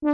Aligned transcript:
Okay, 0.00 0.10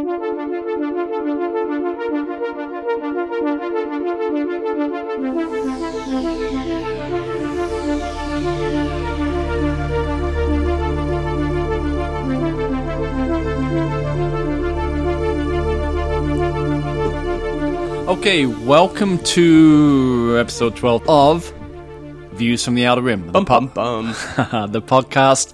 welcome 18.46 19.18
to 19.18 20.38
episode 20.40 20.76
12 20.76 21.08
of 21.10 21.52
Views 22.32 22.64
from 22.64 22.74
the 22.74 22.86
Outer 22.86 23.02
Rim. 23.02 23.26
The, 23.26 23.32
Bum 23.32 23.44
po- 23.44 23.60
bum 23.60 23.66
bum. 23.74 24.06
the 24.72 24.80
podcast 24.80 25.52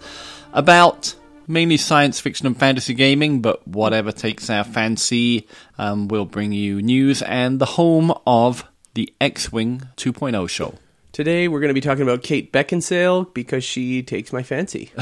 about 0.53 1.17
mainly 1.51 1.77
science 1.77 2.21
fiction 2.21 2.47
and 2.47 2.57
fantasy 2.57 2.95
gaming, 2.95 3.41
but 3.43 3.67
whatever 3.67 4.13
takes 4.13 4.49
our 4.49 4.65
fancy. 4.65 5.47
Um, 5.79 6.09
we'll 6.09 6.25
bring 6.25 6.53
you 6.53 6.81
news 6.81 7.23
and 7.23 7.59
the 7.59 7.67
home 7.67 8.13
of 8.27 8.65
the 8.95 9.13
X 9.21 9.53
Wing 9.53 9.83
2.0 9.97 10.49
show. 10.49 10.75
Today 11.13 11.49
we're 11.49 11.59
going 11.61 11.69
to 11.71 11.75
be 11.75 11.81
talking 11.81 12.03
about 12.05 12.23
Kate 12.23 12.53
Beckinsale 12.53 13.35
because 13.35 13.65
she 13.65 14.03
takes 14.03 14.33
my 14.33 14.43
fancy. 14.43 14.93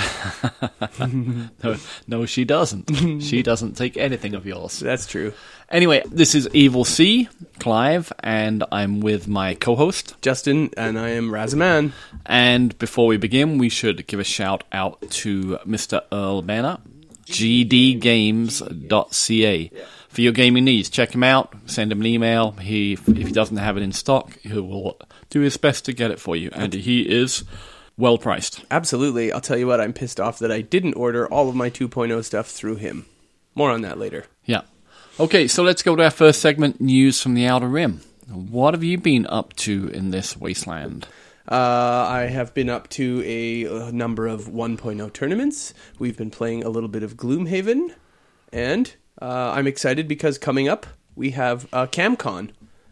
No, 1.62 1.76
no, 2.06 2.26
she 2.26 2.44
doesn't. 2.44 3.22
she 3.22 3.42
doesn't 3.42 3.76
take 3.76 3.96
anything 3.96 4.34
of 4.34 4.46
yours. 4.46 4.80
That's 4.80 5.06
true. 5.06 5.32
Anyway, 5.70 6.02
this 6.06 6.34
is 6.34 6.48
Evil 6.54 6.82
C, 6.82 7.28
Clive, 7.58 8.10
and 8.20 8.64
I'm 8.72 9.00
with 9.00 9.28
my 9.28 9.54
co 9.54 9.76
host. 9.76 10.14
Justin 10.22 10.70
and 10.78 10.98
I 10.98 11.10
am 11.10 11.30
Razaman. 11.30 11.92
And 12.24 12.78
before 12.78 13.06
we 13.06 13.18
begin, 13.18 13.58
we 13.58 13.68
should 13.68 14.06
give 14.06 14.18
a 14.18 14.24
shout 14.24 14.64
out 14.72 14.98
to 15.10 15.58
Mr. 15.66 16.00
Earl 16.10 16.40
Banner, 16.40 16.78
gdgames.ca. 17.26 18.00
For 20.08 20.22
your 20.22 20.32
gaming 20.32 20.64
needs, 20.64 20.88
check 20.88 21.14
him 21.14 21.22
out, 21.22 21.54
send 21.66 21.92
him 21.92 22.00
an 22.00 22.06
email. 22.06 22.52
He, 22.52 22.94
if 22.94 23.06
he 23.06 23.24
doesn't 23.24 23.58
have 23.58 23.76
it 23.76 23.82
in 23.82 23.92
stock, 23.92 24.38
he 24.38 24.54
will 24.54 24.98
do 25.28 25.40
his 25.40 25.58
best 25.58 25.84
to 25.84 25.92
get 25.92 26.10
it 26.10 26.18
for 26.18 26.34
you. 26.34 26.48
And 26.54 26.72
he 26.72 27.02
is 27.02 27.44
well 27.98 28.16
priced. 28.16 28.64
Absolutely. 28.70 29.32
I'll 29.32 29.42
tell 29.42 29.58
you 29.58 29.66
what, 29.66 29.82
I'm 29.82 29.92
pissed 29.92 30.18
off 30.18 30.38
that 30.38 30.50
I 30.50 30.62
didn't 30.62 30.94
order 30.94 31.26
all 31.26 31.50
of 31.50 31.54
my 31.54 31.68
2.0 31.68 32.24
stuff 32.24 32.46
through 32.48 32.76
him. 32.76 33.04
More 33.54 33.70
on 33.70 33.82
that 33.82 33.98
later. 33.98 34.24
Yeah. 34.46 34.62
Okay, 35.20 35.48
so 35.48 35.62
let's 35.62 35.82
go 35.82 35.96
to 35.96 36.04
our 36.04 36.10
first 36.10 36.40
segment 36.40 36.80
news 36.80 37.20
from 37.20 37.34
the 37.34 37.46
Outer 37.46 37.66
Rim. 37.68 38.00
What 38.30 38.74
have 38.74 38.84
you 38.84 38.98
been 38.98 39.26
up 39.26 39.54
to 39.56 39.88
in 39.88 40.10
this 40.10 40.36
wasteland? 40.36 41.06
Uh, 41.50 41.54
I 42.08 42.28
have 42.30 42.52
been 42.54 42.68
up 42.68 42.88
to 42.90 43.22
a, 43.24 43.66
uh 43.66 43.90
number 43.90 44.26
of 44.26 44.42
1.0 44.48 45.12
tournaments. 45.12 45.72
We've 45.98 46.16
been 46.16 46.30
playing 46.30 46.62
a 46.62 46.68
little 46.68 46.88
bit 46.90 47.02
of 47.02 47.16
Gloomhaven. 47.16 47.94
And 48.52 48.94
uh, 49.20 49.52
I'm 49.54 49.66
excited 49.66 50.06
because 50.08 50.38
coming 50.38 50.68
up, 50.68 50.86
we 51.16 51.30
have 51.30 51.66
uh, 51.72 51.86
CamCon. 51.86 52.50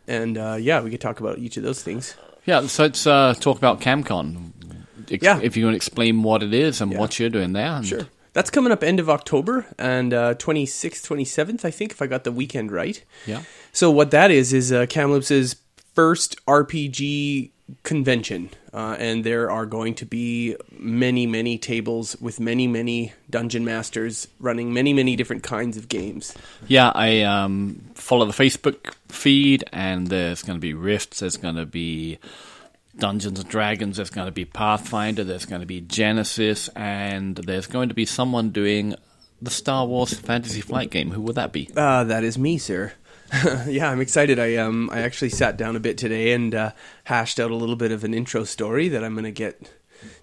And 0.09 0.39
uh, 0.39 0.57
yeah, 0.59 0.81
we 0.81 0.91
could 0.91 1.01
talk 1.01 1.21
about 1.21 1.39
each 1.39 1.57
of 1.57 1.63
those 1.63 1.83
things. 1.83 2.17
Yeah, 2.45 2.67
so 2.67 2.85
let's 2.85 3.07
uh, 3.07 3.35
talk 3.39 3.59
about 3.59 3.81
CamCon. 3.81 4.53
Ex- 5.11 5.23
Yeah. 5.23 5.39
If 5.43 5.57
you 5.57 5.67
want 5.67 5.75
to 5.75 5.77
explain 5.77 6.23
what 6.23 6.43
it 6.43 6.55
is 6.55 6.81
and 6.81 6.93
Yeah. 6.93 6.99
what 6.99 7.19
you're 7.21 7.31
doing 7.31 7.53
there. 7.53 7.67
and- 7.73 7.87
Sure. 7.87 8.07
That's 8.37 8.51
coming 8.51 8.71
up 8.71 8.85
end 8.85 9.01
of 9.01 9.09
October 9.09 9.65
and 9.79 10.13
uh, 10.13 10.35
26th, 10.35 11.09
27th, 11.09 11.65
I 11.65 11.71
think, 11.71 11.93
if 11.93 12.03
I 12.03 12.07
got 12.07 12.25
the 12.25 12.31
weekend 12.31 12.71
right. 12.71 13.03
Yeah. 13.25 13.45
So 13.73 13.91
what 13.91 14.11
that 14.11 14.31
is 14.31 14.53
is 14.53 14.71
uh, 14.71 14.85
Kamloops' 14.91 15.57
first 15.95 16.37
RPG 16.45 17.53
convention, 17.83 18.51
uh, 18.75 18.95
and 18.99 19.25
there 19.25 19.51
are 19.51 19.65
going 19.65 19.95
to 19.95 20.05
be 20.05 20.55
many, 20.71 21.27
many 21.27 21.57
tables 21.57 22.15
with 22.21 22.39
many, 22.39 22.67
many 22.67 23.15
dungeon 23.31 23.65
masters 23.65 24.29
running 24.39 24.71
many, 24.71 24.93
many 24.93 25.17
different 25.17 25.43
kinds 25.43 25.79
of 25.79 25.89
games. 25.89 26.35
Yeah, 26.69 26.93
I 26.95 27.23
um, 27.23 27.81
follow 27.95 28.27
the 28.27 28.35
Facebook 28.35 28.93
feed, 29.09 29.65
and 29.73 30.09
there's 30.09 30.43
going 30.43 30.59
to 30.59 30.61
be 30.61 30.75
Rifts, 30.75 31.21
there's 31.21 31.39
going 31.39 31.57
to 31.57 31.65
be 31.65 32.19
Dungeons 32.99 33.41
and 33.41 33.49
Dragons, 33.49 33.97
there's 33.97 34.11
going 34.11 34.27
to 34.27 34.33
be 34.33 34.45
Pathfinder, 34.45 35.25
there's 35.25 35.45
going 35.45 35.61
to 35.61 35.67
be 35.67 35.81
Genesys, 35.81 36.69
and 36.75 37.37
there's 37.37 37.67
going 37.67 37.89
to 37.89 37.95
be 37.95 38.07
someone 38.07 38.51
doing 38.51 38.95
the 39.41 39.51
Star 39.51 39.87
Wars 39.87 40.15
Fantasy 40.15 40.61
Flight 40.61 40.91
game. 40.91 41.11
Who 41.11 41.21
would 41.23 41.37
that 41.37 41.53
be? 41.53 41.69
Uh, 41.77 42.05
that 42.05 42.25
is 42.25 42.39
me, 42.39 42.59
sir. 42.59 42.93
yeah, 43.67 43.91
I'm 43.91 44.01
excited. 44.01 44.39
I 44.39 44.57
um 44.57 44.89
I 44.93 45.01
actually 45.01 45.31
sat 45.31 45.57
down 45.57 45.75
a 45.75 45.81
bit 45.81 45.99
today 45.99 46.33
and 46.33 46.55
uh, 46.55 46.71
hashed 47.05 47.41
out 47.41 47.51
a 47.51 47.57
little 47.57 47.77
bit 47.77 47.91
of 47.91 48.05
an 48.05 48.15
intro 48.15 48.45
story 48.45 48.89
that 48.89 49.03
I'm 49.03 49.15
going 49.15 49.25
to 49.25 49.33
get 49.33 49.73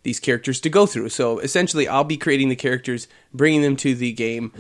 these 0.03 0.19
characters 0.19 0.62
to 0.62 0.69
go 0.69 0.86
through. 0.86 1.09
So 1.09 1.40
essentially, 1.40 1.88
I'll 1.88 2.03
be 2.03 2.18
creating 2.18 2.50
the 2.50 2.56
characters, 2.56 3.08
bringing 3.34 3.62
them 3.62 3.75
to 3.78 3.94
the 3.94 4.14
game, 4.14 4.52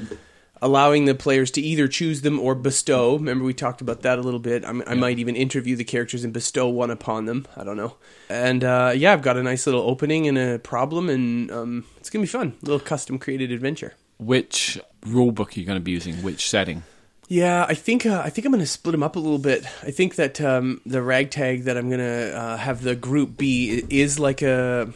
allowing 0.63 1.05
the 1.05 1.13
players 1.13 1.51
to 1.51 1.61
either 1.61 1.87
choose 1.87 2.21
them 2.21 2.39
or 2.39 2.55
bestow. 2.55 3.15
Remember, 3.15 3.43
we 3.43 3.53
talked 3.53 3.81
about 3.81 4.01
that 4.01 4.17
a 4.17 4.21
little 4.21 4.39
bit. 4.39 4.65
I'm, 4.65 4.81
I 4.87 4.95
might 4.95 5.19
even 5.19 5.35
interview 5.35 5.75
the 5.75 5.83
characters 5.83 6.23
and 6.23 6.33
bestow 6.33 6.67
one 6.69 6.89
upon 6.89 7.25
them. 7.25 7.45
I 7.55 7.63
don't 7.63 7.77
know. 7.77 7.97
And 8.29 8.63
uh, 8.63 8.93
yeah, 8.95 9.13
I've 9.13 9.21
got 9.21 9.37
a 9.37 9.43
nice 9.43 9.67
little 9.67 9.81
opening 9.81 10.27
and 10.27 10.37
a 10.37 10.59
problem, 10.59 11.09
and 11.09 11.51
um, 11.51 11.85
it's 11.97 12.09
gonna 12.09 12.23
be 12.23 12.27
fun. 12.27 12.55
A 12.63 12.65
little 12.65 12.79
custom 12.79 13.19
created 13.19 13.51
adventure. 13.51 13.93
Which 14.17 14.79
rulebook 15.01 15.55
are 15.55 15.59
you 15.59 15.65
going 15.65 15.77
to 15.77 15.83
be 15.83 15.91
using? 15.91 16.15
Which 16.23 16.49
setting? 16.49 16.83
Yeah, 17.27 17.65
I 17.67 17.73
think 17.73 18.05
uh, 18.05 18.21
I 18.23 18.29
think 18.29 18.45
I'm 18.45 18.51
going 18.51 18.63
to 18.63 18.67
split 18.67 18.91
them 18.91 19.03
up 19.03 19.15
a 19.15 19.19
little 19.19 19.39
bit. 19.39 19.65
I 19.81 19.91
think 19.91 20.15
that 20.15 20.39
um, 20.39 20.81
the 20.85 21.01
ragtag 21.01 21.63
that 21.63 21.77
I'm 21.77 21.89
going 21.89 21.99
to 21.99 22.37
uh, 22.37 22.57
have 22.57 22.83
the 22.83 22.95
group 22.95 23.37
be 23.37 23.83
is 23.89 24.19
like 24.19 24.41
a 24.41 24.93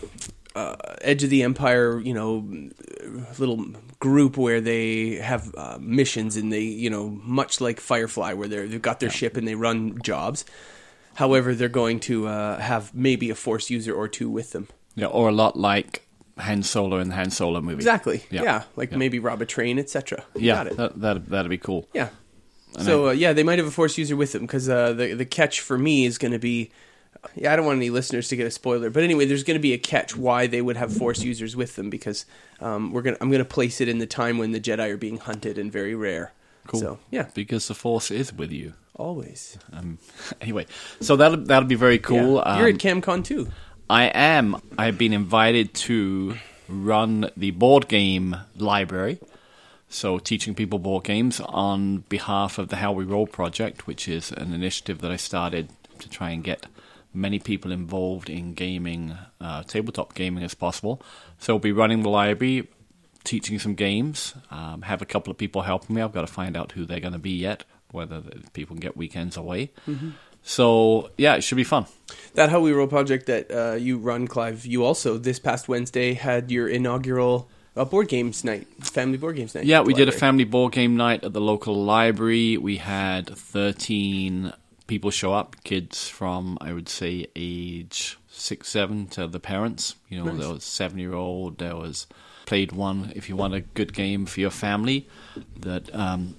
uh, 0.56 0.76
Edge 1.02 1.24
of 1.24 1.30
the 1.30 1.44
Empire, 1.44 2.00
you 2.00 2.14
know, 2.14 2.46
little 3.38 3.66
group 4.00 4.38
where 4.38 4.62
they 4.62 5.16
have 5.16 5.54
uh, 5.58 5.78
missions 5.82 6.38
and 6.38 6.52
they, 6.54 6.62
you 6.62 6.90
know, 6.90 7.10
much 7.24 7.60
like 7.62 7.80
Firefly, 7.80 8.34
where 8.34 8.48
they're, 8.48 8.68
they've 8.68 8.82
got 8.82 9.00
their 9.00 9.10
ship 9.10 9.38
and 9.38 9.48
they 9.48 9.56
run 9.56 10.00
jobs. 10.04 10.46
However, 11.16 11.56
they're 11.56 11.68
going 11.70 12.00
to 12.02 12.28
uh, 12.28 12.60
have 12.60 12.94
maybe 12.94 13.30
a 13.32 13.36
Force 13.36 13.70
user 13.72 13.94
or 13.94 14.08
two 14.08 14.30
with 14.30 14.52
them. 14.52 14.68
Yeah, 14.96 15.08
or 15.08 15.30
a 15.30 15.32
lot 15.32 15.58
like 15.58 16.08
Han 16.38 16.62
Solo 16.62 17.00
in 17.00 17.10
the 17.10 17.16
Han 17.16 17.32
Solo 17.32 17.60
movie. 17.62 17.78
Exactly. 17.78 18.24
Yeah. 18.30 18.44
Yeah, 18.44 18.64
like 18.76 18.92
Yeah. 18.92 18.98
maybe 18.98 19.18
rob 19.20 19.42
a 19.42 19.46
train, 19.46 19.80
etc. 19.80 20.24
Yeah, 20.36 20.56
got 20.56 20.68
it. 20.68 20.78
that, 20.78 21.02
that, 21.02 21.26
that'd 21.30 21.50
be 21.50 21.58
cool. 21.58 21.88
Yeah. 21.94 22.10
So 22.80 23.08
uh, 23.08 23.12
yeah, 23.12 23.34
they 23.34 23.42
might 23.44 23.58
have 23.58 23.68
a 23.68 23.72
force 23.72 23.98
user 23.98 24.16
with 24.16 24.34
them 24.34 24.44
because 24.44 24.70
uh, 24.70 24.94
the 24.94 25.14
the 25.16 25.26
catch 25.26 25.62
for 25.62 25.78
me 25.80 26.06
is 26.06 26.20
going 26.20 26.34
to 26.34 26.40
be. 26.40 26.70
Yeah, 27.36 27.54
I 27.54 27.56
don't 27.56 27.66
want 27.66 27.78
any 27.78 27.90
listeners 27.90 28.28
to 28.30 28.36
get 28.36 28.48
a 28.48 28.52
spoiler, 28.52 28.90
but 28.90 29.04
anyway, 29.04 29.26
there's 29.26 29.44
going 29.44 29.58
to 29.58 29.62
be 29.62 29.74
a 29.74 29.78
catch 29.78 30.16
why 30.16 30.48
they 30.48 30.62
would 30.62 30.78
have 30.78 30.96
force 30.96 31.22
users 31.24 31.56
with 31.56 31.76
them 31.76 31.90
because 31.90 32.26
um, 32.62 32.92
we're 32.92 33.02
gonna 33.04 33.18
I'm 33.22 33.30
going 33.30 33.40
to 33.44 33.46
place 33.46 33.80
it 33.82 33.88
in 33.88 34.00
the 34.00 34.08
time 34.08 34.38
when 34.38 34.52
the 34.52 34.60
Jedi 34.60 34.90
are 34.90 34.98
being 34.98 35.18
hunted 35.18 35.58
and 35.58 35.72
very 35.72 35.96
rare. 35.96 36.32
Cool. 36.68 36.80
So 36.80 37.00
yeah, 37.12 37.28
Because 37.34 37.68
the 37.68 37.74
Force 37.76 38.12
is 38.12 38.34
with 38.34 38.52
you. 38.52 38.74
always. 38.96 39.58
Um, 39.72 40.00
anyway, 40.42 40.66
so 41.00 41.16
that'll 41.16 41.38
that'll 41.46 41.70
be 41.70 41.76
very 41.76 42.00
cool. 42.00 42.36
Yeah. 42.38 42.58
You're 42.60 42.70
Um, 42.70 42.76
at 42.76 42.80
CamCon 42.82 43.24
too. 43.24 43.48
I 43.90 44.06
am. 44.06 44.58
I've 44.78 44.98
been 44.98 45.14
invited 45.14 45.74
to 45.76 46.38
run 46.68 47.30
the 47.38 47.52
board 47.52 47.88
game 47.88 48.36
library. 48.58 49.20
So, 49.90 50.20
teaching 50.20 50.54
people 50.54 50.80
board 50.80 51.06
games 51.06 51.40
on 51.40 52.00
behalf 52.10 52.58
of 52.58 52.68
the 52.68 52.76
How 52.78 52.92
We 52.92 53.06
Roll 53.06 53.26
project, 53.26 53.88
which 53.88 54.10
is 54.10 54.34
an 54.34 54.54
initiative 54.54 55.00
that 55.00 55.12
I 55.12 55.16
started 55.16 55.70
to 56.00 56.10
try 56.10 56.32
and 56.32 56.44
get 56.44 56.66
many 57.18 57.40
people 57.40 57.72
involved 57.72 58.30
in 58.30 58.54
gaming, 58.54 59.18
uh, 59.42 59.64
tabletop 59.64 60.14
gaming 60.14 60.44
as 60.44 60.54
possible. 60.54 61.02
So, 61.40 61.56
I'll 61.56 61.60
be 61.60 61.72
running 61.72 62.04
the 62.04 62.10
library, 62.10 62.68
teaching 63.24 63.60
some 63.60 63.76
games, 63.76 64.34
um, 64.52 64.84
have 64.84 65.02
a 65.02 65.06
couple 65.06 65.32
of 65.32 65.38
people 65.38 65.64
helping 65.64 65.96
me. 65.96 66.02
I've 66.02 66.14
got 66.14 66.22
to 66.22 66.28
find 66.28 66.56
out 66.56 66.72
who 66.72 66.86
they're 66.86 67.00
going 67.00 67.14
to 67.14 67.20
be 67.20 67.32
yet, 67.32 67.66
whether 67.92 68.22
the 68.22 68.50
people 68.54 68.76
can 68.76 68.82
get 68.82 68.96
weekends 68.96 69.36
away. 69.36 69.72
So, 70.44 71.12
yeah, 71.18 71.36
it 71.36 71.44
should 71.44 71.58
be 71.58 71.66
fun. 71.66 71.88
That 72.36 72.50
How 72.50 72.62
We 72.62 72.72
Roll 72.72 72.88
project 72.88 73.26
that 73.26 73.52
uh, 73.52 73.76
you 73.76 73.98
run, 73.98 74.28
Clive. 74.28 74.66
You 74.66 74.86
also 74.86 75.18
this 75.18 75.40
past 75.40 75.68
Wednesday 75.68 76.14
had 76.14 76.50
your 76.52 76.70
inaugural 76.70 77.50
uh, 77.76 77.84
board 77.84 78.08
games 78.08 78.44
night, 78.46 78.66
family 78.80 79.18
board 79.18 79.36
games 79.36 79.56
night. 79.56 79.66
Yeah, 79.66 79.82
we 79.82 79.94
did 79.94 80.08
a 80.08 80.14
family 80.14 80.46
board 80.46 80.72
game 80.74 80.96
night 80.96 81.24
at 81.24 81.34
the 81.34 81.42
local 81.42 81.84
library. 81.84 82.58
We 82.58 82.78
had 82.78 83.28
13 83.28 84.54
people 84.88 85.12
show 85.12 85.34
up, 85.34 85.56
kids 85.64 86.08
from, 86.08 86.58
I 86.62 86.74
would 86.74 86.90
say, 86.90 87.28
age 87.36 88.18
six, 88.30 88.70
seven 88.70 89.08
to 89.08 89.28
the 89.28 89.40
parents. 89.40 89.96
You 90.10 90.20
know, 90.20 90.32
Nice. 90.32 90.40
there 90.40 90.54
was 90.54 90.64
seven 90.64 91.00
year 91.00 91.14
old, 91.14 91.58
there 91.58 91.76
was 91.76 92.08
played 92.46 92.72
one 92.72 93.12
if 93.16 93.28
you 93.30 93.36
want 93.36 93.54
a 93.54 93.60
good 93.62 93.94
game 93.94 94.26
for 94.26 94.40
your 94.40 94.50
family 94.50 95.08
that 95.60 95.94
um, 95.94 96.36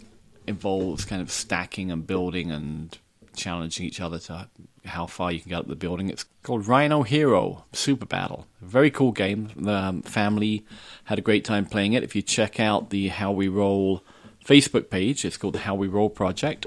involves 0.47 1.05
kind 1.05 1.21
of 1.21 1.31
stacking 1.31 1.91
and 1.93 2.07
building 2.07 2.51
and 2.51 2.97
challenging 3.37 3.85
each 3.87 4.01
other 4.01 4.19
to 4.19 4.49
how 4.87 5.07
far 5.07 5.31
you 5.31 5.39
can 5.39 5.51
get 5.51 5.59
up 5.61 5.69
the 5.69 5.77
building. 5.77 6.09
It's 6.09 6.25
called 6.43 6.67
Rhino 6.67 7.03
Hero 7.03 7.65
Super 7.73 8.07
Battle. 8.07 8.47
Very 8.63 8.91
cool 8.91 9.13
game. 9.13 9.51
The 9.55 9.73
um, 9.75 10.03
family 10.03 10.65
had 11.05 11.19
a 11.19 11.23
great 11.23 11.45
time 11.45 11.67
playing 11.67 11.93
it. 11.93 12.03
If 12.03 12.17
you 12.17 12.23
check 12.23 12.59
out 12.59 12.89
the 12.91 13.09
How 13.09 13.31
We 13.31 13.49
Roll 13.49 14.03
Facebook 14.45 14.89
page, 14.89 15.25
it's 15.27 15.37
called 15.37 15.55
the 15.55 15.61
How 15.61 15.75
We 15.75 15.89
Roll 15.89 16.09
Project. 16.09 16.67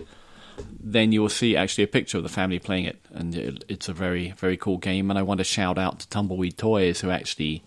Then 0.79 1.11
you 1.11 1.21
will 1.21 1.29
see 1.29 1.55
actually 1.55 1.83
a 1.83 1.87
picture 1.87 2.17
of 2.17 2.23
the 2.23 2.29
family 2.29 2.59
playing 2.59 2.85
it, 2.85 2.99
and 3.11 3.35
it, 3.35 3.63
it's 3.67 3.87
a 3.89 3.93
very 3.93 4.31
very 4.31 4.57
cool 4.57 4.77
game. 4.77 5.09
And 5.09 5.17
I 5.19 5.21
want 5.23 5.39
to 5.39 5.43
shout 5.43 5.77
out 5.77 5.99
to 5.99 6.09
Tumbleweed 6.09 6.57
Toys 6.57 7.01
who 7.01 7.09
actually 7.09 7.63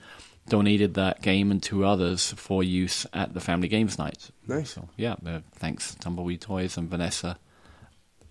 donated 0.49 0.93
that 0.95 1.23
game 1.23 1.51
and 1.51 1.63
two 1.63 1.85
others 1.87 2.33
for 2.37 2.63
use 2.63 3.07
at 3.15 3.33
the 3.35 3.41
family 3.41 3.69
games 3.69 3.99
night. 3.99 4.31
Nice. 4.47 4.71
So 4.75 4.89
yeah, 4.97 5.15
uh, 5.27 5.41
thanks 5.55 5.95
Tumbleweed 5.97 6.41
Toys 6.43 6.77
and 6.77 6.89
Vanessa, 6.91 7.39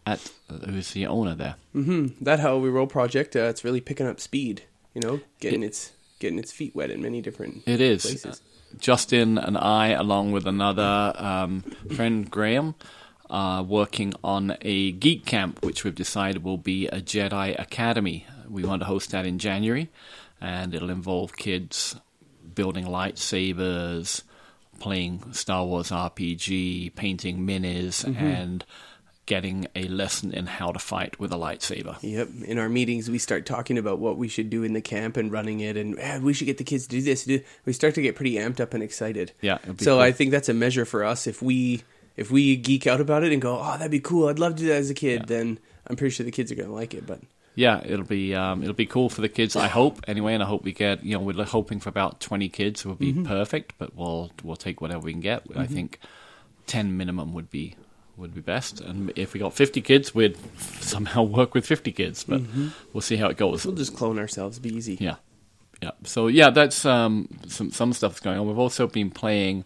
at 0.06 0.32
uh, 0.50 0.58
who's 0.68 0.92
the 0.92 1.08
owner 1.08 1.34
there. 1.36 1.56
hmm 1.72 2.08
That 2.22 2.40
How 2.40 2.58
We 2.58 2.70
Roll 2.70 2.88
project, 2.88 3.36
uh, 3.36 3.42
it's 3.44 3.64
really 3.64 3.82
picking 3.82 4.06
up 4.08 4.20
speed. 4.20 4.64
You 4.94 5.02
know, 5.02 5.22
getting 5.40 5.64
It- 5.64 5.68
its 5.68 5.92
getting 6.20 6.38
its 6.40 6.52
feet 6.52 6.74
wet 6.76 6.90
in 6.92 7.02
many 7.02 7.22
different 7.22 7.64
It 7.66 7.82
is. 7.82 8.04
places. 8.04 8.42
Justin 8.80 9.38
and 9.38 9.58
I, 9.58 9.88
along 9.90 10.32
with 10.32 10.48
another 10.48 11.14
um, 11.18 11.62
friend, 11.96 12.30
Graham, 12.30 12.76
are 13.34 13.64
working 13.64 14.14
on 14.24 14.56
a 14.62 14.92
geek 14.94 15.26
camp, 15.26 15.66
which 15.66 15.84
we've 15.84 15.96
decided 15.96 16.44
will 16.44 16.58
be 16.58 16.88
a 16.88 17.02
Jedi 17.02 17.60
Academy. 17.60 18.28
We 18.48 18.64
want 18.64 18.82
to 18.84 18.86
host 18.86 19.10
that 19.12 19.26
in 19.26 19.40
January, 19.40 19.90
and 20.40 20.76
it'll 20.76 20.92
involve 20.92 21.36
kids 21.36 21.96
building 22.54 22.86
lightsabers, 22.86 24.22
playing 24.80 25.34
Star 25.34 25.66
Wars 25.66 25.90
RPG, 25.90 26.94
painting 26.96 27.40
minis, 27.40 28.06
and 28.06 28.64
getting 29.26 29.66
a 29.76 29.88
lesson 29.88 30.34
in 30.34 30.46
how 30.46 30.72
to 30.72 30.78
fight 30.78 31.20
with 31.20 31.32
a 31.32 31.38
lightsaber. 31.38 31.98
Yep. 32.02 32.30
In 32.46 32.60
our 32.60 32.68
meetings, 32.70 33.10
we 33.10 33.18
start 33.18 33.46
talking 33.46 33.78
about 33.78 33.98
what 33.98 34.18
we 34.18 34.28
should 34.28 34.50
do 34.50 34.64
in 34.64 34.74
the 34.74 34.82
camp 34.82 35.18
and 35.18 35.32
running 35.32 35.62
it, 35.62 35.76
and 35.78 35.98
"Ah, 36.00 36.20
we 36.22 36.34
should 36.34 36.46
get 36.46 36.58
the 36.58 36.64
kids 36.64 36.84
to 36.88 36.90
do 36.98 37.02
this. 37.02 37.24
Do 37.24 37.42
we 37.66 37.74
start 37.74 37.96
to 37.96 38.02
get 38.02 38.16
pretty 38.16 38.34
amped 38.36 38.60
up 38.60 38.74
and 38.76 38.84
excited? 38.84 39.32
Yeah, 39.42 39.58
So 39.80 39.96
cool. 39.96 40.00
I 40.02 40.12
think 40.12 40.32
that's 40.32 40.50
a 40.50 40.54
measure 40.54 40.86
for 40.86 41.04
us. 41.04 41.26
If 41.26 41.42
we 41.42 41.84
if 42.16 42.32
we 42.32 42.56
geek 42.56 42.88
out 42.88 43.02
about 43.02 43.24
it 43.24 43.32
and 43.32 43.42
go, 43.42 43.60
oh, 43.60 43.78
that'd 43.78 43.92
be 43.92 44.00
cool. 44.00 44.28
I'd 44.28 44.40
love 44.40 44.56
to 44.56 44.62
do 44.64 44.68
that 44.70 44.78
as 44.78 44.90
a 44.90 44.94
kid. 44.94 45.28
Then 45.28 45.60
I'm 45.88 45.96
pretty 45.96 46.14
sure 46.14 46.26
the 46.26 46.32
kids 46.32 46.52
are 46.52 46.56
gonna 46.56 46.74
like 46.74 46.94
it. 46.94 47.06
But 47.06 47.22
yeah, 47.56 47.82
it'll 47.86 48.06
be 48.06 48.34
um, 48.36 48.62
it'll 48.64 48.74
be 48.74 48.86
cool 48.86 49.10
for 49.10 49.22
the 49.22 49.30
kids. 49.30 49.56
I 49.56 49.68
hope 49.68 50.00
anyway, 50.08 50.34
and 50.34 50.42
I 50.44 50.46
hope 50.46 50.64
we 50.64 50.72
get 50.72 51.04
you 51.04 51.14
know 51.14 51.20
we're 51.20 51.44
hoping 51.44 51.80
for 51.80 51.90
about 51.90 52.20
twenty 52.20 52.50
kids. 52.50 52.86
It 52.86 52.88
would 52.88 53.00
be 53.00 53.14
perfect, 53.14 53.74
but 53.78 53.96
we'll 53.96 54.32
we'll 54.44 54.56
take 54.56 54.82
whatever 54.82 55.02
we 55.02 55.12
can 55.12 55.22
get. 55.22 55.44
I 55.56 55.66
think 55.66 56.00
ten 56.68 56.98
minimum 56.98 57.34
would 57.34 57.50
be 57.50 57.76
would 58.18 58.34
be 58.34 58.42
best, 58.42 58.80
and 58.80 59.12
if 59.16 59.34
we 59.34 59.40
got 59.40 59.54
fifty 59.54 59.82
kids, 59.82 60.14
we'd 60.14 60.38
somehow 60.80 61.24
work 61.24 61.54
with 61.54 61.66
fifty 61.66 61.92
kids. 61.92 62.24
But 62.24 62.42
we'll 62.94 63.02
see 63.02 63.18
how 63.18 63.28
it 63.28 63.38
goes. 63.38 63.66
we'll 63.66 63.76
just 63.76 63.96
clone 63.96 64.20
ourselves. 64.20 64.60
Be 64.60 64.70
easy. 64.76 64.98
Yeah, 65.00 65.16
yeah. 65.82 65.92
So 66.04 66.28
yeah, 66.28 66.50
that's 66.50 66.86
um, 66.86 67.28
some 67.48 67.72
some 67.72 67.94
stuff's 67.94 68.20
going 68.20 68.40
on. 68.40 68.48
We've 68.48 68.58
also 68.58 68.88
been 68.88 69.10
playing, 69.12 69.66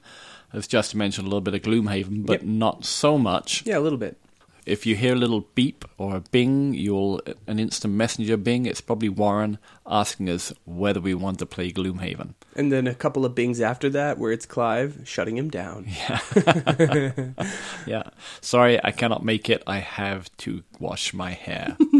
as 0.54 0.68
Justin 0.68 0.98
mentioned, 1.00 1.26
a 1.28 1.30
little 1.30 1.42
bit 1.42 1.54
of 1.54 1.62
Gloomhaven, 1.62 2.26
but 2.26 2.42
Yep. 2.42 2.44
not 2.44 2.86
so 2.86 3.18
much. 3.18 3.64
Yeah, 3.66 3.78
a 3.78 3.82
little 3.82 3.98
bit. 4.00 4.18
If 4.66 4.86
you 4.86 4.98
hear 4.98 5.14
a 5.14 5.18
little 5.18 5.48
beep 5.56 5.86
or 5.98 6.18
a 6.18 6.20
bing, 6.20 6.74
you'll 6.74 7.22
an 7.48 7.58
instant 7.58 7.94
messenger 7.94 8.36
bing. 8.36 8.66
It's 8.66 8.82
probably 8.82 9.08
Warren 9.08 9.60
asking 9.86 10.30
us 10.30 10.52
whether 10.66 11.00
we 11.00 11.14
want 11.14 11.40
to 11.40 11.46
play 11.46 11.72
Gloomhaven. 11.72 12.34
And 12.54 12.70
then 12.70 12.86
a 12.86 12.94
couple 12.94 13.24
of 13.24 13.34
bings 13.34 13.62
after 13.62 13.90
that, 13.92 14.18
where 14.18 14.34
it's 14.34 14.46
Clive 14.46 15.04
shutting 15.06 15.38
him 15.38 15.50
down. 15.50 15.88
Yeah, 16.10 17.32
yeah. 17.88 18.04
sorry, 18.42 18.84
I 18.84 18.92
cannot 18.92 19.24
make 19.24 19.50
it. 19.50 19.64
I 19.66 19.78
have 19.80 20.36
to 20.40 20.64
wash 20.82 21.14
my 21.14 21.32
hair. 21.32 21.78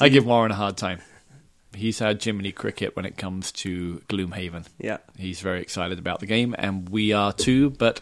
I 0.00 0.08
give 0.10 0.26
Warren 0.26 0.50
a 0.52 0.56
hard 0.56 0.76
time. 0.76 1.00
He's 1.74 1.98
had 1.98 2.22
Jiminy 2.22 2.52
Cricket 2.52 2.96
when 2.96 3.04
it 3.04 3.16
comes 3.16 3.52
to 3.52 4.02
Gloomhaven. 4.08 4.66
Yeah. 4.78 4.98
He's 5.16 5.40
very 5.40 5.60
excited 5.60 5.98
about 5.98 6.20
the 6.20 6.26
game, 6.26 6.54
and 6.58 6.88
we 6.88 7.12
are 7.12 7.32
too. 7.32 7.70
But 7.70 8.00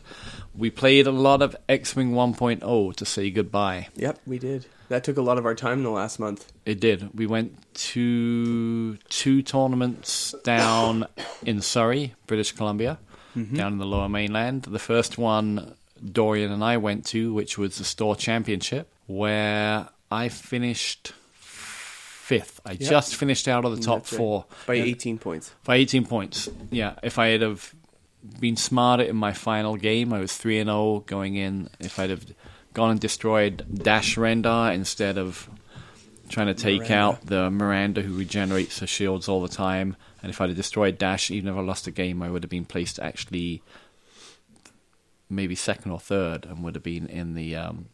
we 0.54 0.70
played 0.70 1.06
a 1.06 1.12
lot 1.12 1.42
of 1.42 1.56
X 1.68 1.96
Wing 1.96 2.12
1.0 2.12 2.96
to 2.96 3.04
say 3.04 3.30
goodbye. 3.30 3.88
Yep, 3.96 4.20
we 4.26 4.38
did. 4.38 4.66
That 4.88 5.04
took 5.04 5.16
a 5.16 5.22
lot 5.22 5.38
of 5.38 5.46
our 5.46 5.54
time 5.54 5.78
in 5.78 5.84
the 5.84 5.90
last 5.90 6.18
month. 6.18 6.52
It 6.66 6.78
did. 6.78 7.16
We 7.18 7.26
went 7.26 7.58
to 7.74 8.96
two 9.08 9.42
tournaments 9.42 10.34
down 10.44 11.06
in 11.44 11.62
Surrey, 11.62 12.14
British 12.26 12.52
Columbia, 12.52 12.98
mm-hmm. 13.34 13.56
down 13.56 13.72
in 13.72 13.78
the 13.78 13.86
lower 13.86 14.08
mainland. 14.08 14.64
The 14.64 14.78
first 14.78 15.16
one 15.16 15.74
Dorian 16.04 16.52
and 16.52 16.62
I 16.64 16.76
went 16.76 17.06
to, 17.06 17.32
which 17.32 17.56
was 17.56 17.78
the 17.78 17.84
store 17.84 18.16
championship, 18.16 18.92
where 19.06 19.88
I 20.10 20.28
finished 20.28 21.12
fifth. 22.38 22.60
I 22.64 22.74
just 22.76 23.14
finished 23.16 23.46
out 23.48 23.64
of 23.64 23.76
the 23.76 23.82
top 23.82 24.00
That's 24.00 24.12
right. 24.12 24.18
four 24.18 24.44
by 24.66 24.74
Yeah, 24.74 24.84
18 24.84 25.18
points. 25.18 25.54
by 25.64 25.76
18 25.76 26.06
points. 26.06 26.48
Yeah, 26.70 26.94
if 27.02 27.18
I 27.18 27.28
had 27.28 27.42
have 27.42 27.74
been 28.40 28.56
smarter 28.56 29.02
in 29.02 29.16
my 29.16 29.32
final 29.32 29.76
game, 29.76 30.12
I 30.12 30.20
was 30.20 30.36
3 30.36 30.58
and 30.60 30.68
0 30.68 31.04
going 31.06 31.34
in. 31.36 31.68
If 31.80 31.98
I'd 31.98 32.10
have 32.10 32.24
gone 32.72 32.90
and 32.92 33.00
destroyed 33.00 33.66
Dash 33.72 34.16
Rendar 34.16 34.72
instead 34.74 35.18
of 35.18 35.48
trying 36.30 36.46
to 36.46 36.54
take 36.54 36.80
Miranda. 36.88 36.94
out 36.96 37.26
the 37.26 37.50
Miranda 37.50 38.00
who 38.00 38.16
regenerates 38.16 38.78
her 38.78 38.86
shields 38.86 39.28
all 39.28 39.42
the 39.42 39.48
time, 39.48 39.96
and 40.22 40.30
if 40.30 40.40
I'd 40.40 40.48
have 40.48 40.56
destroyed 40.56 40.96
Dash, 40.98 41.30
even 41.30 41.50
if 41.52 41.56
I 41.56 41.60
lost 41.60 41.86
a 41.86 41.90
game, 41.90 42.22
I 42.22 42.30
would 42.30 42.42
have 42.44 42.50
been 42.50 42.64
placed 42.64 42.98
actually 43.00 43.62
maybe 45.28 45.54
second 45.54 45.90
or 45.90 46.00
third 46.00 46.44
and 46.46 46.62
would 46.62 46.74
have 46.74 46.82
been 46.84 47.06
in 47.08 47.34
the 47.34 47.56
um, 47.56 47.86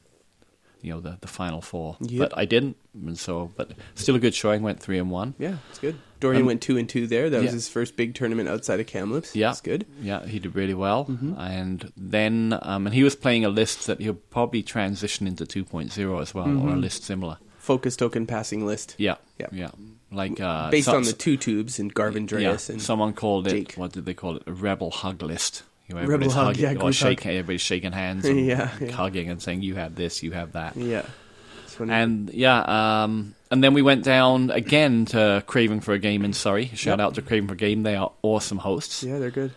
you 0.81 0.93
know 0.93 1.01
the 1.01 1.19
the 1.21 1.29
final 1.29 1.61
four. 1.61 1.97
Yep. 2.01 2.31
But 2.31 2.39
I 2.39 2.45
didn't, 2.45 2.77
and 2.95 3.19
so 3.19 3.51
but 3.57 3.73
still 3.95 4.15
a 4.17 4.19
good 4.19 4.35
showing. 4.35 4.63
Went 4.63 4.81
three 4.81 4.99
and 4.99 5.11
one. 5.11 5.35
Yeah, 5.39 5.57
it's 5.71 5.79
good. 5.79 5.97
Dorian 6.21 6.43
Um, 6.43 6.47
went 6.49 6.63
two 6.63 6.77
and 6.77 6.89
two 6.89 7.07
there. 7.07 7.31
That 7.31 7.43
was 7.43 7.53
his 7.53 7.69
first 7.69 7.97
big 7.97 8.15
tournament 8.15 8.49
outside 8.49 8.81
of 8.81 8.87
Kamloops. 8.89 9.37
Yeah, 9.37 9.51
it's 9.51 9.61
good. 9.61 9.87
Yeah, 10.01 10.27
he 10.27 10.39
did 10.41 10.55
really 10.57 10.75
well, 10.75 11.05
Mm-hmm. 11.05 11.39
and 11.39 11.93
then 11.97 12.59
um, 12.63 12.87
and 12.87 12.95
he 12.95 13.05
was 13.05 13.15
playing 13.15 13.45
a 13.45 13.49
list 13.49 13.87
that 13.87 14.01
he'll 14.01 14.15
probably 14.15 14.63
transition 14.63 15.27
into 15.29 15.45
2.0 15.47 16.21
as 16.23 16.35
well, 16.35 16.47
or 16.47 16.49
a 16.49 16.53
Mm-hmm. 16.55 16.81
list 16.81 17.05
similar. 17.05 17.39
Focus 17.59 17.97
token 17.97 18.27
passing 18.27 18.67
list. 18.67 18.95
Yeah, 18.99 19.17
Yeah. 19.39 19.47
yeah, 19.53 19.71
like 20.11 20.41
uh, 20.41 20.71
Based 20.71 20.87
so- 20.87 20.97
on 20.97 21.03
the 21.05 21.13
two 21.13 21.37
tubes 21.37 21.79
and 21.79 21.95
Garven 21.95 22.27
yeah, 22.41 22.57
and 22.73 22.81
someone 22.83 23.13
called 23.13 23.47
it. 23.47 23.77
What 23.77 23.93
did 23.93 24.05
they 24.07 24.15
call 24.15 24.37
it? 24.37 24.43
A 24.47 24.53
rebel 24.53 24.91
hug 24.91 25.23
list. 25.23 25.63
You 25.89 25.95
know, 25.95 26.03
Rebel 26.03 26.15
everybody's 26.15 26.35
hug, 26.35 26.47
hugging, 26.57 26.81
yeah, 26.85 26.91
shake, 26.91 27.21
hug. 27.23 27.31
everybody's 27.33 27.61
shaking 27.63 27.93
hands, 27.93 28.25
and 28.27 28.39
Yeah, 28.47 28.71
yeah. 28.81 28.91
hugging 28.93 29.31
and 29.31 29.41
saying, 29.41 29.63
"You 29.63 29.75
have 29.77 29.95
this, 29.95 30.23
you 30.23 30.33
have 30.33 30.53
that." 30.53 30.77
yeah. 30.77 31.03
And 31.81 32.29
yeah, 32.31 33.03
um, 33.05 33.35
and 33.53 33.63
then 33.63 33.73
we 33.73 33.83
went 33.83 34.03
down 34.05 34.51
again 34.51 35.05
to 35.07 35.45
Craving 35.47 35.81
for 35.81 35.95
a 35.95 35.99
Game 36.01 36.25
in 36.25 36.33
Surrey. 36.33 36.67
Shout 36.75 36.99
Yep. 36.99 37.01
out 37.01 37.15
to 37.15 37.23
Craving 37.23 37.47
for 37.49 37.55
a 37.55 37.57
Game; 37.57 37.85
they 37.85 37.95
are 37.95 38.11
awesome 38.23 38.59
hosts. 38.59 39.03
yeah, 39.05 39.19
they're 39.19 39.31
good. 39.31 39.53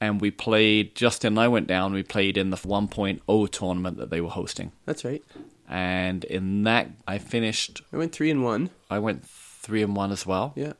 and 0.00 0.20
we 0.20 0.30
played. 0.30 0.94
Justin 0.94 1.34
and 1.34 1.40
I 1.40 1.48
went 1.48 1.66
down. 1.66 1.92
We 1.92 2.02
played 2.02 2.36
in 2.38 2.50
the 2.50 2.56
1.0 2.56 3.48
tournament 3.50 3.98
that 3.98 4.08
they 4.10 4.20
were 4.22 4.30
hosting, 4.30 4.72
That's 4.86 5.04
right. 5.04 5.22
and 5.68 6.24
in 6.24 6.62
that 6.64 6.88
I 7.06 7.18
finished. 7.18 7.82
I 7.92 7.98
went 7.98 8.12
three 8.12 8.30
and 8.30 8.42
one. 8.42 8.70
I 8.90 8.98
went 8.98 9.26
three 9.26 9.82
and 9.82 9.94
one 9.94 10.10
as 10.10 10.24
well, 10.24 10.54
Yeah, 10.56 10.72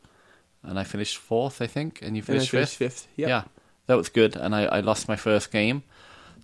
and 0.63 0.79
I 0.79 0.85
finished 0.85 1.19
fourth, 1.19 1.61
I 1.61 1.67
think, 1.67 2.01
and 2.03 2.17
you 2.17 2.23
and 2.23 2.31
I 2.31 2.33
finished 2.33 2.51
finished 2.51 2.77
fifth. 2.77 2.93
fifth. 3.03 3.09
Yep. 3.17 3.29
Yeah, 3.29 3.43
that 3.89 3.97
was 3.97 4.09
good. 4.09 4.37
And 4.37 4.55
I, 4.55 4.65
I 4.67 4.81
lost 4.81 5.09
my 5.09 5.17
first 5.17 5.51
game 5.51 5.83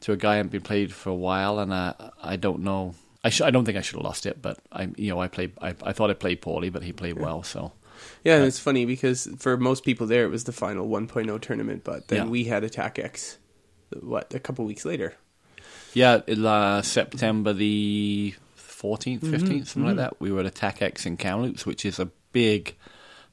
to 0.01 0.11
a 0.13 0.17
guy 0.17 0.33
I 0.35 0.37
hadn't 0.37 0.51
been 0.53 0.61
played 0.63 0.93
for 0.93 1.11
a 1.11 1.15
while, 1.15 1.59
and 1.61 1.73
I 1.73 1.95
I 2.23 2.35
don't 2.37 2.61
know. 2.61 2.95
I 3.23 3.31
sh- 3.31 3.41
I 3.41 3.51
don't 3.51 3.65
think 3.65 3.79
I 3.79 3.81
should 3.81 3.97
have 3.97 4.05
lost 4.05 4.27
it, 4.27 4.43
but 4.43 4.59
I 4.73 4.89
you 4.97 5.11
know 5.11 5.21
I 5.21 5.29
played. 5.29 5.53
I, 5.63 5.69
I 5.83 5.93
thought 5.93 6.11
I 6.11 6.15
played 6.15 6.43
poorly, 6.43 6.69
but 6.69 6.83
he 6.83 6.93
played 6.93 7.17
well. 7.19 7.43
So 7.43 7.73
Yeah, 8.25 8.37
and 8.37 8.45
it's 8.45 8.59
funny 8.59 8.85
because 8.85 9.29
for 9.39 9.57
most 9.57 9.85
people 9.85 10.07
there, 10.07 10.25
it 10.25 10.31
was 10.31 10.45
the 10.45 10.53
final 10.53 10.89
1.0 10.89 11.41
tournament, 11.41 11.85
but 11.85 12.09
then 12.09 12.25
Yeah. 12.27 12.31
we 12.31 12.45
had 12.45 12.65
Attack 12.65 12.99
X, 12.99 13.39
what, 14.01 14.35
a 14.35 14.41
couple 14.41 14.65
weeks 14.67 14.85
later. 14.85 15.15
Yeah, 15.95 16.15
uh, 16.27 16.83
September 16.83 17.53
the 17.53 18.35
14th, 18.59 19.21
Mm-hmm, 19.21 19.35
15th, 19.35 19.67
something 19.69 19.87
like 19.87 19.97
that. 19.97 20.21
We 20.21 20.33
were 20.33 20.41
at 20.41 20.47
Attack 20.47 20.83
X 20.83 21.07
in 21.07 21.17
Kamloops, 21.17 21.65
which 21.65 21.85
is 21.87 21.99
a 22.01 22.07
big, 22.33 22.77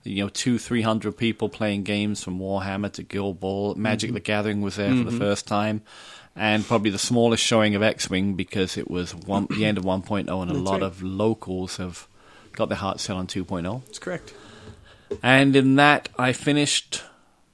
you 0.03 0.23
know, 0.23 0.29
two, 0.29 0.57
three 0.57 0.81
hundred 0.81 1.17
people 1.17 1.49
playing 1.49 1.83
games 1.83 2.23
from 2.23 2.39
Warhammer 2.39 2.91
to 2.93 3.03
Guild 3.03 3.39
Ball. 3.39 3.75
Magic 3.75 4.09
Mm-hmm. 4.09 4.13
the 4.15 4.19
Gathering 4.19 4.61
was 4.61 4.75
there 4.77 4.95
for 4.95 5.03
the 5.09 5.17
first 5.17 5.47
time. 5.47 5.81
And 6.35 6.65
probably 6.65 6.91
the 6.91 6.97
smallest 6.97 7.43
showing 7.43 7.75
of 7.75 7.83
X 7.83 8.09
Wing 8.09 8.35
because 8.35 8.77
it 8.77 8.89
was 8.89 9.13
one, 9.13 9.47
the 9.49 9.65
end 9.65 9.77
of 9.77 9.83
1.0, 9.83 10.19
and 10.19 10.29
a 10.29 10.53
That's 10.53 10.59
lot 10.65 10.73
right. 10.75 10.83
of 10.83 11.03
locals 11.03 11.75
have 11.77 12.07
got 12.53 12.69
their 12.69 12.77
hearts 12.77 13.03
set 13.03 13.17
on 13.17 13.27
2.0. 13.27 13.85
That's 13.85 13.99
correct. 13.99 14.33
And 15.21 15.53
in 15.57 15.75
that, 15.75 16.07
I 16.17 16.31
finished 16.31 17.03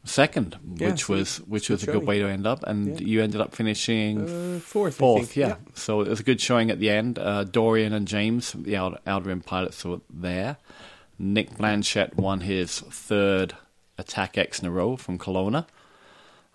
second, 0.04 0.58
Yeah, 0.76 0.92
which 0.92 1.06
so 1.06 1.14
was 1.16 1.38
which 1.48 1.70
was 1.70 1.84
a 1.84 1.88
good 1.88 2.06
way 2.06 2.20
to 2.20 2.28
end 2.30 2.46
up. 2.46 2.62
And 2.64 3.00
Yeah. 3.02 3.08
you 3.08 3.22
ended 3.24 3.42
up 3.42 3.56
finishing 3.56 4.22
Uh, 4.22 4.60
fourth, 4.60 4.96
I 4.96 4.98
Fourth, 5.00 5.30
think. 5.32 5.36
yeah. 5.36 5.56
So 5.74 6.02
it 6.02 6.08
was 6.08 6.20
a 6.20 6.24
good 6.24 6.40
showing 6.40 6.70
at 6.70 6.80
the 6.80 6.90
end. 6.92 7.18
Uh, 7.20 7.44
Dorian 7.46 7.94
and 7.94 8.08
James, 8.08 8.54
the 8.54 8.78
Outer 8.78 9.28
Rim 9.28 9.42
pilots, 9.42 9.84
were 9.84 10.02
there. 10.10 10.58
Nick 11.20 11.52
Blanchett 11.58 12.16
won 12.16 12.42
his 12.42 12.80
third 12.80 13.56
Attack 13.98 14.38
X 14.38 14.60
in 14.60 14.68
a 14.68 14.72
row 14.72 14.96
from 14.96 15.18
Kelowna. 15.18 15.66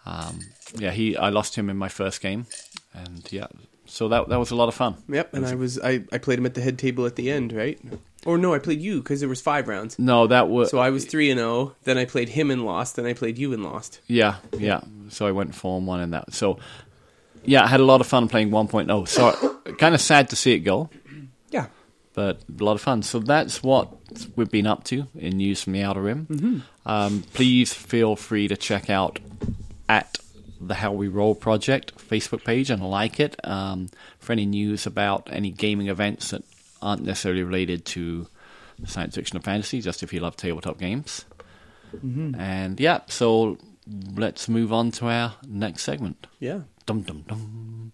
Um, 0.07 0.41
yeah, 0.77 0.91
he. 0.91 1.17
I 1.17 1.29
lost 1.31 1.57
him 1.57 1.69
in 1.71 1.77
my 1.77 1.89
first 1.89 2.21
game, 2.21 2.47
and 2.93 3.31
yeah, 3.33 3.47
so 3.87 4.09
that 4.09 4.29
that 4.29 4.39
was 4.39 4.51
a 4.51 4.57
lot 4.57 4.69
of 4.69 4.75
fun. 4.75 4.97
Yep, 5.09 5.35
and 5.35 5.47
I 5.47 5.55
was 5.55 5.79
I, 5.81 6.05
I 6.13 6.19
played 6.19 6.39
him 6.39 6.47
at 6.47 6.55
the 6.55 6.61
head 6.61 6.79
table 6.79 7.07
at 7.07 7.17
the 7.17 7.31
end, 7.31 7.53
right? 7.53 7.81
Or 8.25 8.39
no, 8.39 8.55
I 8.55 8.59
played 8.61 8.81
you 8.81 8.99
because 9.01 9.21
there 9.21 9.29
was 9.29 9.41
five 9.41 9.67
rounds. 9.67 9.99
No, 9.99 10.27
that 10.29 10.49
was 10.49 10.71
So 10.71 10.79
I 10.79 10.91
was 10.91 11.05
three 11.05 11.31
and 11.31 11.39
zero. 11.39 11.75
Then 11.85 11.99
I 11.99 12.05
played 12.05 12.29
him 12.31 12.51
and 12.51 12.65
lost. 12.65 12.97
Then 12.97 13.07
I 13.07 13.15
played 13.15 13.39
you 13.39 13.53
and 13.53 13.65
lost. 13.65 14.01
yeah, 14.07 14.37
yeah. 14.57 14.81
So 15.09 15.27
I 15.27 15.33
went 15.33 15.55
four 15.55 15.77
and 15.79 15.87
one 15.87 16.01
in 16.01 16.11
that. 16.11 16.33
So 16.33 16.59
yeah, 17.45 17.65
I 17.65 17.67
had 17.67 17.81
a 17.81 17.85
lot 17.85 18.01
of 18.01 18.07
fun 18.07 18.29
playing 18.29 18.51
1.0. 18.51 19.09
So 19.09 19.59
kind 19.79 19.95
of 19.95 20.01
sad 20.01 20.29
to 20.31 20.37
see 20.37 20.53
it 20.53 20.61
go. 20.61 20.89
Yeah, 21.51 21.67
but 22.15 22.43
a 22.61 22.65
lot 22.65 22.73
of 22.75 22.81
fun. 22.81 23.03
So 23.03 23.19
that's 23.19 23.63
what 23.63 23.89
we've 24.37 24.51
been 24.51 24.67
up 24.67 24.85
to 24.85 25.07
in 25.15 25.37
news 25.37 25.63
from 25.63 25.73
the 25.73 25.83
Outer 25.83 26.03
Rim. 26.03 26.27
Mm-hmm. 26.27 26.59
Um, 26.87 27.25
please 27.33 27.73
feel 27.73 28.17
free 28.17 28.49
to 28.49 28.57
check 28.57 28.91
out 28.91 29.19
at 29.89 30.19
the 30.61 30.75
How 30.75 30.93
We 30.93 31.09
Roll 31.09 31.35
Project 31.35 31.97
Facebook 31.97 32.45
page 32.45 32.71
and 32.71 32.89
like 32.89 33.19
it 33.19 33.37
um, 33.45 33.89
for 34.19 34.33
any 34.33 34.47
news 34.47 34.87
about 34.87 35.29
any 35.31 35.51
gaming 35.51 35.89
events 35.89 36.31
that 36.31 36.43
aren't 36.81 37.03
necessarily 37.03 37.43
related 37.43 37.85
to 37.87 38.29
science 38.87 39.15
fiction 39.15 39.37
or 39.37 39.41
fantasy, 39.41 39.81
just 39.81 40.03
if 40.03 40.13
you 40.13 40.21
love 40.21 40.37
tabletop 40.37 40.79
games. 40.79 41.25
Mm-hmm. 41.95 42.41
And 42.41 42.81
yeah, 42.81 43.01
so 43.07 43.59
let's 44.15 44.49
move 44.49 44.73
on 44.73 44.91
to 44.93 45.09
our 45.09 45.35
next 45.47 45.83
segment. 45.83 46.27
Yeah. 46.41 46.61
Dum 46.87 47.03
dum 47.03 47.25
dum. 47.29 47.93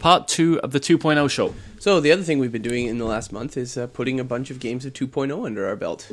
Part 0.00 0.28
two 0.28 0.60
of 0.60 0.72
the 0.72 0.80
2.0 0.80 1.30
show. 1.30 1.54
So 1.78 2.00
the 2.00 2.12
other 2.12 2.22
thing 2.22 2.38
we've 2.38 2.52
been 2.52 2.62
doing 2.62 2.86
in 2.86 2.98
the 2.98 3.04
last 3.04 3.32
month 3.32 3.56
is 3.56 3.76
uh, 3.76 3.86
putting 3.86 4.18
a 4.20 4.24
bunch 4.24 4.50
of 4.50 4.58
games 4.60 4.84
of 4.84 4.92
2.0 4.92 5.46
under 5.46 5.66
our 5.66 5.76
belt. 5.76 6.10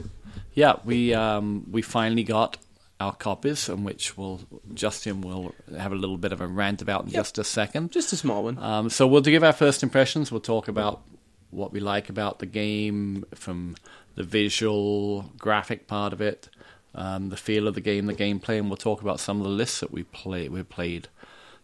Yeah, 0.54 0.76
we 0.86 1.14
um, 1.14 1.66
we 1.72 1.82
finally 1.82 2.24
got 2.24 2.58
our 3.02 3.14
copies, 3.14 3.68
and 3.68 3.84
which 3.84 4.18
will 4.18 4.40
Justin 4.74 5.20
will 5.22 5.54
have 5.78 5.92
a 5.92 5.96
little 5.96 6.18
bit 6.18 6.32
of 6.32 6.40
a 6.40 6.48
rant 6.48 6.82
about 6.82 7.04
in 7.04 7.10
Yep. 7.10 7.16
just 7.16 7.38
a 7.38 7.44
second. 7.44 7.92
Just 7.92 8.14
a 8.14 8.16
small 8.16 8.44
one. 8.44 8.58
Um, 8.60 8.90
so 8.90 9.06
we'll 9.06 9.22
give 9.22 9.44
our 9.44 9.52
first 9.54 9.84
impressions. 9.84 10.32
We'll 10.32 10.40
talk 10.42 10.68
about 10.70 11.02
what 11.50 11.74
we 11.74 11.80
like 11.82 12.10
about 12.10 12.40
the 12.40 12.46
game, 12.46 13.26
from 13.34 13.76
the 14.16 14.24
visual, 14.24 15.32
graphic 15.38 15.88
part 15.88 16.14
of 16.14 16.22
it, 16.22 16.48
um, 16.94 17.30
the 17.30 17.38
feel 17.38 17.68
of 17.68 17.76
the 17.76 17.82
game, 17.82 18.06
the 18.06 18.14
gameplay, 18.14 18.58
and 18.60 18.70
we'll 18.70 18.78
talk 18.78 19.02
about 19.02 19.20
some 19.20 19.38
of 19.42 19.44
the 19.44 19.50
lists 19.50 19.82
that 19.82 19.92
we 19.92 20.04
play 20.04 20.48
we 20.48 20.64
played 20.64 21.10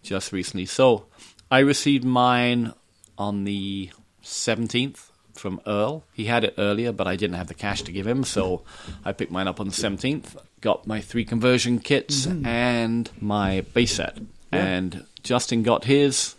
just 0.03 0.31
recently. 0.31 0.65
So 0.65 1.05
I 1.49 1.59
received 1.59 2.03
mine 2.05 2.73
on 3.17 3.43
the 3.43 3.89
seventeenth 4.21 5.11
from 5.33 5.61
Earl. 5.65 6.03
He 6.13 6.25
had 6.25 6.43
it 6.43 6.55
earlier, 6.57 6.91
but 6.91 7.07
I 7.07 7.15
didn't 7.15 7.35
have 7.37 7.47
the 7.47 7.53
cash 7.53 7.81
to 7.83 7.91
give 7.91 8.05
him, 8.07 8.23
so 8.23 8.63
I 9.05 9.11
picked 9.13 9.31
mine 9.31 9.47
up 9.47 9.59
on 9.59 9.67
the 9.67 9.73
seventeenth. 9.73 10.35
Got 10.61 10.85
my 10.85 11.01
three 11.01 11.25
conversion 11.25 11.79
kits 11.79 12.27
and 12.27 13.09
my 13.19 13.61
base 13.73 13.95
set, 13.95 14.17
Yeah. 14.53 14.63
and 14.65 15.05
Justin 15.23 15.63
got 15.63 15.85
his. 15.85 16.35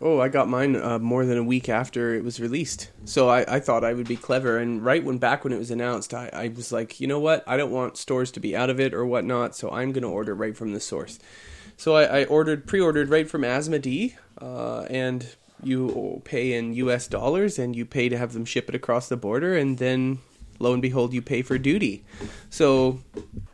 Oh, 0.00 0.20
I 0.20 0.28
got 0.28 0.48
mine 0.48 0.76
uh, 0.76 1.00
more 1.00 1.24
than 1.26 1.38
a 1.38 1.42
week 1.42 1.68
after 1.68 2.14
it 2.14 2.22
was 2.22 2.38
released. 2.38 2.88
So 3.04 3.28
I, 3.28 3.56
I 3.56 3.58
thought 3.58 3.82
I 3.82 3.94
would 3.94 4.06
be 4.06 4.14
clever. 4.14 4.56
And 4.58 4.84
right 4.84 5.02
when 5.02 5.18
back 5.18 5.42
when 5.42 5.52
it 5.52 5.58
was 5.58 5.72
announced, 5.72 6.14
I, 6.14 6.30
I 6.32 6.48
was 6.54 6.70
like, 6.70 7.00
you 7.00 7.08
know 7.08 7.18
what? 7.18 7.42
I 7.48 7.56
don't 7.56 7.72
want 7.72 7.96
stores 7.96 8.30
to 8.32 8.40
be 8.40 8.54
out 8.54 8.70
of 8.70 8.78
it 8.78 8.94
or 8.94 9.04
whatnot. 9.04 9.56
So 9.56 9.70
I'm 9.70 9.90
going 9.90 10.02
to 10.04 10.08
order 10.08 10.36
right 10.36 10.56
from 10.56 10.72
the 10.72 10.78
source. 10.78 11.18
So 11.78 11.94
I, 11.96 12.20
I 12.20 12.24
ordered, 12.24 12.66
pre-ordered 12.66 13.08
right 13.08 13.30
from 13.30 13.42
Asmodee, 13.42 14.14
uh, 14.42 14.82
and 14.90 15.26
you 15.62 16.20
pay 16.24 16.52
in 16.52 16.74
U.S. 16.74 17.06
dollars, 17.06 17.58
and 17.58 17.74
you 17.74 17.86
pay 17.86 18.08
to 18.08 18.18
have 18.18 18.32
them 18.32 18.44
ship 18.44 18.68
it 18.68 18.74
across 18.74 19.08
the 19.08 19.16
border, 19.16 19.56
and 19.56 19.78
then 19.78 20.18
lo 20.58 20.72
and 20.72 20.82
behold, 20.82 21.12
you 21.14 21.22
pay 21.22 21.40
for 21.40 21.56
duty. 21.56 22.04
So 22.50 22.98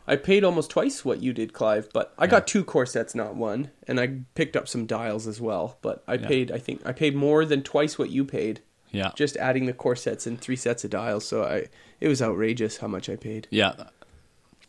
I 0.07 0.15
paid 0.15 0.43
almost 0.43 0.71
twice 0.71 1.05
what 1.05 1.21
you 1.21 1.33
did, 1.33 1.53
Clive, 1.53 1.87
but 1.93 2.13
I 2.17 2.25
got 2.25 2.47
two 2.47 2.63
core 2.63 2.87
sets, 2.87 3.13
not 3.13 3.35
one, 3.35 3.69
and 3.87 3.99
I 3.99 4.21
picked 4.33 4.55
up 4.55 4.67
some 4.67 4.87
dials 4.87 5.27
as 5.27 5.39
well. 5.39 5.77
But 5.83 6.03
I 6.07 6.15
Yeah. 6.15 6.27
paid, 6.27 6.51
I 6.51 6.57
think, 6.57 6.81
I 6.83 6.93
paid 6.93 7.15
more 7.15 7.45
than 7.45 7.61
twice 7.61 7.99
what 7.99 8.09
you 8.09 8.25
paid, 8.25 8.61
Yeah, 8.91 9.11
just 9.15 9.37
adding 9.37 9.67
the 9.67 9.73
core 9.73 9.95
sets 9.95 10.25
and 10.25 10.41
three 10.41 10.55
sets 10.55 10.83
of 10.83 10.89
dials. 10.89 11.25
So 11.27 11.43
I, 11.43 11.67
it 11.99 12.07
was 12.07 12.23
outrageous 12.23 12.77
how 12.77 12.87
much 12.87 13.07
I 13.07 13.17
paid. 13.17 13.47
yeah. 13.51 13.73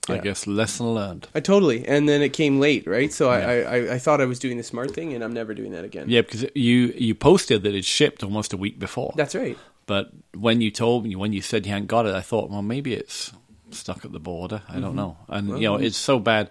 I 0.09 0.19
guess 0.19 0.47
lesson 0.47 0.95
learned. 0.95 1.29
I 1.35 1.41
totally, 1.41 1.87
and 1.87 2.09
then 2.09 2.23
it 2.23 2.31
came 2.31 2.61
late, 2.61 2.87
right? 2.87 3.13
So. 3.13 3.31
I, 3.31 3.61
I, 3.61 3.95
I, 3.95 3.99
thought 3.99 4.21
I 4.21 4.25
was 4.25 4.39
doing 4.39 4.57
the 4.57 4.63
smart 4.63 4.93
thing, 4.93 5.13
and 5.13 5.23
I'm 5.23 5.33
never 5.33 5.55
doing 5.55 5.73
that 5.73 5.85
again. 5.85 6.07
Yeah, 6.09 6.23
because 6.23 6.47
you 6.55 6.95
you 6.97 7.15
posted 7.15 7.63
that 7.65 7.75
it 7.75 7.85
shipped 7.85 8.23
almost 8.23 8.53
a 8.53 8.57
week 8.57 8.79
before. 8.79 9.13
That's 9.17 9.35
right. 9.35 9.59
But 9.87 10.11
when 10.35 10.61
you 10.61 10.71
told 10.71 11.05
me, 11.05 11.15
when 11.17 11.33
you 11.33 11.41
said 11.41 11.65
you 11.65 11.73
hadn't 11.73 11.87
got 11.87 12.07
it, 12.07 12.15
I 12.15 12.21
thought, 12.21 12.51
well, 12.51 12.63
maybe 12.63 12.93
it's 12.93 13.33
stuck 13.71 14.05
at 14.05 14.13
the 14.13 14.19
border. 14.19 14.63
I 14.69 14.81
don't 14.81 14.97
know. 14.97 15.17
And 15.29 15.49
you 15.49 15.69
know, 15.69 15.77
Mm-hmm. 15.77 15.85
It's 15.85 15.97
so 15.97 16.19
bad 16.19 16.51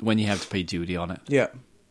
when 0.00 0.18
you 0.18 0.26
have 0.26 0.42
to 0.42 0.48
pay 0.48 0.62
duty 0.62 0.96
on 0.96 1.10
it. 1.10 1.20
Yeah, 1.28 1.48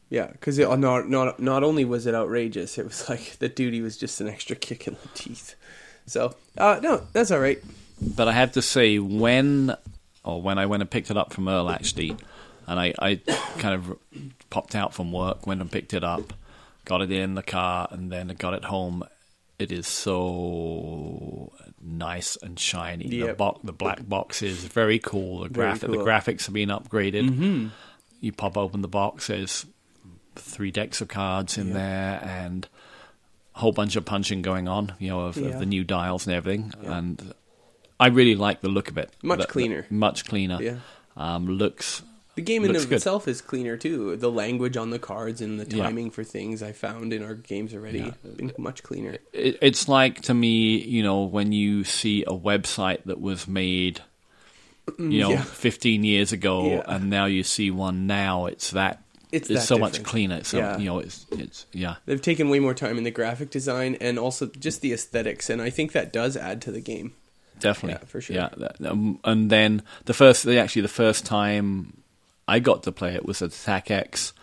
yeah. 0.09 0.27
Because 0.27 0.57
not 0.57 1.09
not 1.09 1.39
not 1.39 1.63
only 1.63 1.85
was 1.85 2.05
it 2.05 2.15
outrageous, 2.15 2.77
it 2.77 2.85
was 2.85 3.07
like 3.09 3.37
the 3.39 3.49
duty 3.49 3.81
was 3.81 3.97
just 3.97 4.19
an 4.21 4.27
extra 4.27 4.55
kick 4.55 4.87
in 4.87 4.95
the 5.01 5.09
teeth. 5.13 5.55
So 6.05 6.35
uh, 6.57 6.79
no, 6.81 7.07
that's 7.13 7.31
all 7.31 7.39
right. 7.39 7.61
But 8.01 8.27
I 8.27 8.33
have 8.33 8.51
to 8.53 8.61
say, 8.61 8.99
when 8.99 9.75
or 10.23 10.41
when 10.41 10.57
I 10.57 10.65
went 10.65 10.81
and 10.81 10.89
picked 10.89 11.11
it 11.11 11.17
up 11.17 11.33
from 11.33 11.47
Earl, 11.47 11.69
actually, 11.69 12.15
and 12.67 12.79
I, 12.79 12.93
I 12.99 13.15
kind 13.57 13.75
of 13.75 13.97
popped 14.49 14.75
out 14.75 14.93
from 14.93 15.11
work, 15.11 15.45
went 15.47 15.61
and 15.61 15.71
picked 15.71 15.93
it 15.93 16.03
up, 16.03 16.33
got 16.85 17.01
it 17.01 17.11
in 17.11 17.35
the 17.35 17.43
car, 17.43 17.87
and 17.91 18.11
then 18.11 18.27
got 18.39 18.53
it 18.53 18.65
home. 18.65 19.03
It 19.59 19.71
is 19.71 19.87
so 19.87 21.51
nice 21.81 22.37
and 22.41 22.57
shiny. 22.59 23.07
The, 23.07 23.15
Yep. 23.17 23.37
bo- 23.37 23.59
the 23.63 23.73
black 23.73 24.07
box 24.07 24.41
is 24.41 24.63
very 24.63 24.99
cool. 24.99 25.43
The, 25.43 25.49
Very 25.49 25.67
graph- 25.69 25.81
cool. 25.81 25.89
Mm-hmm. 25.89 25.99
the 25.99 26.05
graphics 26.09 26.45
have 26.45 26.53
been 26.53 26.69
upgraded. 26.69 27.69
You 28.21 28.31
pop 28.31 28.57
open 28.57 28.81
the 28.81 28.87
box, 28.87 29.27
there's 29.27 29.65
three 30.35 30.71
decks 30.71 31.01
of 31.01 31.07
cards 31.09 31.57
in 31.57 31.67
Yeah. 31.67 31.73
there, 31.73 32.21
and 32.23 32.67
a 33.55 33.59
whole 33.59 33.71
bunch 33.73 33.95
of 33.95 34.05
punching 34.05 34.41
going 34.41 34.67
on, 34.67 34.93
you 34.99 35.09
know, 35.09 35.21
of, 35.21 35.37
Yeah. 35.37 35.49
of 35.49 35.59
the 35.59 35.65
new 35.65 35.83
dials 35.83 36.25
and 36.25 36.35
everything. 36.35 36.73
And 36.83 37.33
I 37.99 38.07
really 38.07 38.35
like 38.35 38.61
the 38.61 38.69
look 38.69 38.89
of 38.89 38.97
it. 38.97 39.11
Much 39.21 39.39
The- 39.39 39.45
the- 39.45 39.51
cleaner. 39.51 39.85
much 39.89 40.25
cleaner. 40.25 40.61
Yeah. 40.61 40.77
Um, 41.15 41.47
looks. 41.47 42.01
The 42.35 42.41
game 42.41 42.65
in 42.65 42.75
of 42.75 42.89
good. 42.89 42.95
itself 42.95 43.27
is 43.27 43.41
cleaner 43.41 43.77
too. 43.77 44.15
The 44.15 44.31
language 44.31 44.75
on 44.75 44.89
the 44.89 44.97
cards 44.97 45.39
and 45.39 45.59
the 45.59 45.75
Yeah. 45.77 45.83
timing 45.83 46.09
for 46.09 46.23
things 46.23 46.63
I 46.63 46.71
found 46.71 47.13
in 47.13 47.21
our 47.23 47.35
games 47.35 47.75
already 47.75 47.99
Yeah. 47.99 48.11
been 48.35 48.51
much 48.57 48.81
cleaner. 48.81 49.17
It, 49.31 49.59
it's 49.61 49.87
like 49.87 50.21
to 50.23 50.33
me, 50.33 50.77
you 50.79 51.03
know, 51.03 51.23
when 51.23 51.51
you 51.51 51.83
see 51.83 52.23
a 52.23 52.31
website 52.33 53.03
that 53.05 53.21
was 53.21 53.47
made, 53.47 54.01
you 54.97 55.19
know, 55.21 55.29
yeah. 55.31 55.43
15 55.43 56.03
years 56.03 56.31
ago, 56.31 56.65
Yeah. 56.71 56.83
and 56.87 57.09
now 57.11 57.25
you 57.25 57.43
see 57.43 57.69
one 57.69 58.07
now. 58.07 58.47
It's 58.47 58.71
that. 58.71 59.03
It's 59.31 59.49
It's, 59.49 59.65
so 59.65 59.77
much 59.77 60.01
cleaner. 60.03 60.43
So 60.43 60.57
Yeah. 60.57 60.77
you 60.79 60.85
know, 60.85 60.99
it's 60.99 61.25
it's 61.31 61.65
yeah. 61.71 61.95
They've 62.05 62.21
taken 62.21 62.49
way 62.49 62.59
more 62.59 62.73
time 62.73 62.97
in 62.97 63.03
the 63.03 63.11
graphic 63.11 63.49
design 63.51 63.95
and 64.01 64.17
also 64.19 64.47
just 64.47 64.81
the 64.81 64.91
aesthetics, 64.93 65.49
and 65.51 65.61
I 65.61 65.69
think 65.69 65.91
that 65.93 66.11
does 66.11 66.35
add 66.35 66.61
to 66.63 66.71
the 66.71 66.81
game. 66.81 67.13
Definitely, 67.63 67.99
Yeah, 68.01 68.07
for 68.07 68.21
sure. 68.21 68.35
Yeah, 68.35 68.89
um, 68.89 69.19
and 69.23 69.49
then 69.49 69.83
the 70.03 70.13
first, 70.13 70.45
actually, 70.45 70.81
the 70.81 70.87
first 70.89 71.25
time 71.25 72.03
I 72.45 72.59
got 72.59 72.83
to 72.83 72.91
play 72.91 73.15
it 73.15 73.25
was 73.25 73.41
at 73.41 73.53
Attack 73.53 73.89
X, 73.89 74.33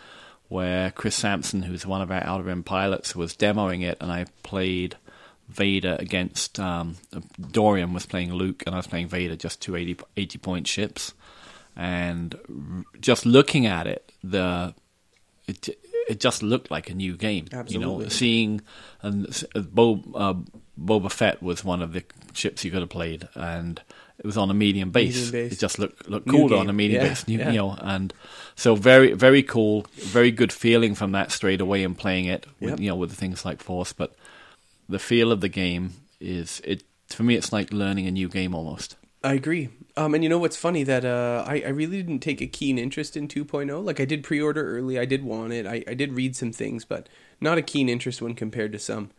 where 0.49 0.91
Chris 0.91 1.17
Sampson, 1.17 1.62
who's 1.62 1.87
one 1.87 2.00
of 2.00 2.11
our 2.11 2.25
Outer 2.25 2.45
Rim 2.45 2.62
pilots, 2.62 3.15
was 3.15 3.37
demoing 3.37 3.83
it, 3.83 3.99
and 4.00 4.11
I 4.11 4.25
played 4.43 4.97
Vader 5.50 5.97
against 5.99 6.59
um, 6.59 6.97
Dorian 7.50 7.93
was 7.93 8.07
playing 8.07 8.33
Luke, 8.33 8.62
and 8.65 8.75
I 8.75 8.79
was 8.79 8.87
playing 8.87 9.09
Vader, 9.09 9.37
just 9.37 9.61
two 9.61 9.77
80, 9.77 9.99
80 10.17 10.39
point 10.39 10.67
ships, 10.67 11.12
and 11.77 12.35
r- 12.49 12.85
just 13.00 13.27
looking 13.27 13.67
at 13.67 13.87
it, 13.87 14.12
the 14.25 14.75
it 15.47 15.69
it 16.11 16.19
just 16.21 16.43
looked 16.43 16.71
like 16.71 16.90
a 16.90 16.95
new 16.95 17.17
game. 17.17 17.47
You 17.69 17.79
know, 17.79 18.09
seeing 18.09 18.61
and 19.02 19.26
uh, 19.55 19.61
Bo, 19.61 20.02
uh, 20.14 20.35
Boba 20.79 21.11
Fett 21.11 21.43
was 21.43 21.64
one 21.64 21.83
of 21.83 21.93
the 21.93 22.02
ships 22.33 22.64
you 22.64 22.71
could 22.71 22.81
have 22.81 22.90
played, 22.90 23.29
and 23.35 23.81
it 24.19 24.26
was 24.26 24.37
on 24.37 24.50
a 24.50 24.55
medium 24.55 24.90
base. 24.90 25.14
Medium 25.17 25.33
base. 25.33 25.52
It 25.52 25.59
just 25.61 25.79
looked 25.79 26.09
looked 26.09 26.26
New 26.26 26.33
cool 26.33 26.49
game. 26.49 26.59
on 26.59 26.69
a 26.69 26.73
medium 26.73 27.02
Yeah, 27.02 27.09
base, 27.09 27.25
you, 27.29 27.38
yeah. 27.38 27.50
you 27.50 27.59
know, 27.59 27.76
and 27.81 28.12
so 28.57 28.75
very 28.75 29.12
very 29.12 29.43
cool, 29.43 29.87
very 29.95 30.31
good 30.31 30.52
feeling 30.52 30.95
from 30.95 31.12
that 31.12 31.31
straight 31.33 31.61
away 31.61 31.83
in 31.83 31.95
playing 31.95 32.26
it. 32.26 32.47
With, 32.61 32.71
Yep. 32.71 32.81
You 32.81 32.88
know, 32.90 32.97
with 32.97 33.12
things 33.12 33.45
like 33.45 33.62
Force, 33.62 33.93
but 33.93 34.14
the 34.88 34.99
feel 34.99 35.31
of 35.33 35.40
the 35.40 35.49
game 35.49 35.93
is 36.21 36.61
it 36.64 36.83
for 37.09 37.23
me. 37.23 37.35
It's 37.37 37.52
like 37.52 37.73
learning 37.73 38.07
a 38.07 38.11
new 38.11 38.29
game 38.29 38.55
almost. 38.55 38.97
I 39.23 39.35
agree. 39.35 39.69
Um, 40.00 40.14
and 40.14 40.25
you 40.25 40.30
know 40.30 40.38
what's 40.38 40.57
funny 40.57 40.83
that 40.85 41.04
uh, 41.04 41.45
I, 41.47 41.61
I 41.61 41.69
really 41.69 41.99
didn't 41.99 42.21
take 42.21 42.40
a 42.40 42.47
keen 42.47 42.78
interest 42.78 43.19
in 43.19 43.28
2.0. 43.28 43.85
Like 43.85 44.00
I 44.00 44.07
did 44.07 44.25
pre-order 44.25 44.78
early, 44.78 44.99
I 44.99 45.04
did 45.04 45.23
want 45.23 45.52
it, 45.52 45.66
I, 45.66 45.85
I 45.87 45.92
did 45.92 46.14
read 46.14 46.35
some 46.35 46.52
things, 46.52 46.87
but 46.87 47.07
not 47.38 47.59
a 47.59 47.62
keen 47.62 47.90
interest 47.90 48.23
when 48.23 48.35
compared 48.35 48.73
to 48.73 48.78
some. 48.78 49.11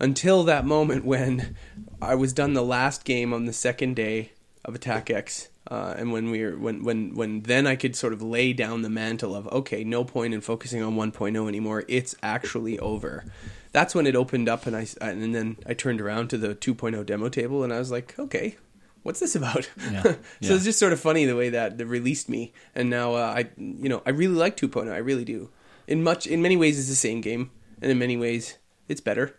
Until 0.00 0.42
that 0.42 0.66
moment 0.66 1.04
when 1.04 1.54
I 2.02 2.16
was 2.16 2.32
done 2.32 2.54
the 2.54 2.64
last 2.64 3.04
game 3.04 3.32
on 3.32 3.44
the 3.44 3.52
second 3.52 3.94
day 3.94 4.32
of 4.64 4.74
Attack 4.74 5.08
X, 5.08 5.50
uh, 5.70 5.94
and 5.96 6.10
when 6.10 6.32
we 6.32 6.42
were 6.44 6.58
when 6.58 6.82
when 6.82 7.14
when 7.14 7.42
then 7.42 7.64
I 7.64 7.76
could 7.76 7.94
sort 7.94 8.12
of 8.12 8.20
lay 8.20 8.52
down 8.52 8.82
the 8.82 8.90
mantle 8.90 9.36
of 9.36 9.46
okay, 9.46 9.84
no 9.84 10.02
point 10.02 10.34
in 10.34 10.40
focusing 10.40 10.82
on 10.82 10.96
1.0 10.96 11.46
anymore. 11.46 11.84
It's 11.86 12.16
actually 12.24 12.76
over. 12.80 13.24
That's 13.70 13.94
when 13.94 14.08
it 14.08 14.16
opened 14.16 14.48
up, 14.48 14.66
and 14.66 14.74
I 14.74 14.88
and 15.00 15.32
then 15.32 15.58
I 15.64 15.74
turned 15.74 16.00
around 16.00 16.28
to 16.30 16.38
the 16.38 16.56
2.0 16.56 17.06
demo 17.06 17.28
table, 17.28 17.62
and 17.62 17.72
I 17.72 17.78
was 17.78 17.92
like, 17.92 18.18
okay, 18.18 18.56
what's 19.04 19.20
this 19.20 19.36
about? 19.36 19.70
Yeah, 19.92 20.02
so 20.02 20.16
yeah. 20.40 20.54
it's 20.54 20.64
just 20.64 20.78
sort 20.80 20.92
of 20.92 20.98
funny 21.00 21.24
the 21.24 21.36
way 21.36 21.50
that 21.50 21.78
they 21.78 21.84
released 21.84 22.28
me, 22.28 22.52
and 22.74 22.90
now 22.90 23.14
uh, 23.14 23.32
I, 23.38 23.50
you 23.56 23.88
know, 23.88 24.02
I 24.04 24.10
really 24.10 24.34
like 24.34 24.56
2.0. 24.56 24.92
I 24.92 24.96
really 24.98 25.24
do. 25.24 25.50
In 25.86 26.02
much, 26.02 26.26
in 26.26 26.42
many 26.42 26.56
ways, 26.56 26.78
it's 26.78 26.88
the 26.88 26.94
same 26.96 27.20
game, 27.20 27.50
and 27.80 27.90
in 27.92 27.98
many 27.98 28.16
ways, 28.16 28.58
it's 28.88 29.00
better. 29.00 29.36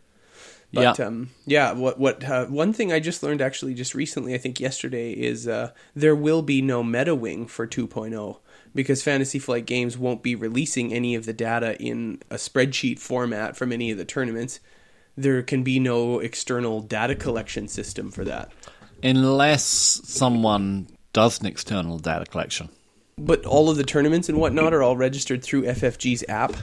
But 0.74 0.98
Yeah. 1.00 1.06
um, 1.06 1.30
yeah, 1.46 1.74
what 1.74 2.00
what 2.00 2.24
uh, 2.24 2.46
one 2.48 2.74
thing 2.74 2.92
I 2.92 3.00
just 3.00 3.22
learned 3.24 3.42
actually 3.42 3.74
just 3.76 3.94
recently, 3.96 4.34
I 4.34 4.38
think 4.38 4.60
yesterday, 4.60 5.12
is 5.14 5.48
uh, 5.48 5.72
there 5.96 6.16
will 6.16 6.42
be 6.42 6.62
no 6.62 6.84
meta 6.84 7.16
wing 7.16 7.48
for 7.48 7.68
2.0 7.68 8.38
because 8.74 9.02
Fantasy 9.04 9.40
Flight 9.40 9.66
Games 9.66 9.98
won't 9.98 10.22
be 10.24 10.36
releasing 10.36 10.92
any 10.94 11.16
of 11.16 11.26
the 11.26 11.34
data 11.34 11.80
in 11.82 12.22
a 12.30 12.36
spreadsheet 12.36 13.00
format 13.00 13.56
from 13.56 13.72
any 13.72 13.90
of 13.92 13.98
the 13.98 14.06
tournaments. 14.06 14.60
there 15.18 15.42
can 15.42 15.64
be 15.64 15.80
no 15.80 16.20
external 16.20 16.82
data 16.82 17.16
collection 17.16 17.70
system 17.70 18.12
for 18.12 18.26
that. 18.26 18.52
Unless 19.04 19.64
someone 19.64 20.88
does 21.14 21.40
an 21.40 21.46
external 21.46 22.00
data 22.00 22.26
collection. 22.26 22.70
But 23.18 23.46
all 23.46 23.70
of 23.70 23.78
the 23.78 23.84
tournaments 23.84 24.28
and 24.30 24.38
whatnot 24.40 24.74
are 24.74 24.84
all 24.84 24.98
registered 24.98 25.42
through 25.44 25.64
FFG's 25.64 26.24
app. 26.28 26.56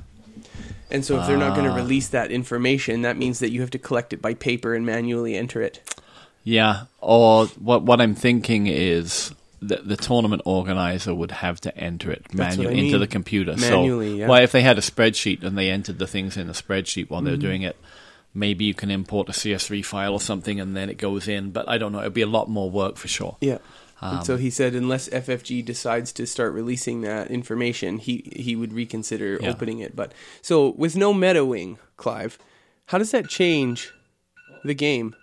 And 0.91 1.05
so 1.05 1.19
if 1.19 1.27
they're 1.27 1.39
not 1.39 1.57
going 1.57 1.67
to 1.67 1.75
release 1.75 2.09
that 2.09 2.31
information, 2.31 3.01
that 3.03 3.17
means 3.17 3.39
that 3.39 3.51
you 3.51 3.63
have 3.63 3.71
to 3.71 3.79
collect 3.79 4.13
it 4.13 4.21
by 4.21 4.35
paper 4.35 4.75
and 4.75 4.85
manually 4.85 5.35
enter 5.37 5.63
it. 5.63 5.81
Yeah, 6.45 6.83
or 7.01 7.47
what 7.47 7.83
what 7.85 8.01
I'm 8.01 8.15
thinking 8.15 8.67
is 8.67 9.33
that 9.63 9.87
the 9.89 9.97
tournament 9.97 10.43
organizer 10.45 11.15
would 11.15 11.31
have 11.31 11.61
to 11.63 11.75
enter 11.79 12.11
it 12.11 12.35
manually 12.35 12.67
I 12.67 12.79
into 12.79 12.91
mean. 12.93 13.01
the 13.01 13.07
computer. 13.07 13.55
Manually, 13.57 14.11
so, 14.11 14.17
yeah. 14.17 14.27
well, 14.29 14.43
if 14.43 14.51
they 14.53 14.61
had 14.61 14.77
a 14.77 14.81
spreadsheet 14.83 15.45
and 15.45 15.57
they 15.57 15.71
entered 15.71 15.99
the 16.01 16.07
things 16.09 16.37
in 16.37 16.49
the 16.49 16.53
spreadsheet 16.53 17.09
while 17.09 17.21
Mm-hmm. 17.21 17.27
they're 17.29 17.37
doing 17.37 17.63
it, 17.63 17.77
maybe 18.35 18.65
you 18.65 18.75
can 18.75 18.91
import 18.91 19.29
a 19.29 19.33
CS3 19.33 19.85
file 19.85 20.13
or 20.13 20.21
something 20.21 20.59
and 20.61 20.77
then 20.77 20.89
it 20.89 20.99
goes 20.99 21.29
in. 21.29 21.51
But 21.51 21.69
I 21.69 21.79
don't 21.79 21.93
know. 21.93 22.01
It'd 22.01 22.15
be 22.15 22.23
a 22.23 22.27
lot 22.27 22.49
more 22.49 22.71
work 22.71 22.97
for 22.97 23.09
sure. 23.09 23.37
Yeah. 23.41 23.59
Um, 24.01 24.25
so 24.25 24.37
he 24.37 24.51
said, 24.51 24.75
unless 24.75 25.09
FFG 25.11 25.65
decides 25.65 26.13
to 26.15 26.27
start 26.27 26.53
releasing 26.55 27.03
that 27.03 27.31
information, 27.31 27.99
he 27.99 28.33
he 28.35 28.57
would 28.57 28.73
reconsider 28.73 29.39
Yeah. 29.41 29.51
opening 29.51 29.79
it. 29.79 29.95
But 29.95 30.13
so 30.41 30.71
with 30.71 30.97
no 30.97 31.15
meta 31.15 31.45
wing, 31.45 31.79
Clive, 31.97 32.37
how 32.87 32.99
does 32.99 33.13
that 33.13 33.29
change 33.29 33.93
the 34.65 34.75
game? 34.75 35.15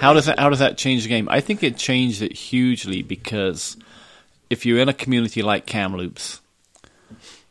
How 0.00 0.12
does 0.14 0.26
that 0.26 0.38
how 0.40 0.48
does 0.48 0.58
that 0.58 0.76
change 0.78 1.04
the 1.04 1.08
game? 1.08 1.28
I 1.30 1.40
think 1.40 1.62
it 1.62 1.76
changed 1.76 2.22
it 2.22 2.32
hugely 2.32 3.02
because 3.02 3.76
if 4.50 4.66
you're 4.66 4.80
in 4.80 4.88
a 4.88 4.94
community 4.94 5.42
like 5.42 5.64
Kamloops 5.66 6.40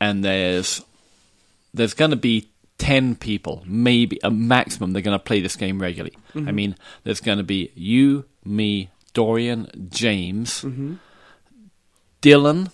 and 0.01 0.23
there's 0.23 0.81
there's 1.73 1.93
going 1.93 2.11
to 2.11 2.17
be 2.17 2.49
10 2.83 3.15
people, 3.15 3.63
maybe 3.65 4.19
a 4.23 4.29
maximum 4.29 4.91
they're 4.93 5.01
going 5.01 5.17
to 5.17 5.23
play 5.23 5.39
this 5.41 5.55
game 5.55 5.81
regularly. 5.81 6.15
Mm-hmm. 6.35 6.49
I 6.49 6.51
mean, 6.51 6.75
there's 7.03 7.21
going 7.21 7.37
to 7.37 7.43
be 7.43 7.71
you, 7.75 8.25
me, 8.43 8.89
Dorian, 9.13 9.67
James, 9.89 10.61
Mm-hmm. 10.63 10.95
Dylan, 12.21 12.71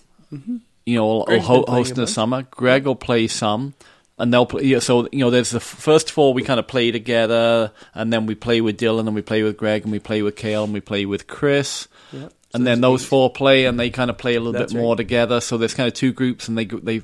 you 0.85 0.95
know, 0.97 1.05
will 1.07 1.25
Greg's 1.25 1.45
ho- 1.45 1.65
host 1.67 1.89
in 1.91 1.95
the 1.95 2.01
bunch. 2.01 2.09
summer. 2.11 2.43
Greg 2.51 2.85
will 2.85 2.95
play 2.95 3.27
some, 3.27 3.73
and 4.19 4.31
they'll 4.33 4.45
play. 4.45 4.63
Yeah, 4.63 4.79
so 4.79 5.07
you 5.11 5.19
know, 5.19 5.31
there's 5.31 5.49
the 5.49 5.59
first 5.59 6.11
four 6.11 6.33
we 6.33 6.43
kind 6.43 6.59
of 6.59 6.67
play 6.67 6.91
together, 6.91 7.71
and 7.95 8.13
then 8.13 8.25
we 8.27 8.35
play 8.35 8.61
with 8.61 8.77
Dylan, 8.79 9.07
and 9.07 9.15
we 9.15 9.21
play 9.23 9.41
with 9.43 9.57
Greg, 9.57 9.83
and 9.83 9.91
we 9.91 9.99
play 9.99 10.21
with 10.21 10.35
Kale, 10.35 10.63
and 10.65 10.73
we 10.73 10.81
play 10.81 11.05
with 11.05 11.25
Chris. 11.27 11.87
Yeah. 12.11 12.27
So 12.29 12.31
And 12.53 12.65
then 12.67 12.81
those 12.81 13.03
four 13.05 13.31
play, 13.31 13.65
and 13.65 13.79
they 13.79 13.89
kind 13.89 14.09
of 14.11 14.17
play 14.19 14.35
a 14.35 14.39
little 14.39 14.53
That's 14.53 14.73
bit 14.73 14.79
more 14.79 14.93
right. 14.93 14.97
together. 14.97 15.41
So 15.41 15.57
there's 15.57 15.73
kind 15.73 15.87
of 15.87 15.93
two 15.93 16.11
groups, 16.13 16.47
and 16.47 16.55
they 16.57 16.65
they 16.65 17.01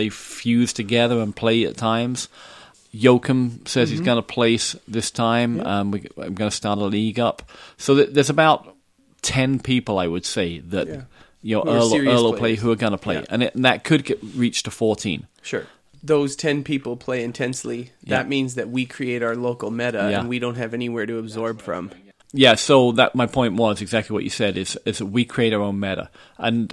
they 0.00 0.08
fuse 0.08 0.72
together 0.72 1.20
and 1.20 1.34
play 1.36 1.64
at 1.64 1.76
times. 1.76 2.28
Joachim 2.92 3.64
says 3.66 3.88
Mm-hmm. 3.88 3.96
he's 3.98 4.04
going 4.04 4.16
to 4.16 4.22
place 4.22 4.74
this 4.88 5.10
time. 5.10 5.60
Um, 5.60 5.90
we, 5.92 6.00
I'm 6.16 6.34
going 6.34 6.50
to 6.50 6.56
start 6.56 6.78
a 6.78 6.84
league 6.84 7.20
up. 7.20 7.42
So 7.76 7.94
th- 7.94 8.10
there's 8.12 8.30
about 8.30 8.74
ten 9.22 9.60
people, 9.60 9.98
I 9.98 10.06
would 10.08 10.24
say, 10.26 10.58
that 10.58 10.88
Yeah. 10.88 11.02
you 11.42 11.56
know 11.56 11.62
Who 11.62 11.70
are 11.70 11.74
Earl, 11.76 12.08
Earl 12.08 12.24
will 12.24 12.32
play 12.34 12.56
who 12.56 12.70
are 12.72 12.76
going 12.76 12.92
to 12.92 12.98
play, 12.98 13.16
Yeah. 13.16 13.24
and, 13.30 13.42
it, 13.44 13.54
and 13.54 13.64
that 13.64 13.84
could 13.84 14.04
get 14.04 14.18
reached 14.34 14.64
to 14.64 14.70
14. 14.72 15.26
Sure. 15.42 15.66
Those 16.02 16.34
10 16.34 16.64
people 16.64 16.96
play 16.96 17.22
intensely. 17.22 17.92
Yeah. 18.02 18.16
That 18.16 18.28
means 18.28 18.54
that 18.56 18.70
we 18.70 18.86
create 18.86 19.22
our 19.22 19.36
local 19.36 19.70
meta 19.70 20.08
Yeah. 20.10 20.20
and 20.20 20.28
we 20.28 20.38
don't 20.40 20.56
have 20.56 20.74
anywhere 20.74 21.06
to 21.06 21.18
absorb 21.18 21.60
from. 21.60 21.90
Yeah, 22.32 22.54
so 22.54 22.92
that 22.92 23.14
my 23.14 23.26
point 23.26 23.54
was 23.54 23.80
exactly 23.82 24.14
what 24.14 24.24
you 24.24 24.30
said 24.30 24.56
is 24.56 24.78
is 24.84 24.98
that 24.98 25.06
we 25.06 25.24
create 25.24 25.52
our 25.52 25.60
own 25.60 25.78
meta, 25.80 26.10
and 26.38 26.72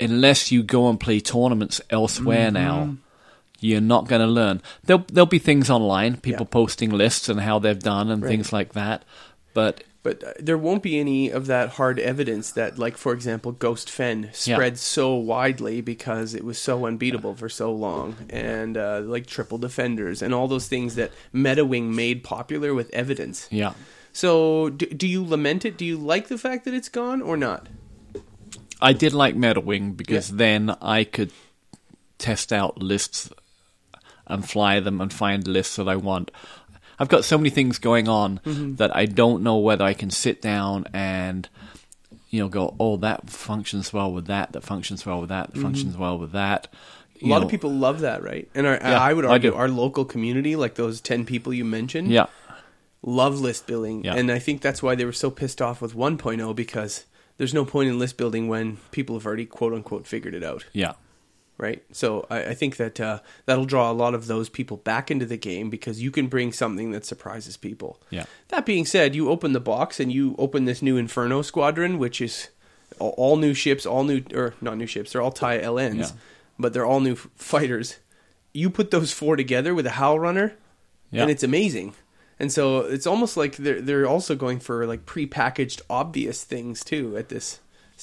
unless 0.00 0.50
you 0.52 0.62
go 0.62 0.88
and 0.88 0.98
play 1.00 1.20
tournaments 1.20 1.80
elsewhere 1.90 2.50
now, 2.50 2.96
you're 3.60 3.80
not 3.80 4.06
going 4.08 4.20
to 4.20 4.26
learn. 4.28 4.62
There'll 4.84 5.04
there'll 5.12 5.26
be 5.26 5.38
things 5.40 5.68
online, 5.70 6.16
people 6.18 6.46
Yeah. 6.46 6.52
posting 6.52 6.90
lists 6.90 7.28
and 7.28 7.40
how 7.40 7.58
they've 7.58 7.78
done 7.78 8.10
and 8.10 8.22
Right. 8.22 8.28
things 8.30 8.52
like 8.52 8.72
that, 8.74 9.02
but 9.54 9.82
But 10.04 10.22
uh, 10.24 10.32
there 10.38 10.56
won't 10.56 10.82
be 10.84 10.98
any 11.00 11.28
of 11.28 11.46
that 11.48 11.70
hard 11.70 11.98
evidence 11.98 12.52
that, 12.52 12.78
like, 12.78 12.96
for 12.96 13.12
example, 13.12 13.50
Ghost 13.52 13.90
Fenn 13.90 14.30
spread 14.32 14.78
so 14.78 15.14
widely 15.16 15.80
because 15.80 16.34
it 16.34 16.44
was 16.44 16.56
so 16.58 16.86
unbeatable 16.86 17.34
for 17.34 17.48
so 17.48 17.72
long. 17.72 18.14
And, 18.30 18.76
uh, 18.76 19.00
like, 19.04 19.26
Triple 19.26 19.58
Defenders 19.58 20.22
and 20.22 20.32
all 20.32 20.46
those 20.46 20.68
things 20.68 20.94
that 20.94 21.10
MetaWing 21.34 21.92
made 21.94 22.22
popular 22.22 22.72
with 22.74 22.88
evidence. 22.94 23.48
yeah. 23.50 23.72
So, 24.12 24.70
do, 24.70 24.86
do 24.86 25.06
you 25.06 25.22
lament 25.24 25.64
it? 25.64 25.76
Do 25.76 25.84
you 25.84 25.98
like 25.98 26.28
the 26.28 26.38
fact 26.38 26.64
that 26.64 26.74
it's 26.74 26.88
gone 26.88 27.20
or 27.20 27.36
not? 27.36 27.66
I 28.80 28.92
did 28.92 29.12
like 29.12 29.34
MetaWing 29.36 29.96
because 29.96 30.30
Yeah. 30.30 30.36
then 30.36 30.76
I 30.80 31.04
could 31.04 31.32
test 32.18 32.52
out 32.52 32.78
lists 32.82 33.30
and 34.26 34.48
fly 34.48 34.80
them 34.80 35.00
and 35.00 35.12
find 35.12 35.46
lists 35.48 35.76
that 35.76 35.88
I 35.88 35.96
want. 35.96 36.30
I've 36.98 37.08
got 37.08 37.24
so 37.24 37.38
many 37.38 37.50
things 37.50 37.78
going 37.78 38.08
on 38.08 38.40
Mm-hmm. 38.44 38.74
that 38.76 38.94
I 38.94 39.06
don't 39.06 39.42
know 39.42 39.56
whether 39.58 39.84
I 39.84 39.94
can 39.94 40.10
sit 40.10 40.42
down 40.42 40.84
and 40.92 41.48
you 42.30 42.40
know 42.40 42.48
go, 42.48 42.74
oh, 42.78 42.96
that 42.98 43.30
functions 43.30 43.92
well 43.92 44.12
with 44.12 44.26
that, 44.26 44.52
that 44.52 44.62
functions 44.62 45.06
well 45.06 45.20
with 45.20 45.30
that, 45.30 45.54
that 45.54 45.60
functions 45.60 45.96
well 45.96 46.18
with 46.18 46.32
that. 46.32 46.68
Mm-hmm. 47.16 47.26
A 47.26 47.30
lot 47.30 47.42
of 47.42 47.48
people 47.48 47.70
love 47.70 48.00
that, 48.00 48.22
right? 48.22 48.48
And 48.54 48.66
our, 48.66 48.74
Yeah, 48.74 49.00
I 49.00 49.12
would 49.12 49.24
I 49.24 49.30
argue 49.30 49.50
do. 49.50 49.56
our 49.56 49.68
local 49.68 50.04
community, 50.04 50.54
like 50.56 50.74
those 50.76 51.00
10 51.00 51.24
people 51.24 51.52
you 51.54 51.64
mentioned, 51.64 52.10
Yeah, 52.10 52.26
love 53.02 53.40
list 53.40 53.66
building. 53.66 54.04
Yeah. 54.04 54.14
And 54.14 54.30
I 54.30 54.38
think 54.38 54.60
that's 54.60 54.82
why 54.82 54.94
they 54.94 55.04
were 55.04 55.12
so 55.12 55.30
pissed 55.30 55.60
off 55.62 55.80
with 55.80 55.94
1.0 55.96 56.54
because 56.54 57.06
there's 57.38 57.54
no 57.54 57.64
point 57.64 57.88
in 57.88 57.98
list 57.98 58.16
building 58.18 58.46
when 58.48 58.76
people 58.90 59.16
have 59.16 59.24
already 59.26 59.46
quote 59.46 59.72
unquote 59.72 60.06
figured 60.06 60.34
it 60.34 60.44
out, 60.44 60.66
yeah, 60.72 60.92
right? 61.56 61.82
So 61.92 62.26
I, 62.30 62.44
I 62.50 62.54
think 62.54 62.76
that 62.76 63.00
uh, 63.00 63.20
that'll 63.46 63.64
draw 63.64 63.90
a 63.90 63.92
lot 63.94 64.14
of 64.14 64.26
those 64.26 64.48
people 64.48 64.76
back 64.76 65.10
into 65.10 65.24
the 65.26 65.36
game 65.36 65.70
because 65.70 66.02
you 66.02 66.10
can 66.10 66.26
bring 66.28 66.52
something 66.52 66.90
that 66.92 67.04
surprises 67.06 67.56
people. 67.56 68.00
yeah. 68.10 68.24
That 68.48 68.66
being 68.66 68.84
said, 68.84 69.14
you 69.14 69.28
open 69.30 69.52
the 69.52 69.60
box 69.60 69.98
and 70.00 70.12
you 70.12 70.34
open 70.38 70.64
this 70.66 70.82
new 70.82 70.96
Inferno 70.96 71.42
squadron, 71.42 71.98
which 71.98 72.20
is 72.20 72.48
all, 72.98 73.14
all 73.16 73.36
new 73.36 73.54
ships, 73.54 73.86
all 73.86 74.04
new 74.04 74.22
or 74.34 74.54
not 74.60 74.76
new 74.76 74.86
ships, 74.86 75.12
they're 75.12 75.22
all 75.22 75.32
TIE 75.32 75.58
LNs, 75.60 75.96
Yeah. 75.98 76.10
but 76.58 76.72
they're 76.72 76.86
all 76.86 77.00
new 77.00 77.12
f- 77.12 77.28
fighters. 77.36 77.96
You 78.54 78.70
put 78.70 78.90
those 78.90 79.12
four 79.12 79.36
together 79.36 79.74
with 79.74 79.86
a 79.86 79.90
Howlrunner, 79.90 80.52
Yeah. 81.10 81.22
and 81.22 81.30
it's 81.30 81.42
amazing. 81.42 81.94
And 82.40 82.52
so 82.52 82.80
it's 82.80 83.06
almost 83.06 83.36
like 83.36 83.56
they're 83.56 83.80
they're 83.80 84.06
also 84.06 84.36
going 84.36 84.60
for 84.60 84.86
like 84.86 85.06
prepackaged 85.06 85.80
obvious 85.90 86.44
things 86.44 86.84
too 86.84 87.16
at 87.16 87.28
this 87.28 87.60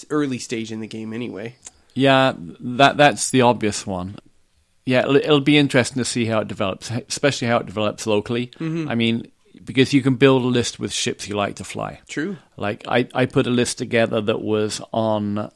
early 0.10 0.40
stage 0.40 0.72
in 0.72 0.82
the 0.82 0.88
game 0.88 1.14
anyway. 1.14 1.56
Yeah, 1.94 2.34
that 2.38 2.98
that's 2.98 3.30
the 3.30 3.42
obvious 3.42 3.88
one. 3.88 4.18
Yeah, 4.86 5.00
it'll, 5.00 5.16
it'll 5.16 5.42
be 5.42 5.58
interesting 5.58 5.98
to 6.00 6.06
see 6.06 6.26
how 6.26 6.40
it 6.40 6.48
develops, 6.48 6.92
especially 6.92 7.48
how 7.48 7.58
it 7.58 7.66
develops 7.66 8.06
locally. 8.06 8.48
Mm-hmm. 8.60 8.90
I 8.90 8.96
mean, 8.96 9.32
because 9.64 9.94
you 9.94 10.02
can 10.02 10.16
build 10.16 10.44
a 10.44 10.48
list 10.48 10.80
with 10.80 10.92
ships 10.92 11.28
you 11.28 11.36
like 11.36 11.56
to 11.56 11.64
fly. 11.64 12.02
True. 12.08 12.38
Like 12.58 12.84
I, 12.88 13.08
I 13.14 13.26
put 13.26 13.48
a 13.48 13.52
list 13.52 13.78
together 13.78 14.22
that 14.22 14.42
was 14.42 14.82
on 14.94 15.38
a 15.38 15.52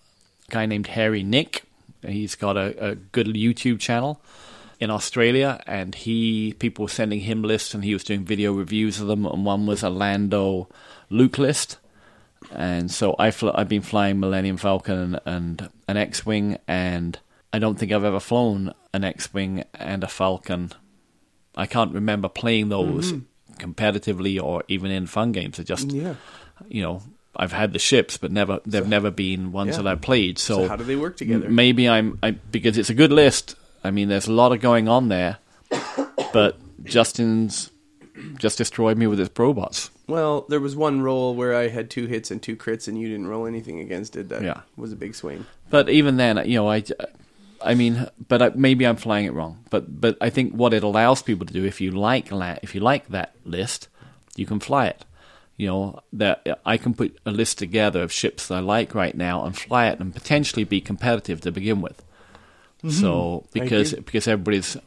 guy 0.49 0.65
named 0.65 0.87
Harry 0.87 1.21
Nick. 1.21 1.63
He's 2.05 2.35
got 2.35 2.55
a, 2.55 2.91
a 2.91 2.95
good 2.95 3.27
YouTube 3.27 3.79
channel 3.79 4.21
in 4.79 4.89
Australia, 4.89 5.61
and 5.67 5.93
he 5.93 6.53
people 6.59 6.83
were 6.85 6.89
sending 6.89 7.19
him 7.21 7.43
lists, 7.43 7.73
and 7.73 7.83
he 7.83 7.93
was 7.93 8.03
doing 8.03 8.23
video 8.23 8.53
reviews 8.53 8.99
of 8.99 9.07
them. 9.07 9.25
And 9.25 9.45
one 9.45 9.65
was 9.65 9.83
a 9.83 9.89
Lando 9.89 10.69
Luke 11.09 11.37
list, 11.37 11.77
and 12.51 12.89
so 12.89 13.15
I 13.19 13.31
fl- 13.31 13.49
I've 13.53 13.69
been 13.69 13.81
flying 13.81 14.19
Millennium 14.19 14.57
Falcon 14.57 15.19
and, 15.25 15.61
and 15.61 15.69
an 15.87 15.97
X-wing, 15.97 16.57
and 16.67 17.19
I 17.51 17.59
don't 17.59 17.77
think 17.77 17.91
I've 17.91 18.03
ever 18.03 18.19
flown 18.19 18.73
an 18.93 19.03
X-wing 19.03 19.63
and 19.73 20.03
a 20.03 20.07
Falcon. 20.07 20.71
I 21.55 21.65
can't 21.65 21.93
remember 21.93 22.29
playing 22.29 22.69
those 22.69 23.11
mm-hmm. 23.11 23.71
competitively 23.71 24.41
or 24.41 24.63
even 24.67 24.91
in 24.91 25.07
fun 25.07 25.31
games. 25.33 25.59
I 25.59 25.63
just 25.63 25.91
Yeah. 25.91 26.15
you 26.69 26.81
know, 26.81 27.01
I've 27.35 27.51
had 27.51 27.73
the 27.73 27.79
ships, 27.79 28.17
but 28.17 28.31
never 28.31 28.59
they've 28.65 28.87
never 28.87 29.11
been 29.11 29.51
ones 29.51 29.71
Yeah. 29.75 29.83
that 29.83 29.87
I've 29.87 30.01
played. 30.01 30.39
So, 30.39 30.55
So, 30.59 30.67
how 30.69 30.75
do 30.77 30.83
they 30.85 30.95
work 30.95 31.17
together? 31.17 31.49
maybe 31.49 31.89
I'm 31.89 32.17
I, 32.23 32.31
because 32.31 32.77
it's 32.77 32.89
a 32.89 32.93
good 32.93 33.11
list. 33.11 33.55
I 33.83 33.91
mean, 33.91 34.09
there's 34.09 34.27
a 34.27 34.33
lot 34.33 34.51
of 34.51 34.59
going 34.61 34.87
on 34.87 35.09
there, 35.09 35.37
but 36.33 36.57
Justin's 36.83 37.71
just 38.37 38.57
destroyed 38.57 38.97
me 38.97 39.07
with 39.07 39.19
his 39.19 39.29
robots. 39.37 39.89
Well, 40.07 40.45
there 40.49 40.59
was 40.59 40.75
one 40.75 41.01
roll 41.01 41.35
where 41.35 41.55
I 41.55 41.67
had 41.69 41.89
two 41.89 42.07
hits 42.07 42.31
and 42.31 42.41
two 42.41 42.55
crits, 42.55 42.87
and 42.87 42.99
you 42.99 43.07
didn't 43.07 43.27
roll 43.27 43.45
anything 43.45 43.79
against 43.79 44.15
it. 44.15 44.29
That 44.29 44.41
Yeah. 44.41 44.61
was 44.75 44.91
a 44.91 44.95
big 44.95 45.15
swing. 45.15 45.45
But 45.69 45.87
even 45.89 46.17
then, 46.17 46.41
you 46.49 46.55
know, 46.55 46.69
I, 46.69 46.83
I 47.63 47.75
mean, 47.75 48.07
but 48.27 48.41
I, 48.41 48.49
maybe 48.55 48.85
I'm 48.87 48.95
flying 48.95 49.25
it 49.25 49.33
wrong. 49.33 49.63
But 49.69 50.01
but 50.01 50.17
I 50.19 50.29
think 50.29 50.53
what 50.53 50.73
it 50.73 50.83
allows 50.83 51.21
people 51.21 51.45
to 51.45 51.53
do, 51.53 51.63
if 51.63 51.79
you 51.79 51.91
like 51.91 52.31
la- 52.31 52.57
if 52.63 52.73
you 52.73 52.81
like 52.81 53.07
that 53.09 53.35
list, 53.45 53.87
you 54.35 54.45
can 54.45 54.59
fly 54.59 54.87
it. 54.87 55.05
You 55.57 55.67
know 55.67 55.99
that 56.13 56.59
I 56.65 56.77
can 56.77 56.93
put 56.93 57.17
a 57.25 57.31
list 57.31 57.57
together 57.59 58.01
of 58.01 58.11
ships 58.11 58.47
that 58.47 58.55
I 58.55 58.59
like 58.61 58.95
right 58.95 59.15
now 59.15 59.43
and 59.45 59.55
fly 59.57 59.87
it, 59.87 59.99
and 59.99 60.13
potentially 60.13 60.63
be 60.63 60.81
competitive 60.81 61.41
to 61.41 61.51
begin 61.51 61.81
with. 61.81 62.03
So 62.87 63.45
because 63.53 63.93
because 63.93 64.27
everybody's 64.27 64.77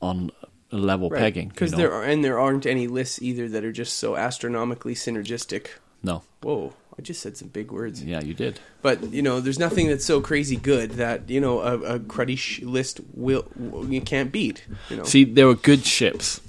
on 0.00 0.30
a 0.70 0.76
level 0.76 1.10
pegging, 1.10 1.48
because 1.48 1.72
you 1.72 1.76
know? 1.78 1.82
there 1.82 1.92
are 1.92 2.04
and 2.04 2.24
there 2.24 2.38
aren't 2.38 2.66
any 2.66 2.86
lists 2.86 3.20
either 3.22 3.48
that 3.48 3.64
are 3.64 3.72
just 3.72 3.98
so 3.98 4.16
astronomically 4.16 4.94
synergistic. 4.94 5.66
no, 6.02 6.22
Whoa, 6.42 6.74
I 6.98 7.02
just 7.02 7.20
said 7.22 7.36
some 7.36 7.48
big 7.48 7.72
words. 7.72 8.04
yeah, 8.04 8.20
you 8.22 8.34
did. 8.34 8.60
But 8.82 9.12
you 9.12 9.22
know, 9.22 9.40
there's 9.40 9.58
nothing 9.58 9.88
that's 9.88 10.04
so 10.04 10.20
crazy 10.20 10.56
good 10.56 10.92
that 10.92 11.28
you 11.28 11.40
know 11.40 11.60
a, 11.60 11.78
a 11.96 11.98
cruddy 11.98 12.38
sh- 12.38 12.60
list 12.62 13.00
will 13.14 13.46
you 13.88 14.00
can't 14.00 14.30
beat. 14.30 14.64
You 14.90 14.98
know, 14.98 15.04
See, 15.04 15.24
there 15.24 15.46
were 15.48 15.54
good 15.56 15.84
ships, 15.84 16.40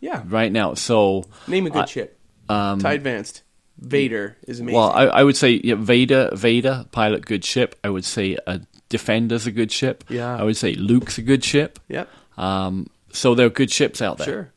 Yeah. 0.00 0.22
right 0.26 0.52
now. 0.52 0.74
So 0.74 1.24
Name 1.46 1.66
a 1.66 1.70
good 1.70 1.88
ship. 1.88 2.18
um, 2.50 2.84
Advanced. 2.84 3.42
Vader 3.80 4.36
is 4.46 4.58
amazing. 4.60 4.76
Well, 4.76 4.90
I, 4.90 5.04
I 5.04 5.22
would 5.24 5.36
say 5.36 5.60
yeah, 5.62 5.76
Vader, 5.76 6.30
Vader, 6.34 6.84
pilot, 6.90 7.24
good 7.24 7.44
ship. 7.44 7.76
I 7.84 7.88
would 7.90 8.04
say 8.04 8.36
a 8.46 8.60
Defender's 8.88 9.46
a 9.46 9.52
good 9.52 9.70
ship. 9.72 10.04
Yeah. 10.08 10.36
I 10.36 10.42
would 10.44 10.56
say 10.56 10.74
Luke's 10.74 11.18
a 11.18 11.22
good 11.22 11.44
ship. 11.44 11.78
yep. 11.88 12.08
Um, 12.36 12.88
so 13.12 13.34
there 13.34 13.46
are 13.46 13.50
good 13.50 13.70
ships 13.70 14.00
out 14.00 14.18
there. 14.18 14.26
Sure. 14.26 14.52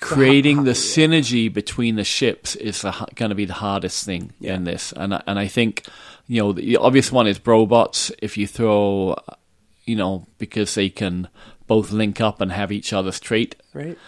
Creating 0.00 0.64
the 0.64 0.72
synergy 0.72 1.52
between 1.52 1.96
the 1.96 2.04
ships 2.04 2.54
is 2.56 2.84
going 3.16 3.30
to 3.30 3.34
be 3.34 3.44
the 3.44 3.52
hardest 3.54 4.04
thing 4.04 4.32
Yeah. 4.40 4.54
in 4.54 4.64
this, 4.64 4.92
and 4.92 5.14
I- 5.14 5.22
and 5.26 5.38
I 5.38 5.48
think 5.48 5.86
you 6.28 6.40
know 6.40 6.52
the 6.52 6.76
obvious 6.76 7.10
one 7.10 7.26
is 7.26 7.38
Brobots. 7.38 8.12
If 8.22 8.36
you 8.38 8.46
throw, 8.46 9.16
you 9.84 9.96
know, 9.96 10.26
because 10.38 10.74
they 10.74 10.88
can 10.88 11.28
both 11.66 11.90
link 11.90 12.20
up 12.20 12.40
and 12.40 12.52
have 12.52 12.70
each 12.70 12.92
other's 12.92 13.18
trait. 13.20 13.56
Right. 13.74 13.98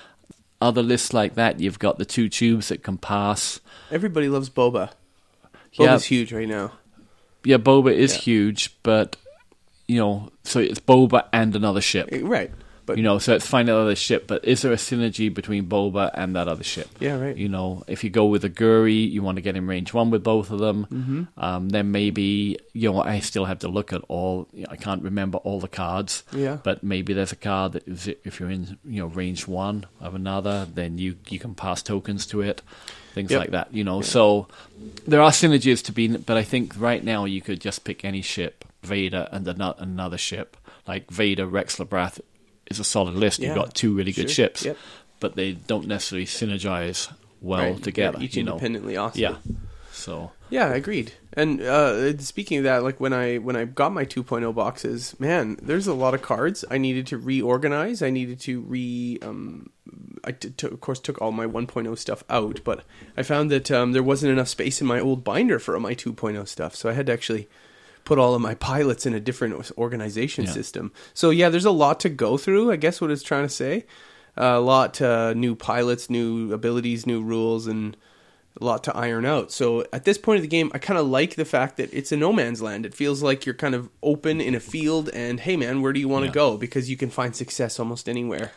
Other 0.61 0.83
lists 0.83 1.13
like 1.13 1.35
that, 1.35 1.59
you've 1.61 1.79
got 1.79 1.99
the 1.99 2.05
two 2.05 2.29
tubes 2.29 2.69
that 2.69 2.83
can 2.83 2.97
pass. 2.99 3.61
Everybody 3.91 4.29
loves 4.29 4.49
Boba. 4.51 4.91
Yeah. 5.73 5.89
Boba's 5.97 6.05
huge 6.05 6.33
right 6.33 6.49
now. 6.49 6.73
Yeah, 7.45 7.57
Boba 7.59 7.93
is 7.93 8.15
Yeah. 8.15 8.21
huge, 8.21 8.75
but 8.83 9.17
you 9.89 9.99
know, 9.99 10.31
so 10.45 10.61
it's 10.61 10.79
Boba 10.79 11.25
and 11.33 11.57
another 11.57 11.81
ship. 11.81 12.09
Right. 12.23 12.51
But 12.91 12.97
You 12.99 13.05
know, 13.05 13.19
so 13.19 13.35
it's 13.35 13.47
find 13.47 13.69
another 13.69 13.95
ship, 13.95 14.27
but 14.27 14.45
is 14.45 14.63
there 14.63 14.73
a 14.73 14.77
synergy 14.77 15.33
between 15.33 15.67
Boba 15.67 16.11
and 16.15 16.35
that 16.37 16.49
other 16.49 16.65
ship? 16.65 16.89
Yeah, 16.99 17.19
right. 17.21 17.37
You 17.37 17.49
know, 17.49 17.85
if 17.87 18.03
you 18.05 18.11
go 18.11 18.27
with 18.27 18.45
a 18.45 18.51
Guri, 18.51 19.09
you 19.11 19.23
want 19.23 19.37
to 19.37 19.43
get 19.43 19.57
in 19.57 19.67
range 19.67 19.95
one 19.95 20.11
with 20.11 20.25
both 20.25 20.51
of 20.51 20.59
them. 20.59 20.87
Mm-hmm. 20.91 21.23
Um, 21.43 21.69
then 21.69 21.93
maybe 21.93 22.59
you 22.73 22.91
know, 22.93 23.01
I 23.03 23.21
still 23.21 23.45
have 23.45 23.61
to 23.61 23.69
look 23.69 23.93
at 23.93 24.03
all. 24.09 24.49
You 24.53 24.63
know, 24.63 24.69
I 24.71 24.77
can't 24.77 25.03
remember 25.03 25.39
all 25.39 25.61
the 25.61 25.69
cards. 25.69 26.25
Yeah. 26.33 26.59
But 26.63 26.83
maybe 26.83 27.13
there's 27.15 27.33
a 27.33 27.37
card 27.37 27.73
that 27.73 27.87
is, 27.89 28.09
if 28.09 28.41
you're 28.41 28.51
in 28.51 28.79
you 28.85 29.01
know 29.03 29.07
range 29.07 29.47
one 29.47 29.87
of 30.01 30.15
another, 30.15 30.67
then 30.75 30.99
you 30.99 31.17
you 31.29 31.39
can 31.39 31.55
pass 31.55 31.83
tokens 31.83 32.27
to 32.27 32.41
it, 32.41 32.63
things 33.15 33.31
Yep. 33.31 33.41
like 33.41 33.51
that. 33.51 33.73
You 33.73 33.85
know, 33.85 34.01
so 34.03 34.49
there 35.07 35.21
are 35.23 35.31
synergies 35.31 35.83
to 35.85 35.93
be, 35.93 36.09
but 36.09 36.37
I 36.37 36.43
think 36.43 36.75
right 36.79 37.03
now 37.05 37.25
you 37.25 37.41
could 37.41 37.61
just 37.61 37.85
pick 37.85 38.05
any 38.05 38.23
ship, 38.23 38.65
Vader 38.83 39.29
and 39.31 39.47
ano- 39.47 39.75
another 39.79 40.19
ship, 40.19 40.57
like 40.89 41.11
Vader, 41.11 41.47
Rexler 41.47 41.89
Brath 41.89 42.21
is 42.71 42.81
a 42.81 42.85
solid 42.85 43.15
list. 43.15 43.41
Yeah, 43.41 43.49
You've 43.49 43.57
got 43.57 43.75
two 43.75 43.95
really 43.95 44.13
good 44.13 44.31
sure. 44.31 44.47
ships, 44.47 44.65
Yep. 44.65 44.77
but 45.19 45.37
they 45.37 45.53
don't 45.53 45.87
necessarily 45.87 46.27
synergize 46.27 47.13
well 47.41 47.73
Right. 47.73 47.83
together. 47.83 48.19
Each 48.21 48.37
you 48.37 48.45
know, 48.45 48.53
independently 48.53 48.97
awesome. 48.97 49.21
yeah. 49.21 49.37
So 49.93 50.31
Yeah, 50.51 50.67
I 50.67 50.75
agreed. 50.75 51.13
And 51.35 51.61
uh, 51.61 52.17
speaking 52.19 52.59
of 52.59 52.65
that, 52.65 52.83
like 52.83 53.01
when 53.01 53.13
I 53.13 53.37
when 53.39 53.55
I 53.57 53.65
got 53.67 53.93
my 53.93 54.05
2.0 54.05 54.53
boxes, 54.55 55.15
man, 55.21 55.59
there's 55.63 55.87
a 55.87 55.95
lot 55.95 56.15
of 56.15 56.23
cards 56.23 56.65
I 56.71 56.79
needed 56.79 57.07
to 57.09 57.19
reorganize. 57.19 58.03
I 58.03 58.11
needed 58.11 58.41
to 58.41 58.61
re. 58.63 59.19
Um, 59.23 59.71
I 60.25 60.33
t- 60.33 60.51
t- 60.51 60.67
of 60.67 60.81
course 60.81 60.99
took 61.01 61.21
all 61.23 61.33
my 61.33 61.47
1.0 61.47 61.97
stuff 61.99 62.25
out, 62.29 62.61
but 62.65 62.85
I 63.17 63.23
found 63.23 63.51
that 63.51 63.71
um, 63.71 63.93
there 63.93 64.03
wasn't 64.03 64.33
enough 64.33 64.49
space 64.49 64.81
in 64.81 64.87
my 64.87 64.99
old 65.01 65.23
binder 65.25 65.59
for 65.59 65.79
my 65.81 65.95
2.0 65.95 66.47
stuff, 66.49 66.75
so 66.75 66.89
I 66.89 66.93
had 66.95 67.07
to 67.07 67.13
actually 67.13 67.49
put 68.05 68.19
all 68.19 68.35
of 68.35 68.41
my 68.41 68.55
pilots 68.55 69.07
in 69.07 69.15
a 69.15 69.21
different 69.21 69.71
organization 69.79 70.45
Yeah. 70.45 70.51
system. 70.53 70.93
So 71.15 71.31
yeah, 71.31 71.49
there's 71.49 71.65
a 71.65 71.71
lot 71.71 72.01
to 72.01 72.09
go 72.09 72.37
through. 72.37 72.71
I 72.73 72.77
guess 72.77 73.01
what 73.01 73.11
it's 73.11 73.23
trying 73.23 73.45
to 73.47 73.49
say. 73.55 73.85
a 74.37 74.61
lot 74.61 75.03
uh, 75.03 75.35
new 75.35 75.55
pilots, 75.55 76.09
new 76.09 76.53
abilities, 76.53 77.05
new 77.07 77.21
rules, 77.23 77.67
and 77.67 77.97
a 78.61 78.65
lot 78.65 78.83
to 78.85 78.97
iron 78.97 79.27
out. 79.27 79.53
So 79.53 79.85
at 79.93 80.05
this 80.05 80.17
point 80.19 80.37
of 80.37 80.43
the 80.43 80.49
game, 80.49 80.71
I 80.73 80.79
kind 80.79 80.99
of 80.99 81.07
like 81.07 81.35
the 81.35 81.45
fact 81.45 81.77
that 81.77 81.93
it's 81.93 82.11
a 82.13 82.17
no 82.17 82.33
man's 82.33 82.63
land. 82.63 82.87
It 82.87 82.95
feels 82.95 83.23
like 83.23 83.45
you're 83.45 83.55
kind 83.55 83.75
of 83.75 83.91
open 84.03 84.41
in 84.41 84.55
a 84.55 84.61
field, 84.61 85.11
and 85.13 85.41
hey 85.41 85.57
man, 85.57 85.83
where 85.83 85.93
do 85.93 86.01
you 86.01 86.09
want 86.09 86.23
to 86.25 86.29
Yeah. 86.29 86.35
go? 86.35 86.57
Because 86.57 86.89
you 86.89 86.97
can 86.97 87.11
find 87.11 87.35
success 87.37 87.79
almost 87.79 88.09
anywhere. 88.09 88.53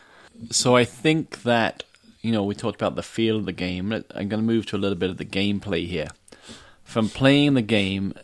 So 0.51 0.75
I 0.75 0.85
think 0.85 1.41
that 1.43 1.83
you 2.21 2.31
know 2.31 2.43
we 2.43 2.55
talked 2.55 2.79
about 2.81 2.95
the 2.95 3.03
feel 3.03 3.35
of 3.37 3.45
the 3.45 3.51
game. 3.51 3.91
I'm 3.91 4.29
going 4.29 4.41
to 4.41 4.47
move 4.53 4.65
to 4.67 4.75
a 4.75 4.81
little 4.83 4.97
bit 4.97 5.09
of 5.09 5.17
the 5.17 5.25
gameplay 5.25 5.85
here. 5.87 6.09
From 6.83 7.09
playing 7.09 7.55
the 7.55 7.61
game, 7.61 8.13
uh, 8.15 8.21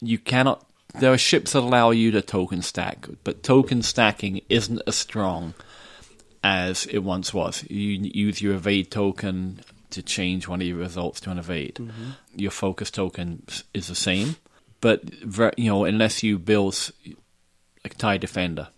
you 0.00 0.18
cannot. 0.18 0.64
There 0.94 1.12
are 1.12 1.18
ships 1.18 1.52
that 1.52 1.60
allow 1.60 1.90
you 1.90 2.10
to 2.12 2.22
token 2.22 2.62
stack, 2.62 3.06
but 3.24 3.42
token 3.42 3.82
stacking 3.82 4.40
isn't 4.48 4.80
as 4.86 4.96
strong 4.96 5.54
as 6.42 6.86
it 6.86 7.00
once 7.00 7.34
was. 7.34 7.64
You 7.68 8.10
use 8.12 8.40
your 8.40 8.54
evade 8.54 8.90
token 8.90 9.60
to 9.90 10.02
change 10.02 10.48
one 10.48 10.60
of 10.60 10.66
your 10.66 10.76
results 10.76 11.20
to 11.20 11.30
an 11.30 11.38
evade. 11.38 11.76
Mm-hmm. 11.76 12.10
Your 12.36 12.50
focus 12.50 12.90
token 12.90 13.42
is 13.74 13.88
the 13.88 13.94
same, 13.94 14.36
but 14.80 15.02
you 15.58 15.70
know 15.70 15.84
unless 15.84 16.22
you 16.22 16.38
build 16.38 16.90
a 17.84 17.88
tie 17.90 18.18
defender, 18.18 18.68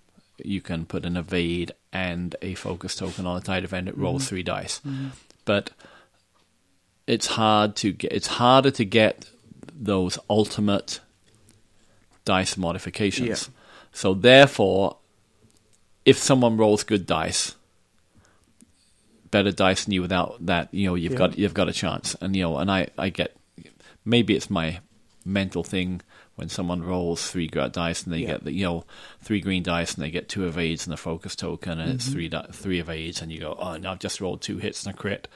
you 0.45 0.61
can 0.61 0.87
put 0.87 1.05
an 1.05 1.17
evade 1.17 1.73
and 1.93 2.37
a 2.43 2.55
focus 2.55 2.95
token 2.97 3.27
on 3.27 3.37
a 3.37 3.41
tie 3.41 3.61
defender. 3.61 3.91
It 3.91 3.99
rolls 3.99 4.23
mm-hmm. 4.23 4.29
three 4.29 4.43
dice, 4.43 4.81
mm-hmm. 4.81 5.09
but 5.45 5.71
it's 7.07 7.27
hard 7.27 7.77
to 7.77 7.93
get. 7.93 8.13
It's 8.13 8.27
harder 8.27 8.71
to 8.73 8.85
get 8.85 9.31
those 9.75 10.19
ultimate 10.29 11.01
dice 12.25 12.57
modifications. 12.57 13.29
Yeah. 13.29 13.55
So 13.93 14.15
therefore, 14.15 14.97
if 16.05 16.17
someone 16.19 16.57
rolls 16.57 16.83
good 16.85 17.07
dice, 17.07 17.55
better 19.31 19.53
dice 19.53 19.85
than 19.85 19.95
you 19.95 20.03
without 20.03 20.45
that, 20.47 20.73
you 20.73 20.87
know, 20.87 20.95
you've 20.95 21.13
Yeah. 21.13 21.19
got 21.19 21.39
you've 21.39 21.55
got 21.55 21.69
a 21.69 21.73
chance. 21.73 22.17
And 22.21 22.35
you 22.35 22.43
know, 22.43 22.59
and 22.59 22.71
I 22.71 22.89
I 22.99 23.11
get 23.11 23.37
maybe 24.05 24.35
it's 24.35 24.51
my 24.51 24.81
mental 25.25 25.63
thing 25.63 26.01
when 26.37 26.49
someone 26.49 26.83
rolls 26.83 27.31
three 27.31 27.47
dice 27.49 28.05
and 28.05 28.13
they 28.15 28.21
Yeah. 28.21 28.29
get 28.29 28.45
the 28.45 28.53
you 28.53 28.65
know 28.65 28.85
three 29.23 29.41
green 29.41 29.63
dice 29.63 29.95
and 29.95 30.03
they 30.03 30.11
get 30.11 30.29
two 30.29 30.47
evades 30.47 30.87
and 30.87 30.95
a 30.95 30.97
focus 30.97 31.37
token 31.37 31.73
and 31.79 31.83
Mm-hmm. 31.83 31.97
it's 31.97 32.09
three 32.09 32.31
three 32.53 32.81
evades 32.81 33.21
and 33.23 33.31
you 33.31 33.41
go 33.41 33.57
oh 33.59 33.77
no 33.77 33.93
I've 33.93 33.99
just 33.99 34.21
rolled 34.21 34.41
two 34.43 34.59
hits 34.59 34.85
and 34.87 34.95
a 34.95 34.97
crit. 34.97 35.29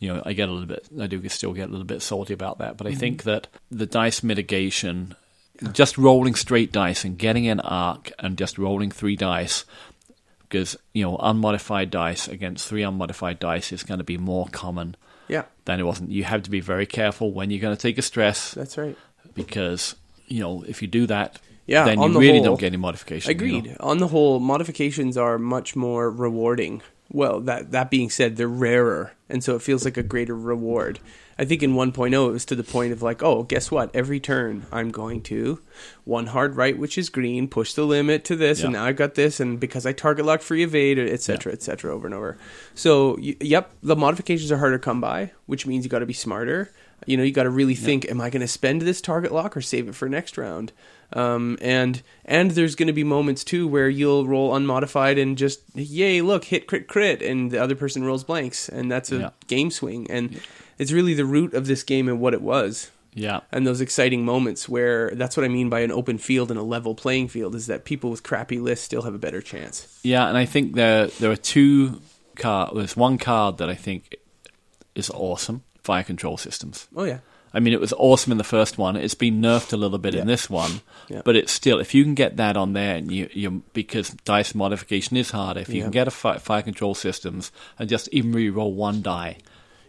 You 0.00 0.12
know, 0.12 0.22
I 0.26 0.32
get 0.34 0.48
a 0.48 0.52
little 0.52 0.66
bit. 0.66 0.86
I 1.00 1.06
do 1.06 1.26
still 1.28 1.54
get 1.54 1.68
a 1.68 1.70
little 1.70 1.86
bit 1.86 2.02
salty 2.02 2.34
about 2.34 2.58
that, 2.58 2.76
but 2.76 2.86
I 2.86 2.94
think 2.94 3.22
that 3.22 3.46
the 3.70 3.86
dice 3.86 4.22
mitigation, 4.22 5.14
just 5.72 5.96
rolling 5.98 6.34
straight 6.34 6.72
dice 6.72 7.04
and 7.04 7.16
getting 7.18 7.46
an 7.48 7.60
arc 7.60 8.12
and 8.18 8.36
just 8.36 8.58
rolling 8.58 8.90
three 8.90 9.16
dice, 9.16 9.64
because 10.48 10.76
you 10.92 11.02
know 11.04 11.16
unmodified 11.18 11.90
dice 11.90 12.28
against 12.28 12.68
three 12.68 12.82
unmodified 12.82 13.38
dice 13.38 13.72
is 13.72 13.82
going 13.82 13.98
to 13.98 14.04
be 14.04 14.18
more 14.18 14.46
common 14.52 14.96
Yeah, 15.28 15.44
than 15.64 15.80
it 15.80 15.84
wasn't. 15.84 16.10
You 16.10 16.24
have 16.24 16.42
to 16.42 16.50
be 16.50 16.60
very 16.60 16.86
careful 16.86 17.32
when 17.32 17.50
you're 17.50 17.60
going 17.60 17.76
to 17.76 17.80
take 17.80 17.98
a 17.98 18.02
stress 18.02 18.52
that's 18.52 18.76
right. 18.76 18.96
because 19.34 19.94
you 20.26 20.40
know 20.40 20.64
if 20.66 20.82
you 20.82 20.88
do 20.88 21.06
that, 21.06 21.38
Yeah, 21.66 21.84
then 21.84 22.00
you 22.00 22.18
really 22.18 22.38
whole- 22.38 22.44
don't 22.44 22.60
get 22.60 22.66
any 22.68 22.76
modification. 22.76 23.30
you 23.30 23.34
Agreed. 23.36 23.66
know? 23.66 23.76
On 23.80 23.98
the 23.98 24.08
whole, 24.08 24.40
modifications 24.40 25.16
are 25.16 25.38
much 25.38 25.76
more 25.76 26.10
rewarding. 26.10 26.82
Well, 27.12 27.40
that 27.42 27.70
that 27.72 27.90
being 27.90 28.10
said, 28.10 28.36
they're 28.36 28.48
rarer, 28.48 29.12
and 29.28 29.44
so 29.44 29.54
it 29.54 29.62
feels 29.62 29.84
like 29.84 29.96
a 29.96 30.02
greater 30.02 30.34
reward. 30.36 31.00
I 31.36 31.44
think 31.44 31.64
in 31.64 31.74
1.0 31.74 32.28
it 32.28 32.30
was 32.32 32.44
to 32.44 32.54
the 32.54 32.62
point 32.62 32.92
of 32.92 33.02
like, 33.02 33.20
oh, 33.20 33.42
guess 33.42 33.68
what? 33.70 33.90
Every 33.94 34.20
turn 34.20 34.66
I'm 34.70 34.90
going 34.92 35.20
to 35.22 35.60
one 36.04 36.26
hard 36.26 36.54
right, 36.56 36.78
which 36.78 36.96
is 36.96 37.08
green, 37.08 37.48
push 37.48 37.74
the 37.74 37.84
limit 37.84 38.24
to 38.26 38.36
this, 38.36 38.62
and 38.62 38.74
now 38.74 38.84
I've 38.84 38.94
got 38.96 39.16
this, 39.16 39.40
and 39.40 39.58
because 39.58 39.84
I 39.84 39.92
target 39.92 40.24
lock 40.24 40.42
free 40.42 40.62
evade, 40.62 40.98
etc., 40.98 41.52
etc., 41.52 41.92
over 41.92 42.06
and 42.06 42.14
over. 42.14 42.38
So, 42.74 43.16
y- 43.20 43.36
yep, 43.40 43.72
the 43.82 43.96
modifications 43.96 44.52
are 44.52 44.58
harder 44.58 44.78
to 44.78 44.82
come 44.84 45.00
by, 45.00 45.32
which 45.46 45.66
means 45.66 45.84
you 45.84 45.90
got 45.90 45.98
to 46.00 46.06
be 46.06 46.12
smarter. 46.12 46.72
You 47.06 47.16
know, 47.16 47.22
you 47.22 47.32
got 47.32 47.44
to 47.44 47.50
really 47.50 47.74
think: 47.74 48.08
Am 48.10 48.20
I 48.20 48.30
going 48.30 48.40
to 48.40 48.48
spend 48.48 48.82
this 48.82 49.00
target 49.00 49.32
lock 49.32 49.56
or 49.56 49.60
save 49.60 49.88
it 49.88 49.94
for 49.94 50.08
next 50.08 50.36
round? 50.38 50.72
Um, 51.12 51.58
and 51.60 52.02
and 52.24 52.50
there's 52.52 52.74
going 52.74 52.86
to 52.88 52.92
be 52.92 53.04
moments 53.04 53.44
too 53.44 53.68
where 53.68 53.88
you'll 53.88 54.26
roll 54.26 54.54
unmodified 54.56 55.16
and 55.18 55.38
just 55.38 55.60
yay, 55.74 56.20
look, 56.22 56.44
hit 56.44 56.66
crit 56.66 56.88
crit, 56.88 57.22
and 57.22 57.50
the 57.50 57.62
other 57.62 57.74
person 57.76 58.02
rolls 58.04 58.24
blanks, 58.24 58.68
and 58.68 58.90
that's 58.90 59.12
a 59.12 59.18
Yeah. 59.18 59.30
game 59.46 59.70
swing. 59.70 60.10
And 60.10 60.40
it's 60.78 60.90
really 60.92 61.14
the 61.14 61.24
root 61.24 61.54
of 61.54 61.66
this 61.66 61.82
game 61.84 62.08
and 62.08 62.18
what 62.20 62.34
it 62.34 62.42
was. 62.42 62.90
Yeah, 63.16 63.42
And 63.52 63.64
those 63.64 63.80
exciting 63.80 64.24
moments 64.24 64.68
where 64.68 65.12
that's 65.14 65.36
what 65.36 65.44
I 65.44 65.48
mean 65.48 65.68
by 65.68 65.80
an 65.80 65.92
open 65.92 66.18
field 66.18 66.50
and 66.50 66.58
a 66.58 66.64
level 66.64 66.96
playing 66.96 67.28
field 67.28 67.54
is 67.54 67.68
that 67.68 67.84
people 67.84 68.10
with 68.10 68.24
crappy 68.24 68.58
lists 68.58 68.84
still 68.84 69.02
have 69.02 69.14
a 69.14 69.18
better 69.18 69.40
chance. 69.40 70.00
yeah, 70.02 70.26
and 70.26 70.36
I 70.36 70.46
think 70.46 70.74
there 70.74 71.06
there 71.20 71.30
are 71.30 71.36
two 71.36 72.00
card. 72.34 72.72
There's 72.74 72.96
one 72.96 73.18
card 73.18 73.58
that 73.58 73.70
I 73.70 73.76
think 73.76 74.16
is 74.96 75.10
awesome: 75.10 75.62
fire 75.84 76.02
control 76.02 76.36
systems. 76.36 76.88
Oh 76.96 77.04
yeah, 77.04 77.18
I 77.52 77.60
mean, 77.60 77.72
it 77.72 77.80
was 77.80 77.92
awesome 77.96 78.32
in 78.32 78.38
the 78.38 78.44
first 78.44 78.78
one. 78.78 78.96
It's 78.96 79.14
been 79.14 79.40
nerfed 79.40 79.72
a 79.72 79.76
little 79.76 79.98
bit 79.98 80.14
Yeah. 80.14 80.22
in 80.22 80.26
this 80.26 80.50
one, 80.50 80.80
Yeah. 81.08 81.22
but 81.24 81.36
it's 81.36 81.52
still 81.52 81.78
if 81.78 81.94
you 81.94 82.02
can 82.02 82.14
get 82.14 82.36
that 82.38 82.56
on 82.56 82.72
there, 82.72 82.96
and 82.96 83.12
you 83.12 83.28
you 83.32 83.62
because 83.72 84.08
dice 84.24 84.54
modification 84.54 85.16
is 85.16 85.30
harder. 85.30 85.60
If 85.60 85.68
you 85.68 85.76
Yeah. 85.76 85.82
can 85.84 85.90
get 85.92 86.08
a 86.08 86.10
fi- 86.10 86.38
fire 86.38 86.62
control 86.62 86.94
systems 86.94 87.52
and 87.78 87.88
just 87.88 88.08
even 88.10 88.32
re-roll 88.32 88.74
one 88.74 89.02
die, 89.02 89.36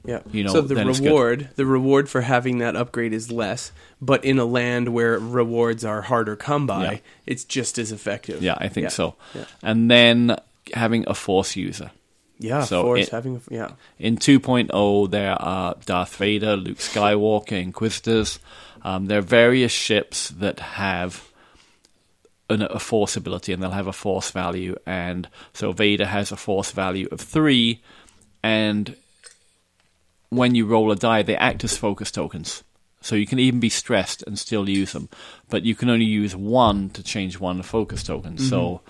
yeah. 0.05 0.19
You 0.31 0.43
know, 0.43 0.51
so 0.53 0.61
the 0.61 0.75
then 0.75 0.87
it's 0.89 0.99
good. 0.99 1.07
reward, 1.07 1.49
the 1.55 1.65
reward 1.65 2.09
for 2.09 2.21
having 2.21 2.59
that 2.59 2.75
upgrade 2.75 3.13
is 3.13 3.31
less, 3.31 3.71
but 3.99 4.23
in 4.23 4.37
a 4.37 4.45
land 4.45 4.89
where 4.89 5.17
rewards 5.17 5.83
are 5.83 6.03
harder 6.03 6.35
come 6.35 6.67
by, 6.67 7.01
it's 7.25 7.43
just 7.43 7.79
as 7.79 7.91
effective. 7.91 8.43
yeah, 8.43 8.55
I 8.59 8.67
think 8.67 8.91
so. 8.91 9.15
And 9.63 9.89
then 9.89 10.35
having 10.73 11.03
a 11.07 11.15
force 11.15 11.55
user. 11.55 11.89
Yeah, 12.37 12.63
So 12.63 12.83
force 12.83 13.09
having 13.09 13.41
yeah. 13.49 13.71
In 13.97 14.17
2.0, 14.17 15.11
there 15.11 15.41
are 15.41 15.75
Darth 15.85 16.17
Vader, 16.17 16.57
Luke 16.57 16.79
Skywalker, 16.79 17.61
Inquisitors. 17.61 18.39
Um, 18.81 19.05
there 19.05 19.19
are 19.19 19.23
various 19.23 19.71
ships 19.71 20.29
that 20.29 20.59
have 20.59 21.31
an, 22.49 22.61
a 22.61 22.79
force 22.79 23.15
ability, 23.15 23.53
and 23.53 23.63
they'll 23.63 23.71
have 23.71 23.87
a 23.87 23.93
force 23.93 24.31
value. 24.31 24.75
And 24.85 25.29
so 25.53 25.71
Vader 25.71 26.05
has 26.05 26.31
a 26.31 26.35
force 26.35 26.71
value 26.71 27.07
of 27.11 27.21
three, 27.21 27.81
and 28.43 28.95
when 30.29 30.55
you 30.55 30.65
roll 30.65 30.91
a 30.91 30.95
die, 30.95 31.23
they 31.23 31.37
act 31.37 31.63
as 31.63 31.77
focus 31.77 32.11
tokens. 32.11 32.63
So 33.01 33.15
you 33.15 33.27
can 33.27 33.39
even 33.39 33.59
be 33.59 33.69
stressed 33.69 34.23
and 34.23 34.37
still 34.37 34.67
use 34.67 34.93
them, 34.93 35.09
but 35.49 35.63
you 35.63 35.75
can 35.75 35.89
only 35.89 36.05
use 36.05 36.35
one 36.35 36.89
to 36.91 37.03
change 37.03 37.39
one 37.39 37.61
focus 37.61 38.03
token. 38.03 38.33
Mm-hmm. 38.33 38.49
So 38.49 38.81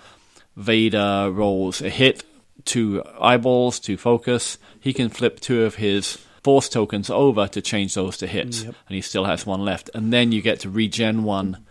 Vader 0.55 1.29
rolls 1.31 1.81
a 1.81 1.89
hit, 1.89 2.23
two 2.63 3.03
eyeballs, 3.19 3.79
to 3.81 3.97
focus. 3.97 4.57
He 4.79 4.93
can 4.93 5.09
flip 5.09 5.39
two 5.39 5.63
of 5.63 5.75
his 5.75 6.17
force 6.43 6.69
tokens 6.69 7.09
over 7.09 7.47
to 7.47 7.61
change 7.61 7.95
those 7.95 8.17
to 8.17 8.27
hits, 8.27 8.63
yep. 8.63 8.75
and 8.87 8.95
he 8.95 9.01
still 9.01 9.25
has 9.25 9.45
one 9.45 9.65
left. 9.65 9.89
And 9.93 10.13
then 10.13 10.31
you 10.31 10.41
get 10.41 10.61
to 10.61 10.69
regen 10.69 11.23
one 11.23 11.65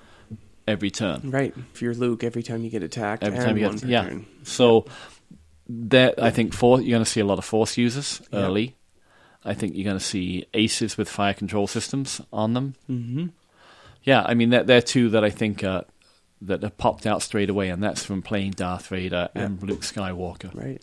every 0.66 0.90
turn. 0.90 1.30
Right. 1.30 1.54
If 1.72 1.82
you're 1.82 1.94
Luke, 1.94 2.24
every 2.24 2.42
time 2.42 2.64
you 2.64 2.70
get 2.70 2.82
attacked, 2.82 3.22
every 3.22 3.38
time 3.38 3.56
you 3.56 3.70
get 3.70 3.84
yeah. 3.84 4.02
Turn. 4.02 4.26
So 4.42 4.86
that 5.68 6.22
I 6.22 6.30
think 6.30 6.52
for 6.52 6.80
you're 6.80 6.94
going 6.94 7.04
to 7.04 7.10
see 7.10 7.20
a 7.20 7.24
lot 7.24 7.38
of 7.38 7.44
force 7.44 7.76
users 7.76 8.20
early. 8.32 8.62
Yep. 8.62 8.74
I 9.46 9.54
think 9.54 9.74
you're 9.74 9.84
going 9.84 9.98
to 9.98 10.04
see 10.04 10.46
aces 10.54 10.96
with 10.96 11.08
fire 11.08 11.34
control 11.34 11.66
systems 11.66 12.20
on 12.32 12.54
them. 12.54 12.74
Mm-hmm. 12.88 13.26
Yeah, 14.02 14.22
I 14.22 14.34
mean 14.34 14.50
they're, 14.50 14.64
they're 14.64 14.82
two 14.82 15.10
that 15.10 15.24
I 15.24 15.30
think 15.30 15.64
uh, 15.64 15.82
that 16.46 16.62
have 16.62 16.76
popped 16.76 17.06
out 17.06 17.22
straight 17.22 17.50
away, 17.50 17.70
and 17.70 17.82
that's 17.82 18.04
from 18.04 18.22
playing 18.22 18.52
Darth 18.52 18.88
Vader 18.88 19.28
yeah. 19.34 19.42
and 19.42 19.62
Luke 19.62 19.82
Skywalker. 19.82 20.54
Right. 20.54 20.82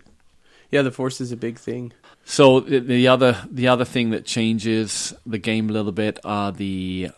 Yeah, 0.69 0.83
the 0.83 0.91
Force 0.91 1.19
is 1.19 1.31
a 1.31 1.37
big 1.37 1.59
thing. 1.59 1.91
So 2.23 2.61
the, 2.61 2.79
the 2.79 3.07
other 3.07 3.37
the 3.49 3.67
other 3.67 3.85
thing 3.85 4.11
that 4.11 4.25
changes 4.25 5.13
the 5.25 5.37
game 5.37 5.69
a 5.69 5.73
little 5.73 5.91
bit 5.91 6.19
are 6.23 6.51
the 6.51 7.09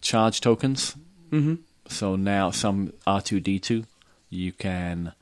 charge 0.00 0.40
tokens. 0.40 0.94
Mm-hmm. 1.30 1.54
So 1.88 2.16
now 2.16 2.50
some 2.50 2.92
R 3.06 3.20
two 3.20 3.40
D 3.40 3.58
two, 3.58 3.84
you 4.28 4.52
can 4.52 5.12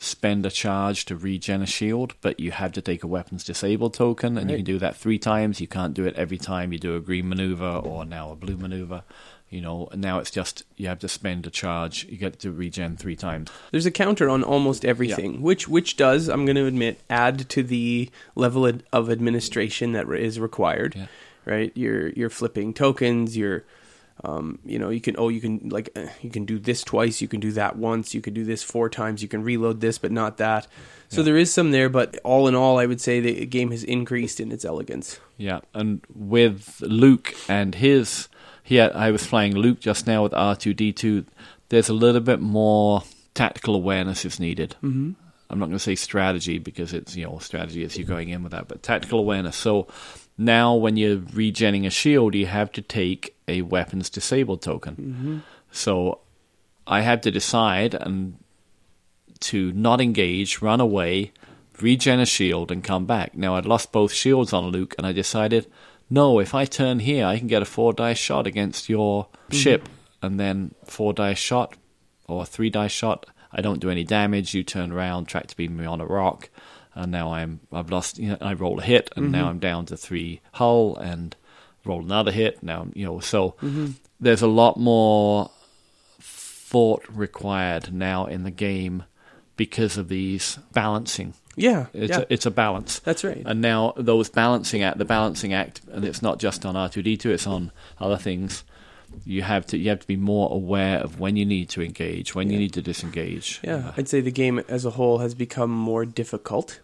spend 0.00 0.44
a 0.44 0.50
charge 0.50 1.04
to 1.06 1.16
regen 1.16 1.62
a 1.62 1.66
shield, 1.66 2.14
but 2.20 2.38
you 2.38 2.50
have 2.50 2.72
to 2.72 2.82
take 2.82 3.04
a 3.04 3.06
weapons 3.06 3.44
disabled 3.44 3.94
token, 3.94 4.36
and 4.36 4.48
right. 4.48 4.50
you 4.50 4.56
can 4.58 4.64
do 4.64 4.78
that 4.78 4.96
three 4.96 5.18
times. 5.18 5.60
You 5.60 5.68
can't 5.68 5.94
do 5.94 6.04
it 6.04 6.16
every 6.16 6.36
time 6.36 6.72
you 6.72 6.78
do 6.78 6.96
a 6.96 7.00
green 7.00 7.28
maneuver 7.28 7.64
or 7.64 8.04
now 8.04 8.32
a 8.32 8.36
blue 8.36 8.56
maneuver. 8.56 9.04
You 9.54 9.60
know, 9.60 9.88
now 9.94 10.18
it's 10.18 10.32
just 10.32 10.64
you 10.76 10.88
have 10.88 10.98
to 10.98 11.08
spend 11.08 11.46
a 11.46 11.50
charge. 11.50 12.06
You 12.10 12.16
get 12.16 12.40
to 12.40 12.50
regen 12.50 12.96
three 12.96 13.14
times. 13.14 13.52
There's 13.70 13.86
a 13.86 13.92
counter 13.92 14.28
on 14.28 14.42
almost 14.42 14.84
everything, 14.84 15.34
yeah. 15.34 15.38
which 15.38 15.68
which 15.68 15.96
does 15.96 16.28
I'm 16.28 16.44
going 16.44 16.56
to 16.56 16.66
admit 16.66 17.00
add 17.08 17.48
to 17.50 17.62
the 17.62 18.10
level 18.34 18.66
of 18.92 19.10
administration 19.10 19.92
that 19.92 20.10
is 20.10 20.40
required. 20.40 20.96
Yeah. 20.96 21.06
Right, 21.44 21.70
you're 21.76 22.08
you're 22.08 22.30
flipping 22.30 22.74
tokens. 22.74 23.36
You're 23.36 23.62
um, 24.24 24.58
you 24.64 24.78
know, 24.78 24.90
you 24.90 25.00
can 25.00 25.14
oh, 25.18 25.28
you 25.28 25.40
can 25.40 25.68
like 25.68 25.90
uh, 25.94 26.06
you 26.20 26.30
can 26.30 26.44
do 26.44 26.58
this 26.58 26.82
twice, 26.82 27.20
you 27.20 27.28
can 27.28 27.38
do 27.40 27.52
that 27.52 27.76
once, 27.76 28.12
you 28.12 28.20
can 28.20 28.34
do 28.34 28.44
this 28.44 28.62
four 28.62 28.88
times, 28.88 29.22
you 29.22 29.28
can 29.28 29.44
reload 29.44 29.80
this 29.80 29.98
but 29.98 30.10
not 30.12 30.38
that. 30.38 30.66
So 31.10 31.20
yeah. 31.20 31.26
there 31.26 31.36
is 31.36 31.52
some 31.52 31.70
there, 31.72 31.88
but 31.88 32.18
all 32.24 32.48
in 32.48 32.54
all, 32.54 32.78
I 32.78 32.86
would 32.86 33.00
say 33.00 33.20
the 33.20 33.46
game 33.46 33.70
has 33.70 33.84
increased 33.84 34.40
in 34.40 34.50
its 34.50 34.64
elegance. 34.64 35.20
Yeah, 35.36 35.60
and 35.74 36.00
with 36.14 36.80
Luke 36.80 37.34
and 37.48 37.74
his, 37.74 38.28
here 38.64 38.90
I 38.94 39.12
was 39.12 39.24
flying 39.24 39.54
Luke 39.54 39.78
just 39.78 40.08
now 40.08 40.24
with 40.24 40.34
R 40.34 40.56
two 40.56 40.74
D 40.74 40.92
two. 40.92 41.26
There's 41.68 41.88
a 41.88 41.94
little 41.94 42.20
bit 42.20 42.40
more 42.40 43.04
tactical 43.34 43.76
awareness 43.76 44.24
is 44.24 44.40
needed. 44.40 44.74
Mm-hmm. 44.82 45.12
I'm 45.50 45.58
not 45.58 45.66
going 45.66 45.76
to 45.76 45.78
say 45.78 45.94
strategy 45.94 46.58
because 46.58 46.92
it's 46.92 47.14
you 47.14 47.26
know 47.26 47.38
strategy 47.38 47.84
is 47.84 47.96
you're 47.96 48.08
going 48.08 48.30
in 48.30 48.42
with 48.42 48.52
that, 48.52 48.66
but 48.66 48.82
tactical 48.82 49.20
awareness. 49.20 49.54
So 49.54 49.86
now 50.38 50.74
when 50.74 50.96
you're 50.96 51.18
regenning 51.18 51.86
a 51.86 51.90
shield, 51.90 52.34
you 52.34 52.46
have 52.46 52.72
to 52.72 52.82
take 52.82 53.36
a 53.46 53.62
weapons 53.62 54.10
disabled 54.10 54.62
token. 54.62 54.96
Mm-hmm. 54.96 55.38
So 55.70 56.20
I 56.86 57.02
had 57.02 57.22
to 57.24 57.30
decide 57.30 57.94
and 57.94 58.38
to 59.40 59.72
not 59.72 60.00
engage, 60.00 60.62
run 60.62 60.80
away, 60.80 61.32
regen 61.80 62.18
a 62.18 62.26
shield, 62.26 62.72
and 62.72 62.82
come 62.82 63.04
back. 63.04 63.36
Now 63.36 63.56
I'd 63.56 63.66
lost 63.66 63.92
both 63.92 64.12
shields 64.12 64.52
on 64.52 64.68
Luke, 64.68 64.94
and 64.96 65.06
I 65.06 65.12
decided, 65.12 65.66
no, 66.10 66.38
if 66.38 66.54
I 66.54 66.64
turn 66.64 66.98
here, 67.00 67.26
I 67.26 67.38
can 67.38 67.46
get 67.46 67.62
a 67.62 67.66
four 67.66 67.92
dice 67.92 68.18
shot 68.18 68.46
against 68.46 68.88
your 68.88 69.24
mm-hmm. 69.24 69.56
ship, 69.56 69.88
and 70.22 70.38
then 70.38 70.74
four 70.84 71.12
dice 71.12 71.38
shot 71.38 71.76
or 72.26 72.44
three 72.44 72.70
dice 72.70 72.92
shot. 72.92 73.26
I 73.52 73.60
don't 73.60 73.80
do 73.80 73.90
any 73.90 74.04
damage. 74.04 74.54
You 74.54 74.64
turn 74.64 74.90
around, 74.92 75.26
tractor 75.26 75.54
beam 75.56 75.76
me 75.76 75.86
on 75.86 76.00
a 76.00 76.06
rock 76.06 76.50
and 76.94 77.12
now 77.12 77.32
I'm 77.32 77.60
I've 77.72 77.90
lost. 77.90 78.18
You 78.18 78.30
know, 78.30 78.38
I 78.40 78.54
roll 78.54 78.78
a 78.78 78.82
hit, 78.82 79.10
and 79.16 79.26
mm-hmm. 79.26 79.32
now 79.32 79.48
I'm 79.48 79.58
down 79.58 79.86
to 79.86 79.96
three 79.96 80.40
hull, 80.52 80.96
and 80.96 81.36
roll 81.84 82.02
another 82.02 82.30
hit. 82.30 82.62
Now 82.62 82.88
you 82.94 83.04
know, 83.04 83.20
so 83.20 83.50
mm-hmm. 83.60 83.92
there's 84.20 84.42
a 84.42 84.46
lot 84.46 84.78
more 84.78 85.50
thought 86.20 87.04
required 87.08 87.92
now 87.92 88.26
in 88.26 88.44
the 88.44 88.50
game 88.50 89.04
because 89.56 89.96
of 89.96 90.08
these 90.08 90.58
balancing. 90.72 91.34
Yeah, 91.56 91.86
it's 91.92 92.10
yeah. 92.10 92.20
A, 92.20 92.26
it's 92.30 92.46
a 92.46 92.50
balance. 92.50 92.98
That's 93.00 93.24
right. 93.24 93.42
And 93.44 93.60
now 93.60 93.94
those 93.96 94.28
balancing 94.28 94.82
act, 94.82 94.98
the 94.98 95.04
balancing 95.04 95.52
act, 95.52 95.80
and 95.92 96.04
it's 96.04 96.22
not 96.22 96.38
just 96.38 96.66
on 96.66 96.76
R 96.76 96.88
two 96.88 97.02
D 97.02 97.16
two; 97.16 97.30
it's 97.30 97.46
on 97.46 97.70
other 97.98 98.16
things. 98.16 98.64
You 99.24 99.42
have 99.42 99.64
to 99.66 99.78
you 99.78 99.90
have 99.90 100.00
to 100.00 100.06
be 100.06 100.16
more 100.16 100.52
aware 100.52 100.98
of 100.98 101.20
when 101.20 101.36
you 101.36 101.44
need 101.44 101.68
to 101.70 101.82
engage, 101.82 102.34
when 102.34 102.48
yeah. 102.48 102.54
you 102.54 102.58
need 102.58 102.72
to 102.72 102.82
disengage. 102.82 103.60
Yeah, 103.62 103.88
uh, 103.88 103.92
I'd 103.96 104.08
say 104.08 104.20
the 104.20 104.32
game 104.32 104.58
as 104.68 104.84
a 104.84 104.90
whole 104.90 105.18
has 105.18 105.34
become 105.34 105.70
more 105.70 106.04
difficult 106.04 106.80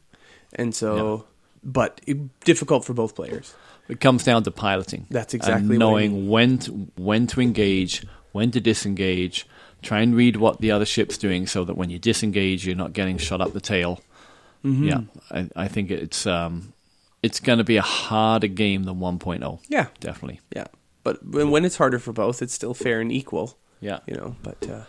and 0.54 0.74
so, 0.74 1.16
yeah. 1.16 1.22
but 1.64 2.00
it, 2.06 2.40
difficult 2.40 2.85
for 2.85 2.94
both 2.94 3.14
players. 3.14 3.54
It 3.88 4.00
comes 4.00 4.24
down 4.24 4.44
to 4.44 4.50
piloting. 4.50 5.06
That's 5.11 5.35
exactly 5.35 5.76
knowing 5.76 6.28
when 6.28 6.59
to, 6.59 6.70
when 6.96 7.26
to 7.28 7.40
engage, 7.40 8.06
when 8.33 8.50
to 8.52 8.61
disengage. 8.61 9.46
Try 9.83 10.00
and 10.00 10.14
read 10.14 10.37
what 10.37 10.61
the 10.61 10.70
other 10.70 10.85
ship's 10.85 11.16
doing, 11.16 11.46
so 11.46 11.64
that 11.64 11.76
when 11.76 11.90
you 11.90 11.98
disengage, 11.98 12.66
you're 12.66 12.76
not 12.76 12.92
getting 12.92 13.18
shot 13.18 13.40
up 13.40 13.52
the 13.52 13.61
tail. 13.61 14.00
Mm-hmm. 14.64 14.85
Yeah, 14.85 15.01
I, 15.31 15.49
I, 15.57 15.68
think 15.68 15.90
it's 15.90 16.27
um, 16.27 16.73
it's 17.23 17.40
going 17.40 17.59
to 17.59 17.64
be 17.64 17.77
a 17.77 17.83
harder 17.83 18.46
game 18.46 18.85
than 18.85 18.96
1.0. 18.96 19.61
Yeah, 19.68 19.87
definitely. 20.01 20.40
Yeah, 20.55 20.66
but 21.03 21.25
when 21.27 21.64
it's 21.64 21.77
harder 21.77 21.99
for 21.99 22.12
both, 22.12 22.42
it's 22.42 22.53
still 22.53 22.75
fair 22.75 23.01
and 23.01 23.11
equal. 23.11 23.57
Yeah, 23.81 24.01
you 24.07 24.14
know. 24.14 24.37
But 24.42 24.68
uh, 24.68 24.83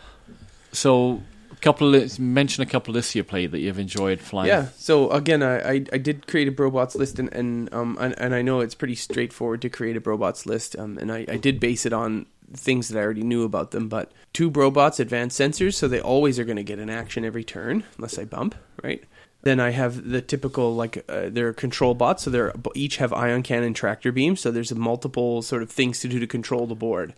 so 0.74 1.22
couple 1.62 1.94
of 1.94 2.20
mention 2.20 2.64
a 2.64 2.66
couple 2.66 2.92
of 2.92 2.96
lists 2.96 3.16
you 3.16 3.24
played 3.24 3.52
that 3.52 3.60
you've 3.60 3.80
enjoyed 3.80 4.20
flying. 4.20 4.48
Yeah. 4.48 4.70
So 4.78 5.10
again, 5.12 5.44
I, 5.44 5.60
I, 5.60 5.74
I 5.94 5.98
did 5.98 6.28
create 6.28 6.48
a 6.48 6.52
Brobots 6.52 6.96
list, 6.96 7.20
and 7.20 7.32
and 7.34 7.74
um 7.74 7.98
and, 8.00 8.20
and, 8.20 8.36
I 8.36 8.42
know 8.42 8.60
it's 8.60 8.76
pretty 8.76 8.96
straightforward 8.96 9.62
to 9.62 9.70
create 9.70 9.96
a 9.96 10.02
Brobots 10.02 10.46
list. 10.46 10.78
Um, 10.78 10.98
and 10.98 11.12
I, 11.12 11.26
I 11.28 11.38
did 11.38 11.60
base 11.60 11.86
it 11.86 11.94
on 11.94 12.26
things 12.54 12.90
that 12.90 13.00
I 13.00 13.04
already 13.04 13.24
knew 13.24 13.44
about 13.44 13.72
them. 13.72 13.88
But 13.88 14.12
two 14.34 14.50
robots, 14.50 15.00
advanced 15.00 15.40
sensors, 15.40 15.76
so 15.76 15.88
they 15.88 16.02
always 16.02 16.40
are 16.40 16.46
going 16.46 16.58
to 16.58 16.64
get 16.64 16.80
an 16.80 16.90
action 16.90 17.24
every 17.24 17.44
turn 17.44 17.84
unless 17.98 18.18
I 18.18 18.26
bump 18.26 18.56
right. 18.84 19.04
Then 19.44 19.60
I 19.60 19.72
have 19.72 20.10
the 20.10 20.22
typical 20.22 20.76
like 20.76 21.04
uh, 21.10 21.30
they're 21.30 21.54
control 21.54 21.94
bots, 21.94 22.24
so 22.24 22.30
they're 22.30 22.54
each 22.76 22.98
have 22.98 23.12
ion 23.12 23.42
cannon 23.42 23.74
tractor 23.74 24.12
beam. 24.12 24.36
So 24.36 24.52
there's 24.52 24.74
multiple 24.74 25.42
sort 25.42 25.64
of 25.64 25.72
things 25.72 26.00
to 26.02 26.08
do 26.08 26.20
to 26.20 26.28
control 26.28 26.68
the 26.68 26.76
board, 26.76 27.14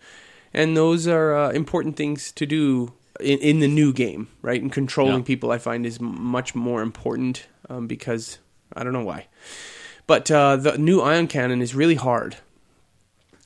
and 0.52 0.76
those 0.76 1.06
are 1.06 1.36
uh, 1.36 1.50
important 1.50 1.96
things 1.96 2.32
to 2.32 2.46
do 2.46 2.94
in, 3.20 3.38
in 3.40 3.60
the 3.60 3.68
new 3.68 3.92
game, 3.92 4.28
right? 4.42 4.60
And 4.60 4.72
controlling 4.72 5.18
yeah. 5.18 5.26
people, 5.26 5.50
I 5.50 5.58
find, 5.58 5.84
is 5.84 6.00
much 6.00 6.54
more 6.54 6.82
important 6.82 7.46
um, 7.68 7.86
because 7.86 8.38
I 8.74 8.84
don't 8.84 8.92
know 8.92 9.04
why. 9.04 9.26
But 10.06 10.30
uh, 10.30 10.56
the 10.56 10.78
new 10.78 11.00
ion 11.00 11.28
cannon 11.28 11.62
is 11.62 11.74
really 11.74 11.94
hard 11.94 12.36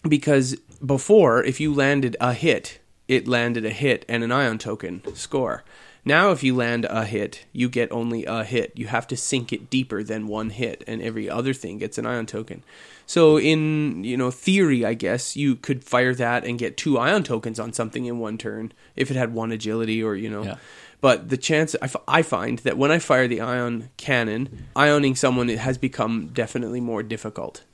because 0.09 0.57
before, 0.85 1.43
if 1.43 1.61
you 1.61 1.73
landed 1.73 2.17
a 2.21 2.33
hit, 2.33 2.81
it 3.07 3.29
landed 3.29 3.65
a 3.65 3.71
hit 3.71 4.05
and 4.09 4.25
an 4.25 4.33
ion 4.33 4.59
token 4.59 5.03
score. 5.15 5.65
Now, 6.09 6.31
if 6.31 6.43
you 6.43 6.57
land 6.57 6.87
a 6.89 7.05
hit, 7.05 7.45
you 7.53 7.69
get 7.69 7.93
only 7.93 8.25
a 8.25 8.43
hit. 8.43 8.73
You 8.75 8.87
have 8.87 9.07
to 9.09 9.17
sink 9.17 9.53
it 9.53 9.69
deeper 9.69 10.03
than 10.03 10.27
one 10.27 10.49
hit, 10.49 10.83
and 10.87 11.03
every 11.03 11.29
other 11.29 11.53
thing 11.53 11.77
gets 11.77 11.99
an 11.99 12.07
ion 12.07 12.25
token. 12.25 12.65
So 13.05 13.39
in 13.39 14.05
you 14.05 14.17
know 14.17 14.31
theory, 14.31 14.87
I 14.87 14.95
guess 14.95 15.37
you 15.37 15.55
could 15.55 15.85
fire 15.85 16.15
that 16.15 16.47
and 16.47 16.59
get 16.59 16.79
two 16.79 16.99
ion 16.99 17.25
tokens 17.25 17.61
on 17.61 17.75
something 17.75 18.07
in 18.07 18.19
one 18.21 18.39
turn 18.39 18.73
if 18.97 19.11
it 19.11 19.19
had 19.19 19.35
one 19.35 19.53
agility 19.53 20.03
or 20.03 20.15
you 20.15 20.31
know. 20.31 20.45
Yeah. 20.45 20.57
But 21.03 21.29
the 21.29 21.37
chance 21.37 21.77
I, 21.83 21.85
f- 21.85 21.97
I 22.09 22.23
find 22.23 22.59
that 22.61 22.79
when 22.79 22.91
I 22.91 22.99
fire 23.01 23.29
the 23.29 23.43
ion 23.43 23.91
cannon, 23.99 24.67
ioning 24.75 25.15
someone 25.15 25.51
it 25.51 25.59
has 25.59 25.77
become 25.77 26.29
definitely 26.29 26.81
more 26.81 27.03
difficult. 27.03 27.65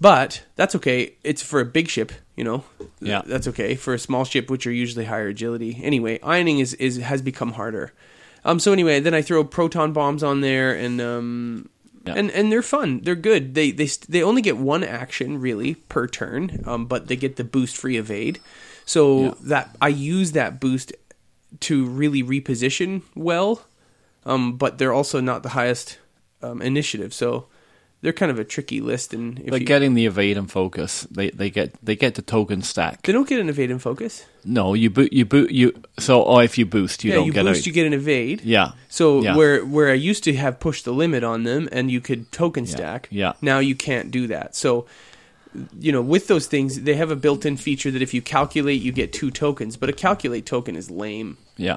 But 0.00 0.42
that's 0.56 0.74
okay. 0.76 1.14
It's 1.24 1.42
for 1.42 1.60
a 1.60 1.64
big 1.64 1.88
ship, 1.88 2.12
you 2.36 2.44
know. 2.44 2.64
Yeah, 3.00 3.22
that's 3.24 3.48
okay 3.48 3.74
for 3.74 3.94
a 3.94 3.98
small 3.98 4.24
ship, 4.24 4.50
which 4.50 4.66
are 4.66 4.72
usually 4.72 5.04
higher 5.04 5.28
agility. 5.28 5.80
Anyway, 5.82 6.18
ioning 6.18 6.60
is, 6.60 6.74
is 6.74 6.98
has 6.98 7.22
become 7.22 7.52
harder. 7.52 7.92
Um. 8.44 8.58
So 8.58 8.72
anyway, 8.72 9.00
then 9.00 9.14
I 9.14 9.22
throw 9.22 9.44
proton 9.44 9.92
bombs 9.92 10.22
on 10.22 10.40
there, 10.40 10.74
and 10.74 11.00
um, 11.00 11.68
yeah. 12.06 12.14
And 12.14 12.30
and 12.30 12.52
they're 12.52 12.62
fun. 12.62 13.00
They're 13.00 13.14
good. 13.14 13.54
They 13.54 13.70
they 13.70 13.86
they 14.08 14.22
only 14.22 14.42
get 14.42 14.58
one 14.58 14.84
action 14.84 15.40
really 15.40 15.74
per 15.74 16.06
turn, 16.06 16.62
um, 16.66 16.86
but 16.86 17.08
they 17.08 17.16
get 17.16 17.36
the 17.36 17.44
boost 17.44 17.76
free 17.76 17.96
evade. 17.96 18.40
So 18.84 19.20
yeah. 19.20 19.34
that 19.44 19.76
I 19.80 19.88
use 19.88 20.32
that 20.32 20.60
boost 20.60 20.92
to 21.60 21.86
really 21.86 22.22
reposition 22.22 23.02
well. 23.14 23.62
Um, 24.26 24.56
but 24.56 24.78
they're 24.78 24.92
also 24.92 25.20
not 25.20 25.42
the 25.42 25.50
highest 25.50 25.98
um, 26.42 26.62
initiative. 26.62 27.12
So 27.12 27.46
they're 28.04 28.12
kind 28.12 28.30
of 28.30 28.38
a 28.38 28.44
tricky 28.44 28.80
list. 28.80 29.12
And 29.14 29.40
if 29.40 29.46
But 29.50 29.60
you, 29.62 29.66
getting 29.66 29.94
the 29.94 30.04
evade 30.06 30.36
and 30.36 30.48
focus, 30.50 31.02
they, 31.10 31.30
they 31.30 31.50
get 31.50 31.72
they 31.82 31.96
get 31.96 32.14
the 32.14 32.22
token 32.22 32.62
stack. 32.62 33.02
they 33.02 33.12
don't 33.12 33.26
get 33.28 33.40
an 33.40 33.48
evade 33.48 33.70
and 33.70 33.80
focus. 33.82 34.24
No, 34.44 34.74
you 34.74 34.90
boot 34.90 35.12
you 35.12 35.24
boot 35.24 35.50
you. 35.50 35.72
So 35.98 36.22
or 36.22 36.44
if 36.44 36.58
you 36.58 36.66
boost, 36.66 37.02
you 37.02 37.10
yeah, 37.10 37.16
don't 37.16 37.26
you 37.26 37.32
get 37.32 37.44
boost, 37.46 37.66
a, 37.66 37.68
you 37.70 37.72
get 37.74 37.86
an 37.86 37.94
evade. 37.94 38.42
Yeah, 38.42 38.72
So 38.88 39.22
Yeah. 39.22 39.36
where 39.36 39.64
where 39.64 39.90
I 39.90 39.94
used 39.94 40.22
to 40.24 40.34
have 40.36 40.60
pushed 40.60 40.84
the 40.84 40.92
limit 40.92 41.24
on 41.24 41.44
them 41.44 41.68
and 41.72 41.90
you 41.90 42.00
could 42.00 42.30
token 42.30 42.66
stack, 42.66 43.08
yeah. 43.10 43.32
now 43.40 43.58
you 43.58 43.74
can't 43.74 44.10
do 44.10 44.26
that. 44.28 44.54
So 44.54 44.86
you 45.78 45.92
know, 45.92 46.02
with 46.02 46.26
those 46.26 46.46
things, 46.48 46.82
they 46.82 46.94
have 46.94 47.12
a 47.12 47.16
built-in 47.16 47.56
feature 47.56 47.90
that 47.92 48.02
if 48.02 48.12
you 48.12 48.20
calculate, 48.20 48.82
you 48.82 48.90
get 48.92 49.12
two 49.12 49.30
tokens. 49.30 49.76
But 49.76 49.88
a 49.88 49.92
calculate 49.92 50.46
token 50.46 50.74
is 50.76 50.90
lame. 50.90 51.36
yeah. 51.56 51.76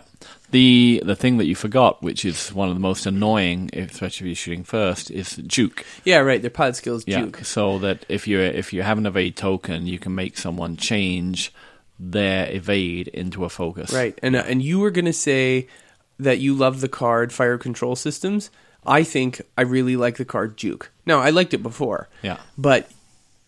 The 0.50 1.02
the 1.06 1.16
thing 1.16 1.38
that 1.38 1.46
you 1.46 1.56
forgot, 1.56 2.02
which 2.02 2.24
is 2.24 2.54
one 2.54 2.70
of 2.70 2.76
the 2.76 2.80
most 2.80 3.06
annoying, 3.06 3.70
especially 3.74 4.28
if 4.28 4.30
you're 4.30 4.36
shooting 4.36 4.64
first, 4.64 5.12
is 5.12 5.36
juke. 5.46 5.86
Yeah, 6.06 6.20
right. 6.20 6.42
Their 6.42 6.50
pilot 6.52 6.78
skills 6.78 7.04
Yeah. 7.06 7.22
juke. 7.22 7.44
So 7.44 7.80
that 7.80 8.06
if 8.08 8.28
you 8.28 8.40
if 8.40 8.72
you 8.72 8.82
have 8.84 8.98
an 8.98 9.06
evade 9.06 9.36
token, 9.36 9.88
you 9.88 10.00
can 10.00 10.16
make 10.16 10.38
someone 10.38 10.78
change 10.78 11.54
their 12.00 12.50
evade 12.50 13.10
into 13.10 13.44
a 13.44 13.50
focus. 13.50 13.92
Right. 13.92 14.18
And 14.24 14.36
uh, 14.38 14.44
and 14.48 14.62
you 14.62 14.80
were 14.80 14.92
gonna 14.92 15.12
say 15.14 15.68
that 16.20 16.40
you 16.40 16.54
love 16.56 16.80
the 16.82 16.88
card 16.88 17.34
Fire 17.34 17.58
Control 17.58 17.96
Systems. 17.96 18.50
I 18.86 19.04
think 19.04 19.42
I 19.58 19.64
really 19.64 19.98
like 19.98 20.16
the 20.16 20.26
card 20.26 20.56
Juke. 20.56 20.92
Now 21.06 21.20
I 21.20 21.30
liked 21.32 21.54
it 21.54 21.62
before. 21.62 22.08
Yeah. 22.24 22.38
But 22.58 22.90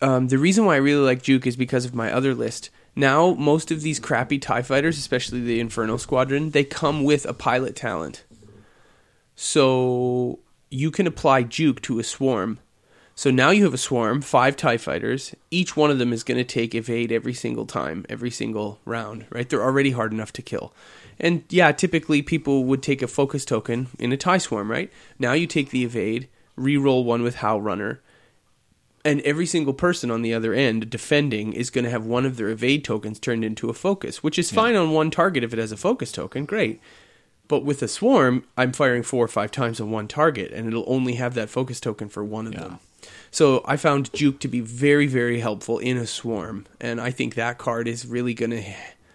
um, 0.02 0.28
the 0.28 0.36
reason 0.38 0.66
why 0.66 0.74
I 0.74 0.78
really 0.78 1.04
like 1.04 1.22
Juke 1.22 1.46
is 1.46 1.56
because 1.56 1.86
of 1.86 1.94
my 1.94 2.12
other 2.12 2.34
list. 2.34 2.68
Now, 2.96 3.34
most 3.34 3.70
of 3.70 3.82
these 3.82 4.00
crappy 4.00 4.38
TIE 4.38 4.62
fighters, 4.62 4.98
especially 4.98 5.40
the 5.40 5.60
Inferno 5.60 5.96
Squadron, 5.96 6.50
they 6.50 6.64
come 6.64 7.04
with 7.04 7.24
a 7.24 7.32
pilot 7.32 7.76
talent. 7.76 8.24
So 9.36 10.40
you 10.70 10.90
can 10.90 11.06
apply 11.06 11.44
Juke 11.44 11.80
to 11.82 11.98
a 11.98 12.04
swarm. 12.04 12.58
So 13.14 13.30
now 13.30 13.50
you 13.50 13.64
have 13.64 13.74
a 13.74 13.78
swarm, 13.78 14.22
five 14.22 14.56
TIE 14.56 14.76
fighters. 14.76 15.34
Each 15.50 15.76
one 15.76 15.90
of 15.90 15.98
them 15.98 16.12
is 16.12 16.24
going 16.24 16.38
to 16.38 16.44
take 16.44 16.74
evade 16.74 17.12
every 17.12 17.34
single 17.34 17.66
time, 17.66 18.06
every 18.08 18.30
single 18.30 18.80
round, 18.84 19.26
right? 19.30 19.48
They're 19.48 19.62
already 19.62 19.90
hard 19.90 20.12
enough 20.12 20.32
to 20.34 20.42
kill. 20.42 20.72
And 21.18 21.44
yeah, 21.50 21.72
typically 21.72 22.22
people 22.22 22.64
would 22.64 22.82
take 22.82 23.02
a 23.02 23.06
focus 23.06 23.44
token 23.44 23.88
in 23.98 24.12
a 24.12 24.16
TIE 24.16 24.38
swarm, 24.38 24.70
right? 24.70 24.90
Now 25.18 25.32
you 25.34 25.46
take 25.46 25.70
the 25.70 25.84
evade, 25.84 26.28
re-roll 26.56 27.04
one 27.04 27.22
with 27.22 27.36
Howlrunner, 27.36 27.98
and 29.04 29.20
every 29.22 29.46
single 29.46 29.72
person 29.74 30.10
on 30.10 30.22
the 30.22 30.34
other 30.34 30.52
end 30.52 30.90
defending 30.90 31.52
is 31.52 31.70
going 31.70 31.84
to 31.84 31.90
have 31.90 32.04
one 32.04 32.26
of 32.26 32.36
their 32.36 32.48
evade 32.48 32.84
tokens 32.84 33.18
turned 33.18 33.44
into 33.44 33.70
a 33.70 33.74
focus, 33.74 34.22
which 34.22 34.38
is 34.38 34.50
fine 34.50 34.74
on 34.76 34.90
one 34.90 35.10
target 35.10 35.42
if 35.44 35.52
it 35.52 35.58
has 35.58 35.72
a 35.72 35.76
focus 35.76 36.12
token, 36.12 36.44
great. 36.44 36.80
But 37.48 37.64
with 37.64 37.82
a 37.82 37.88
swarm, 37.88 38.44
I'm 38.56 38.72
firing 38.72 39.02
four 39.02 39.24
or 39.24 39.28
five 39.28 39.50
times 39.50 39.80
on 39.80 39.90
one 39.90 40.06
target, 40.06 40.52
and 40.52 40.68
it'll 40.68 40.84
only 40.86 41.14
have 41.14 41.34
that 41.34 41.50
focus 41.50 41.80
token 41.80 42.08
for 42.08 42.24
one 42.24 42.46
of 42.46 42.54
Yeah. 42.54 42.60
them. 42.60 42.78
So 43.30 43.62
I 43.64 43.76
found 43.76 44.12
Juke 44.12 44.38
to 44.40 44.48
be 44.48 44.60
very, 44.60 45.06
very 45.06 45.40
helpful 45.40 45.78
in 45.78 45.96
a 45.96 46.06
swarm, 46.06 46.66
and 46.80 47.00
I 47.00 47.10
think 47.10 47.34
that 47.34 47.58
card 47.58 47.88
is 47.88 48.06
really 48.06 48.34
going 48.34 48.50
to 48.50 48.62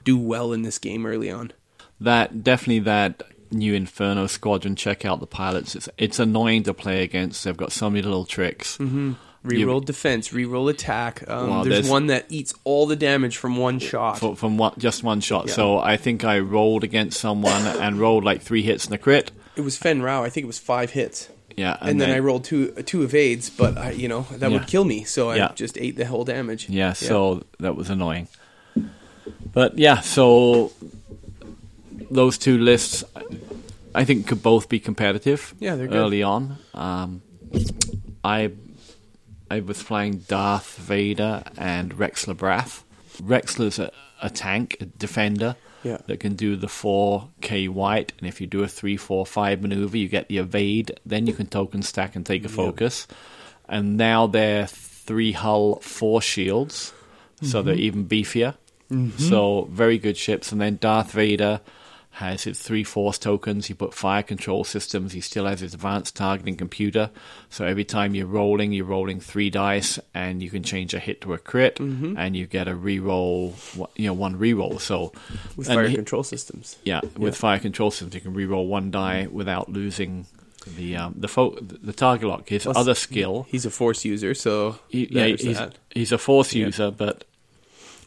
do 0.03 0.17
well 0.17 0.51
in 0.51 0.63
this 0.63 0.77
game 0.79 1.05
early 1.05 1.29
on. 1.29 1.51
That 1.99 2.43
definitely 2.43 2.79
that 2.79 3.23
new 3.51 3.73
Inferno 3.73 4.27
Squadron. 4.27 4.75
Check 4.75 5.05
out 5.05 5.19
the 5.19 5.27
pilots. 5.27 5.75
It's 5.75 5.87
it's 5.97 6.19
annoying 6.19 6.63
to 6.63 6.73
play 6.73 7.03
against. 7.03 7.43
They've 7.43 7.55
got 7.55 7.71
so 7.71 7.89
many 7.89 8.01
little 8.01 8.25
tricks. 8.25 8.77
Mm-hmm. 8.77 9.13
Reroll 9.45 9.83
defense, 9.85 10.29
reroll 10.29 10.69
attack. 10.69 11.23
Um, 11.29 11.49
Well, 11.49 11.63
there's, 11.63 11.75
there's- 11.75 11.89
one 11.89 12.07
that 12.07 12.25
eats 12.29 12.53
all 12.63 12.85
the 12.87 12.95
damage 12.95 13.37
from 13.37 13.57
one 13.57 13.79
shot. 13.79 14.19
for, 14.19 14.35
from 14.35 14.57
one, 14.57 14.73
just 14.77 15.03
one 15.03 15.21
shot. 15.21 15.47
Yeah. 15.47 15.53
So 15.53 15.77
I 15.79 15.97
think 15.97 16.23
I 16.23 16.39
rolled 16.39 16.83
against 16.83 17.19
someone 17.19 17.65
and 17.65 17.97
rolled 17.99 18.23
like 18.23 18.41
three 18.41 18.61
hits 18.63 18.85
and 18.85 18.93
a 18.95 18.97
crit. 18.97 19.31
It 19.55 19.61
was 19.61 19.77
Fenn 19.77 20.01
Rau. 20.01 20.23
I 20.23 20.29
think 20.29 20.43
it 20.43 20.47
was 20.47 20.59
five 20.59 20.91
hits. 20.91 21.29
Yeah, 21.57 21.77
and, 21.79 22.01
then, 22.01 22.11
I 22.11 22.19
rolled 22.19 22.43
two 22.43 22.71
two 22.83 23.03
evades, 23.03 23.49
but 23.49 23.77
I, 23.77 23.91
you 23.91 24.09
know 24.09 24.27
that 24.29 24.51
Yeah. 24.51 24.57
would 24.57 24.67
kill 24.67 24.83
me, 24.83 25.05
so 25.05 25.29
I 25.29 25.37
Yeah. 25.37 25.51
just 25.55 25.77
ate 25.77 25.95
the 25.95 26.05
whole 26.05 26.25
damage. 26.25 26.67
Yeah, 26.67 26.91
so 26.91 27.43
that 27.59 27.77
was 27.77 27.89
annoying. 27.89 28.27
But 29.53 29.77
yeah, 29.77 30.01
so 30.01 30.73
those 32.11 32.37
two 32.37 32.57
lists, 32.57 33.05
I 33.93 34.03
think, 34.03 34.27
could 34.27 34.43
both 34.43 34.67
be 34.67 34.79
competitive. 34.81 35.53
Yeah, 35.59 35.75
they're 35.77 35.87
good. 35.87 35.95
early 35.95 36.23
on. 36.23 36.57
Um, 36.73 37.21
I 38.23 38.51
I 39.49 39.59
was 39.59 39.81
playing 39.83 40.25
Darth 40.27 40.77
Vader 40.77 41.43
and 41.57 41.95
Rexler 41.95 42.35
Brath. 42.35 42.83
Rexler's 43.17 43.79
a, 43.79 43.91
a 44.21 44.29
tank, 44.29 44.77
a 44.79 44.85
defender. 44.85 45.55
Yeah. 45.83 45.97
That 46.07 46.19
can 46.19 46.35
do 46.35 46.55
the 46.55 46.65
4K 46.65 47.69
white, 47.69 48.13
and 48.17 48.27
if 48.27 48.41
you 48.41 48.47
do 48.47 48.63
a 48.63 48.67
3 48.67 48.97
4 48.97 49.23
5 49.23 49.61
maneuver, 49.61 49.97
you 49.97 50.07
get 50.07 50.27
the 50.29 50.39
evade, 50.39 50.99
then 51.05 51.27
you 51.27 51.33
can 51.33 51.45
token 51.45 51.83
stack 51.83 52.15
and 52.15 52.25
take 52.25 52.43
a 52.43 52.49
focus. 52.49 53.05
And 53.69 53.95
now 53.95 54.25
they're 54.25 54.65
3 54.65 55.33
hull, 55.33 55.75
4 55.81 56.23
shields, 56.23 56.91
so 57.43 57.61
they're 57.61 57.75
mm-hmm. 57.75 57.83
even 57.83 58.07
beefier. 58.07 58.55
Mm-hmm. 58.89 59.19
So, 59.19 59.67
very 59.69 59.99
good 59.99 60.17
ships. 60.17 60.51
And 60.51 60.59
then 60.59 60.77
Darth 60.77 61.11
Vader 61.11 61.61
has 62.19 62.43
his 62.43 62.59
three 62.59 62.83
force 62.85 63.17
tokens. 63.17 63.67
You 63.69 63.75
put 63.75 63.93
fire 63.93 64.23
control 64.23 64.63
systems. 64.63 65.11
He 65.11 65.19
still 65.21 65.45
has 65.45 65.59
his 65.59 65.73
advanced 65.73 66.15
targeting 66.15 66.55
computer. 66.55 67.09
So 67.49 67.65
every 67.65 67.83
time 67.83 68.15
you're 68.15 68.25
rolling, 68.25 68.71
you're 68.71 68.85
rolling 68.85 69.19
three 69.19 69.49
dice, 69.49 69.99
and 70.13 70.41
you 70.41 70.49
can 70.49 70.63
change 70.63 70.93
a 70.93 70.99
hit 70.99 71.19
to 71.21 71.33
a 71.33 71.37
crit, 71.37 71.79
and 71.79 72.35
you 72.35 72.45
get 72.45 72.67
a 72.69 72.73
reroll. 72.73 73.53
You 73.97 74.07
know, 74.07 74.13
one 74.13 74.37
re-roll. 74.39 74.79
So 74.79 75.11
with 75.57 75.67
fire 75.67 75.87
he- 75.89 75.95
control 75.95 76.23
systems. 76.23 76.77
yeah, 76.83 77.01
with 77.17 77.35
fire 77.35 77.59
control 77.59 77.91
systems, 77.91 78.15
you 78.15 78.21
can 78.21 78.33
re-roll 78.33 78.67
one 78.67 78.91
die 78.91 79.27
without 79.29 79.67
losing 79.69 80.25
the 80.77 80.95
um, 80.95 81.15
the 81.17 81.27
fo- 81.27 81.57
the 81.59 81.91
target 81.93 82.29
lock. 82.29 82.47
His 82.49 82.63
Plus- 82.63 82.77
other 82.77 82.95
skill, 82.95 83.45
He's 83.49 83.65
a 83.65 83.69
force 83.69 84.05
user, 84.05 84.33
so 84.33 84.79
he, 84.87 85.07
yeah, 85.11 85.25
he's, 85.27 85.57
that. 85.57 85.75
he's 85.93 86.11
a 86.13 86.17
force 86.17 86.53
user, 86.53 86.91
but 86.91 87.25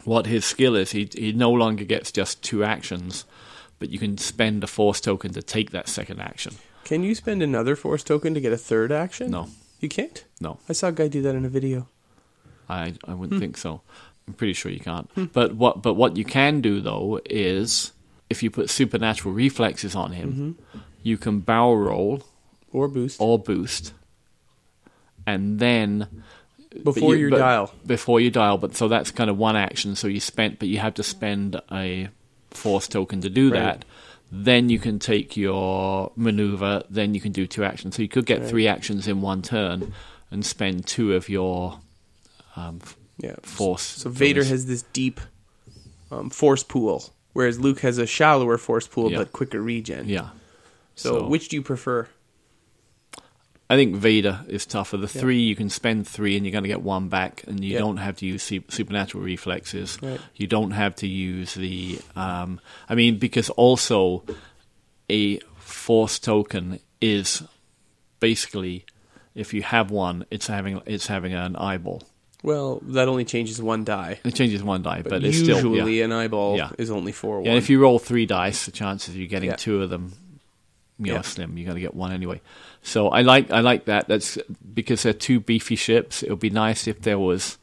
what 0.05 0.25
his 0.27 0.45
skill 0.47 0.75
is, 0.77 0.93
he 0.93 1.09
he 1.13 1.33
no 1.33 1.53
longer 1.53 1.85
gets 1.85 2.11
just 2.11 2.43
two 2.43 2.65
actions, 2.65 3.25
but 3.79 3.91
you 3.91 3.99
can 3.99 4.19
spend 4.19 4.63
a 4.65 4.67
force 4.67 5.01
token 5.01 5.33
to 5.33 5.43
take 5.43 5.71
that 5.71 5.89
second 5.89 6.21
action. 6.21 6.55
Can 6.85 7.03
you 7.05 7.15
spend 7.15 7.43
another 7.43 7.77
force 7.77 8.03
token 8.03 8.35
to 8.35 8.41
get 8.41 8.53
a 8.53 8.57
third 8.57 8.91
action? 8.93 9.31
No, 9.31 9.49
you 9.81 9.89
can't. 9.89 10.25
no, 10.41 10.59
I 10.69 10.73
saw 10.73 10.89
a 10.89 10.93
guy 10.93 11.09
do 11.09 11.23
that 11.23 11.35
in 11.35 11.45
a 11.45 11.49
video. 11.49 11.87
I 12.69 12.95
I 13.07 13.15
wouldn't 13.15 13.35
Hmm. 13.39 13.41
think 13.41 13.57
so. 13.57 13.81
I'm 14.27 14.35
pretty 14.35 14.53
sure 14.55 14.71
you 14.71 14.81
can't. 14.81 15.09
But 15.33 15.55
what 15.57 15.83
but 15.83 15.95
what 15.95 16.17
you 16.17 16.25
can 16.25 16.61
do 16.61 16.81
though 16.81 17.21
is 17.27 17.93
if 18.31 18.43
you 18.43 18.51
put 18.51 18.69
supernatural 18.71 19.33
reflexes 19.35 19.95
on 19.95 20.13
him, 20.13 20.33
Mm-hmm. 20.33 20.79
you 21.03 21.17
can 21.17 21.41
bow 21.41 21.73
roll 21.73 22.23
Or 22.73 22.89
boost 22.89 23.21
or 23.21 23.39
boost, 23.39 23.93
and 25.27 25.59
then 25.59 26.23
before 26.85 27.15
you- 27.15 27.29
your 27.29 27.39
dial. 27.39 27.73
Before 27.87 28.21
you 28.21 28.31
dial, 28.31 28.59
but 28.59 28.77
so 28.77 28.89
that's 28.89 29.11
kind 29.11 29.31
of 29.31 29.39
one 29.39 29.57
action. 29.57 29.97
So 29.97 30.07
you 30.09 30.21
spent, 30.21 30.59
but 30.59 30.69
you 30.69 30.79
have 30.79 30.95
to 30.95 31.03
spend 31.03 31.61
a 31.73 32.09
force 32.51 32.89
token 32.89 33.21
to 33.21 33.31
do 33.31 33.51
Right. 33.51 33.61
that. 33.61 33.85
Then 34.31 34.69
you 34.69 34.79
can 34.79 34.99
take 34.99 35.37
your 35.37 36.13
maneuver. 36.17 36.83
Then 36.91 37.15
you 37.15 37.21
can 37.21 37.33
do 37.33 37.47
two 37.47 37.65
actions. 37.65 37.97
So 37.97 38.03
you 38.03 38.09
could 38.09 38.27
get 38.27 38.41
Right. 38.41 38.49
three 38.49 38.69
actions 38.69 39.09
in 39.09 39.21
one 39.23 39.41
turn 39.43 39.93
and 40.31 40.45
spend 40.45 40.87
two 40.87 41.15
of 41.15 41.29
your 41.29 41.81
um, 42.57 42.81
Yeah. 43.19 43.37
force. 43.43 43.83
So 43.83 44.11
Vader 44.11 44.41
tokens. 44.41 44.51
has 44.51 44.67
this 44.67 44.83
deep 44.93 45.21
um, 46.11 46.29
force 46.31 46.63
pool, 46.63 47.13
whereas 47.35 47.61
Luke 47.61 47.81
has 47.81 47.99
a 47.99 48.07
shallower 48.07 48.59
force 48.59 48.87
pool 48.87 49.11
Yeah. 49.13 49.19
but 49.19 49.33
quicker 49.33 49.61
regen. 49.63 50.09
yeah. 50.09 50.31
So, 50.97 51.29
which 51.29 51.49
do 51.49 51.57
you 51.57 51.63
prefer? 51.63 52.09
I 53.71 53.77
think 53.77 53.97
Vader 53.97 54.41
is 54.49 54.65
tougher. 54.65 54.97
The 54.97 55.07
three 55.09 55.41
you 55.41 55.55
can 55.55 55.69
spend 55.69 56.09
three 56.09 56.37
and 56.37 56.47
you're 56.47 56.53
going 56.53 56.65
to 56.65 56.69
get 56.69 56.81
one 56.83 57.09
back, 57.09 57.45
and 57.47 57.63
you 57.63 57.73
Yeah. 57.75 57.81
don't 57.81 57.99
have 57.99 58.17
to 58.19 58.27
use 58.27 58.43
supernatural 58.43 59.23
reflexes. 59.23 59.99
Right. 60.03 60.19
You 60.37 60.47
don't 60.47 60.71
have 60.71 60.95
to 60.97 61.07
use 61.07 61.55
the. 61.55 61.99
Um, 62.17 62.61
I 62.89 62.95
mean, 62.95 63.19
because 63.19 63.51
also 63.51 64.25
a 65.11 65.39
force 65.59 66.19
token 66.19 66.81
is 67.01 67.43
basically 68.21 68.85
if 69.35 69.55
you 69.55 69.63
have 69.63 69.91
one, 69.91 70.25
it's 70.31 70.47
having 70.47 70.81
it's 70.87 71.07
having 71.07 71.33
an 71.35 71.55
eyeball. 71.57 72.03
Well, 72.43 72.81
that 72.85 73.09
only 73.09 73.25
changes 73.25 73.61
one 73.61 73.85
die. 73.85 74.21
It 74.25 74.35
changes 74.35 74.63
one 74.63 74.83
die, 74.83 75.03
but, 75.03 75.11
But, 75.11 75.25
it's 75.25 75.39
usually 75.39 75.59
still 75.59 75.89
yeah. 75.89 76.05
an 76.05 76.13
eyeball 76.13 76.57
Yeah. 76.57 76.71
is 76.79 76.91
only 76.91 77.13
four. 77.13 77.43
Yeah, 77.43 77.49
one. 77.51 77.59
if 77.59 77.69
you 77.69 77.81
roll 77.81 77.99
three 77.99 78.27
dice, 78.27 78.65
the 78.65 78.71
chances 78.73 79.11
of 79.11 79.17
you 79.17 79.27
getting 79.27 79.51
Yeah. 79.51 79.57
two 79.57 79.83
of 79.83 79.91
them, 79.91 80.13
you 80.99 81.07
know, 81.13 81.15
Yeah. 81.15 81.23
slim. 81.23 81.57
You're 81.57 81.67
going 81.67 81.77
to 81.77 81.81
get 81.81 81.95
one 81.95 82.13
anyway. 82.13 82.41
So 82.83 83.09
I 83.09 83.23
like 83.23 83.51
I 83.51 83.61
like 83.61 83.85
that. 83.87 84.09
That's 84.09 84.39
because 84.75 85.03
they're 85.03 85.13
two 85.13 85.41
beefy 85.41 85.77
ships. 85.77 86.23
It 86.23 86.31
would 86.31 86.41
be 86.41 86.51
nice 86.51 86.87
if 86.87 87.03
there 87.03 87.19
was, 87.19 87.59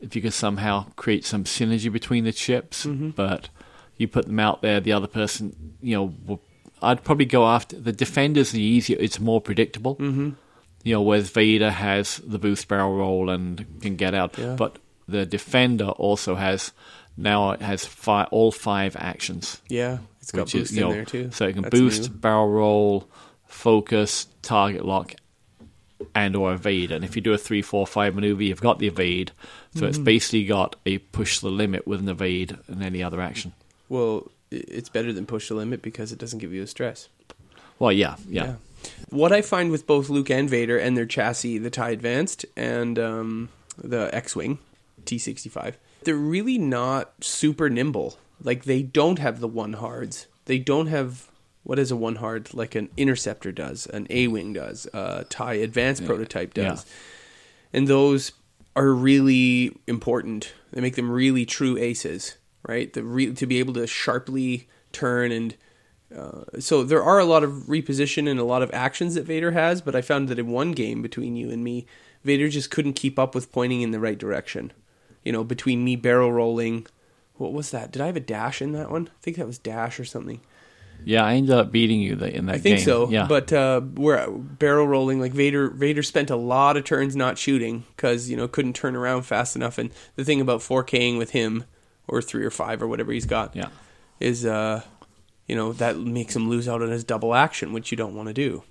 if 0.00 0.14
you 0.16 0.22
could 0.22 0.32
somehow 0.32 0.86
create 0.96 1.24
some 1.24 1.44
synergy 1.44 1.92
between 1.92 2.24
the 2.24 2.32
ships. 2.32 2.86
Mm-hmm. 2.86 3.10
But 3.10 3.48
you 3.96 4.08
put 4.08 4.26
them 4.26 4.40
out 4.40 4.62
there, 4.62 4.80
the 4.80 4.92
other 4.92 5.08
person, 5.08 5.74
you 5.80 5.96
know, 5.96 6.14
will, 6.26 6.40
I'd 6.82 7.02
probably 7.04 7.24
go 7.26 7.46
after 7.46 7.76
the 7.78 7.92
defenders. 7.92 8.52
The 8.52 8.62
easier, 8.62 8.96
it's 9.00 9.18
more 9.18 9.40
predictable. 9.40 9.96
Mm-hmm. 9.96 10.30
You 10.84 10.94
know, 10.94 11.02
whereas 11.02 11.30
Vader 11.30 11.70
has 11.70 12.18
the 12.24 12.38
boost 12.38 12.68
barrel 12.68 12.96
roll 12.96 13.28
and 13.30 13.66
can 13.82 13.96
get 13.96 14.14
out, 14.14 14.38
Yeah. 14.38 14.54
but 14.54 14.78
the 15.08 15.26
defender 15.26 15.86
also 15.88 16.36
has 16.36 16.72
now 17.16 17.50
it 17.50 17.60
has 17.62 17.84
fi 17.84 18.24
all 18.24 18.52
five 18.52 18.94
actions 18.96 19.60
yeah, 19.68 19.98
it's 20.28 20.32
got 20.32 20.44
which 20.44 20.52
boost 20.52 20.70
is 20.72 20.76
you 20.76 20.82
in 20.84 20.88
know, 20.88 20.94
there 20.94 21.04
too. 21.04 21.30
so 21.32 21.46
it 21.46 21.54
can 21.54 21.62
That's 21.62 21.78
boost, 21.78 22.10
new. 22.10 22.16
barrel 22.18 22.48
roll, 22.48 23.08
focus, 23.46 24.26
target 24.42 24.84
lock, 24.84 25.14
and 26.14 26.36
or 26.36 26.52
evade. 26.52 26.92
And 26.92 27.04
if 27.04 27.16
you 27.16 27.22
do 27.22 27.32
a 27.32 27.38
three, 27.38 27.62
four, 27.62 27.86
five 27.86 28.14
maneuver, 28.14 28.42
you've 28.42 28.60
got 28.60 28.78
the 28.78 28.86
evade. 28.88 29.32
So 29.74 29.80
Mm-hmm. 29.80 29.86
it's 29.88 29.98
basically 29.98 30.44
got 30.44 30.76
a 30.86 30.98
push 30.98 31.40
the 31.40 31.50
limit 31.50 31.86
with 31.86 32.00
an 32.00 32.08
evade 32.08 32.56
and 32.68 32.82
any 32.82 33.02
other 33.02 33.20
action. 33.20 33.52
Well, 33.88 34.30
it's 34.50 34.88
better 34.88 35.12
than 35.12 35.26
push 35.26 35.48
the 35.48 35.54
limit 35.54 35.82
because 35.82 36.10
it 36.12 36.18
doesn't 36.18 36.38
give 36.38 36.52
you 36.52 36.62
a 36.62 36.66
stress. 36.66 37.08
Well, 37.78 37.92
yeah, 37.92 38.16
yeah. 38.28 38.44
Yeah. 38.44 38.54
What 39.10 39.32
I 39.32 39.42
find 39.42 39.70
with 39.70 39.86
both 39.86 40.08
Luke 40.08 40.30
and 40.30 40.48
Vader 40.48 40.78
and 40.78 40.96
their 40.96 41.04
chassis, 41.06 41.58
the 41.58 41.70
TIE 41.70 41.90
Advanced 41.90 42.46
and 42.56 42.98
um, 42.98 43.48
the 43.76 44.12
X 44.14 44.34
Wing 44.36 44.58
T65, 45.04 45.74
they're 46.04 46.14
really 46.14 46.58
not 46.58 47.12
super 47.22 47.68
nimble. 47.68 48.16
Like, 48.42 48.64
they 48.64 48.82
don't 48.82 49.18
have 49.18 49.40
the 49.40 49.48
one 49.48 49.74
hards. 49.74 50.26
They 50.46 50.58
don't 50.58 50.86
have, 50.86 51.28
what 51.62 51.78
is 51.78 51.90
a 51.90 51.96
one 51.96 52.16
hard? 52.16 52.54
Like 52.54 52.74
an 52.74 52.88
Interceptor 52.96 53.52
does, 53.52 53.86
an 53.86 54.06
A 54.10 54.28
Wing 54.28 54.52
does, 54.52 54.86
a 54.92 55.24
TIE 55.28 55.54
Advanced 55.54 56.06
prototype 56.06 56.54
does. 56.54 56.86
And 57.72 57.86
those 57.86 58.32
are 58.74 58.92
really 58.92 59.76
important. 59.86 60.52
They 60.72 60.80
make 60.80 60.96
them 60.96 61.10
really 61.10 61.44
true 61.44 61.76
aces, 61.76 62.36
right? 62.66 62.92
The 62.92 63.02
re- 63.02 63.34
to 63.34 63.46
be 63.46 63.58
able 63.58 63.74
to 63.74 63.86
sharply 63.86 64.68
turn 64.92 65.32
and 65.32 65.56
uh, 66.16 66.44
so 66.58 66.84
there 66.84 67.02
are 67.02 67.18
a 67.18 67.24
lot 67.24 67.44
of 67.44 67.64
reposition 67.66 68.28
and 68.28 68.40
a 68.40 68.44
lot 68.44 68.62
of 68.62 68.72
actions 68.72 69.14
that 69.14 69.26
Vader 69.26 69.50
has, 69.50 69.82
but 69.82 69.94
I 69.94 70.00
found 70.00 70.28
that 70.28 70.38
in 70.38 70.48
one 70.48 70.72
game 70.72 71.02
between 71.02 71.36
you 71.36 71.50
and 71.50 71.62
me, 71.62 71.86
Vader 72.24 72.48
just 72.48 72.70
couldn't 72.70 72.94
keep 72.94 73.18
up 73.18 73.34
with 73.34 73.52
pointing 73.52 73.82
in 73.82 73.90
the 73.90 74.00
right 74.00 74.18
direction. 74.18 74.72
You 75.22 75.32
know, 75.32 75.44
between 75.44 75.84
me 75.84 75.96
barrel 75.96 76.32
rolling, 76.32 76.86
what 77.38 77.52
was 77.52 77.70
that? 77.70 77.92
Did 77.92 78.02
I 78.02 78.06
have 78.06 78.16
a 78.16 78.20
dash 78.20 78.60
in 78.60 78.72
that 78.72 78.90
one? 78.90 79.08
I 79.08 79.22
think 79.22 79.36
that 79.36 79.46
was 79.46 79.58
dash 79.58 79.98
or 79.98 80.04
something. 80.04 80.40
Yeah, 81.04 81.24
I 81.24 81.34
ended 81.34 81.54
up 81.54 81.70
beating 81.70 82.00
you 82.00 82.14
in 82.14 82.46
that 82.46 82.56
I 82.56 82.58
think 82.58 82.78
game. 82.78 82.84
so. 82.84 83.08
Yeah. 83.08 83.26
But 83.28 83.52
uh, 83.52 83.80
we're 83.94 84.28
barrel 84.28 84.86
rolling 84.86 85.20
like 85.20 85.32
Vader. 85.32 85.70
Vader 85.70 86.02
spent 86.02 86.30
a 86.30 86.36
lot 86.36 86.76
of 86.76 86.84
turns 86.84 87.14
not 87.14 87.38
shooting 87.38 87.84
because 87.96 88.28
you 88.28 88.36
know 88.36 88.48
couldn't 88.48 88.74
turn 88.74 88.96
around 88.96 89.22
fast 89.22 89.56
enough. 89.56 89.78
And 89.78 89.90
the 90.16 90.24
thing 90.24 90.40
about 90.40 90.60
4King 90.60 91.16
with 91.18 91.30
him, 91.30 91.64
or 92.08 92.20
three 92.20 92.44
or 92.44 92.50
five 92.50 92.82
or 92.82 92.88
whatever 92.88 93.12
he's 93.12 93.26
got, 93.26 93.54
yeah. 93.54 93.68
is 94.18 94.44
uh, 94.44 94.82
you 95.46 95.54
know 95.54 95.72
that 95.74 95.98
makes 95.98 96.34
him 96.34 96.48
lose 96.48 96.68
out 96.68 96.82
on 96.82 96.90
his 96.90 97.04
double 97.04 97.34
action, 97.34 97.72
which 97.72 97.90
you 97.92 97.96
don't 97.96 98.16
want 98.16 98.28
to 98.28 98.34
do. 98.34 98.64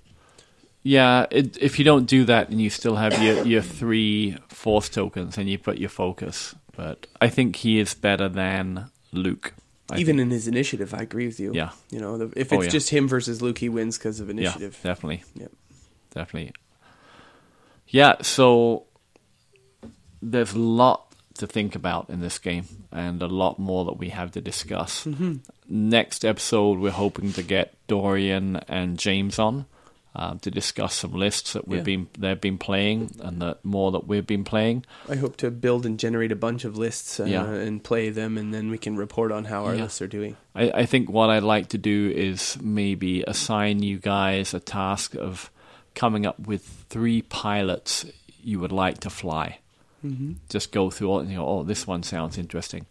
Yeah, 0.82 1.26
it, 1.30 1.58
if 1.60 1.78
you 1.78 1.84
don't 1.84 2.06
do 2.06 2.24
that 2.24 2.50
and 2.50 2.60
you 2.60 2.70
still 2.70 2.96
have 2.96 3.20
your, 3.22 3.44
your 3.44 3.62
three 3.62 4.38
force 4.48 4.88
tokens 4.88 5.36
and 5.36 5.48
you've 5.48 5.62
got 5.62 5.78
your 5.78 5.90
focus. 5.90 6.54
But 6.78 7.08
I 7.20 7.28
think 7.28 7.56
he 7.56 7.80
is 7.80 7.92
better 7.94 8.28
than 8.28 8.88
Luke. 9.12 9.52
I 9.90 9.98
Even 9.98 10.16
think. 10.16 10.26
in 10.26 10.30
his 10.30 10.46
initiative, 10.46 10.94
I 10.94 10.98
agree 10.98 11.26
with 11.26 11.40
you. 11.40 11.52
Yeah. 11.52 11.70
You 11.90 11.98
know, 11.98 12.16
the, 12.18 12.32
if 12.38 12.52
Oh, 12.52 12.56
it's 12.56 12.66
yeah. 12.66 12.70
just 12.70 12.90
him 12.90 13.08
versus 13.08 13.42
Luke, 13.42 13.58
he 13.58 13.68
wins 13.68 13.98
because 13.98 14.20
of 14.20 14.28
yeah, 14.28 14.32
initiative. 14.34 14.78
definitely. 14.84 15.24
Yep. 15.34 15.50
Definitely. 16.14 16.52
Yeah, 17.88 18.16
so 18.22 18.84
there's 20.22 20.52
a 20.52 20.58
lot 20.58 21.12
to 21.38 21.46
think 21.46 21.74
about 21.74 22.10
in 22.10 22.20
this 22.20 22.38
game 22.38 22.66
and 22.92 23.22
a 23.22 23.26
lot 23.28 23.58
more 23.58 23.84
that 23.86 23.94
we 23.98 24.10
have 24.10 24.30
to 24.32 24.40
discuss. 24.40 25.04
Mm-hmm. 25.04 25.36
Next 25.68 26.24
episode, 26.24 26.78
we're 26.78 26.90
hoping 26.90 27.32
to 27.32 27.42
get 27.42 27.74
Dorian 27.88 28.56
and 28.68 28.98
James 28.98 29.38
on. 29.38 29.66
Uh, 30.18 30.34
to 30.42 30.50
discuss 30.50 30.94
some 30.94 31.12
lists 31.12 31.52
that 31.52 31.68
we've 31.68 31.78
Yeah. 31.86 31.96
been 31.96 32.08
they've 32.18 32.40
been 32.40 32.58
playing 32.58 33.12
and 33.20 33.40
that 33.40 33.64
more 33.64 33.92
that 33.92 34.08
we've 34.08 34.26
been 34.26 34.42
playing. 34.42 34.84
I 35.08 35.14
hope 35.14 35.36
to 35.36 35.50
build 35.52 35.86
and 35.86 35.96
generate 35.96 36.32
a 36.32 36.36
bunch 36.36 36.64
of 36.64 36.76
lists 36.76 37.20
uh, 37.20 37.24
Yeah. 37.24 37.44
and 37.46 37.84
play 37.84 38.10
them, 38.10 38.36
and 38.36 38.52
then 38.52 38.68
we 38.68 38.78
can 38.78 38.96
report 38.96 39.30
on 39.30 39.44
how 39.44 39.64
our 39.66 39.76
Yeah. 39.76 39.82
lists 39.84 40.02
are 40.02 40.08
doing. 40.08 40.36
I, 40.56 40.70
I 40.82 40.86
think 40.86 41.08
what 41.08 41.30
I'd 41.30 41.44
like 41.44 41.68
to 41.68 41.78
do 41.78 42.12
is 42.16 42.58
maybe 42.60 43.22
assign 43.28 43.82
you 43.84 43.98
guys 43.98 44.54
a 44.54 44.58
task 44.60 45.14
of 45.14 45.50
coming 45.94 46.26
up 46.26 46.40
with 46.48 46.62
three 46.88 47.22
pilots 47.22 48.04
you 48.42 48.58
would 48.58 48.72
like 48.72 48.98
to 49.00 49.10
fly. 49.10 49.58
Mm-hmm. 50.04 50.32
Just 50.48 50.72
go 50.72 50.90
through 50.90 51.10
all 51.10 51.20
and 51.20 51.30
you 51.30 51.36
know, 51.36 51.46
oh, 51.46 51.62
this 51.62 51.86
one 51.86 52.02
sounds 52.02 52.38
interesting. 52.38 52.86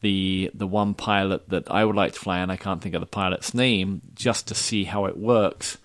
The 0.00 0.50
the 0.54 0.66
one 0.66 0.94
pilot 0.94 1.46
that 1.50 1.70
I 1.70 1.84
would 1.84 1.96
like 1.96 2.12
to 2.14 2.18
fly, 2.20 2.38
and 2.38 2.50
I 2.50 2.56
can't 2.56 2.80
think 2.80 2.94
of 2.94 3.00
the 3.02 3.06
pilot's 3.20 3.52
name, 3.52 4.00
just 4.14 4.48
to 4.48 4.54
see 4.54 4.84
how 4.84 5.04
it 5.04 5.18
works, 5.18 5.76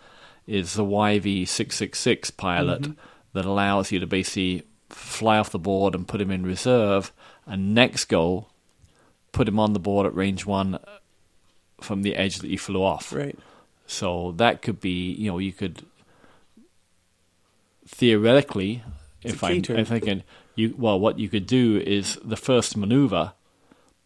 is 0.47 0.73
the 0.73 0.83
YV 0.83 1.47
six 1.47 1.75
six 1.75 1.99
six 1.99 2.31
pilot 2.31 2.81
mm-hmm. 2.83 2.93
that 3.33 3.45
allows 3.45 3.91
you 3.91 3.99
to 3.99 4.07
basically 4.07 4.63
fly 4.89 5.37
off 5.37 5.49
the 5.49 5.59
board 5.59 5.95
and 5.95 6.07
put 6.07 6.21
him 6.21 6.31
in 6.31 6.45
reserve, 6.45 7.11
and 7.45 7.73
next 7.73 8.05
goal, 8.05 8.49
put 9.31 9.47
him 9.47 9.59
on 9.59 9.73
the 9.73 9.79
board 9.79 10.05
at 10.05 10.15
range 10.15 10.45
one 10.45 10.79
from 11.81 12.01
the 12.01 12.15
edge 12.15 12.37
that 12.37 12.49
you 12.49 12.57
flew 12.57 12.83
off. 12.83 13.13
Right. 13.13 13.37
So 13.87 14.33
that 14.37 14.61
could 14.61 14.79
be, 14.79 15.11
you 15.11 15.31
know, 15.31 15.37
you 15.37 15.53
could 15.53 15.85
theoretically, 17.87 18.83
if 19.23 19.43
a 19.43 19.45
I 19.45 19.53
key 19.53 19.61
turn. 19.61 19.79
if 19.79 19.91
I 19.91 19.99
can, 19.99 20.23
you 20.55 20.73
well, 20.77 20.99
what 20.99 21.19
you 21.19 21.29
could 21.29 21.47
do 21.47 21.77
is 21.77 22.17
the 22.23 22.37
first 22.37 22.75
maneuver, 22.77 23.33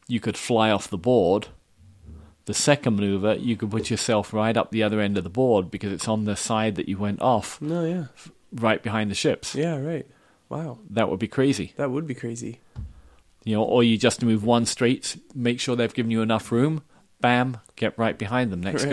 you 0.08 0.20
could 0.20 0.38
fly 0.38 0.72
off 0.72 0.90
the 0.90 0.98
board. 0.98 1.48
The 2.50 2.56
second 2.56 2.95
maneuver, 2.95 3.36
you 3.36 3.56
could 3.56 3.70
put 3.70 3.91
yourself 3.91 4.34
right 4.34 4.58
up 4.58 4.72
the 4.72 4.82
other 4.82 5.00
end 5.00 5.20
of 5.20 5.24
the 5.24 5.30
board 5.30 5.70
because 5.70 5.93
it's 5.93 6.08
on 6.08 6.26
the 6.26 6.36
side 6.36 6.78
that 6.78 6.89
you 6.89 6.97
went 6.97 7.22
off, 7.22 7.62
No, 7.62 7.86
yeah. 7.86 8.06
right 8.52 8.82
behind 8.82 9.12
the 9.12 9.16
ships. 9.16 9.54
Yeah, 9.54 9.78
right. 9.80 10.08
Wow. 10.50 10.80
That 10.89 11.12
would 11.12 11.20
be 11.20 11.28
crazy. 11.28 11.74
That 11.76 11.91
would 11.91 12.08
be 12.08 12.16
crazy. 12.16 12.60
You 13.43 13.58
know, 13.58 13.64
or 13.64 13.84
you 13.84 14.00
just 14.00 14.24
move 14.24 14.43
one 14.43 14.66
straight, 14.66 15.16
make 15.36 15.60
sure 15.60 15.76
they've 15.76 15.93
given 15.93 16.10
you 16.10 16.24
enough 16.24 16.52
room, 16.52 16.82
bam, 17.22 17.58
get 17.76 17.95
right 18.00 18.18
behind 18.18 18.52
them. 18.52 18.62
Next 18.62 18.82
Right. 18.86 18.89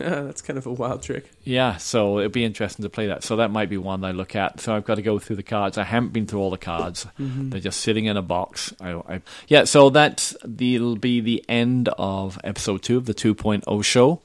Go. 0.00 0.24
That's 0.26 0.42
kind 0.42 0.58
of 0.58 0.66
a 0.66 0.72
wild 0.72 1.02
trick. 1.02 1.30
Yeah, 1.44 1.76
so 1.76 2.18
it'd 2.18 2.32
be 2.32 2.44
interesting 2.44 2.82
to 2.82 2.88
play 2.90 3.06
that. 3.06 3.24
So 3.24 3.36
that 3.36 3.50
might 3.50 3.68
be 3.68 3.76
one 3.76 4.04
I 4.04 4.12
look 4.12 4.34
at. 4.34 4.60
So 4.60 4.74
I've 4.74 4.84
got 4.84 4.96
to 4.96 5.02
go 5.02 5.18
through 5.18 5.36
the 5.36 5.42
cards. 5.42 5.78
I 5.78 5.84
haven't 5.84 6.12
been 6.12 6.26
through 6.26 6.40
all 6.40 6.50
the 6.50 6.58
cards. 6.58 7.06
They're 7.18 7.60
just 7.60 7.80
sitting 7.80 8.06
in 8.06 8.16
a 8.16 8.22
box. 8.22 8.74
I, 8.80 8.92
I, 8.92 9.22
yeah, 9.48 9.64
so 9.64 9.90
that's 9.90 10.36
the, 10.44 10.76
it'll 10.76 10.96
be 10.96 11.20
the 11.20 11.44
end 11.48 11.88
of 11.98 12.38
episode 12.44 12.82
two 12.82 12.96
of 12.96 13.06
the 13.06 13.14
2.0 13.14 13.84
show. 13.84 14.22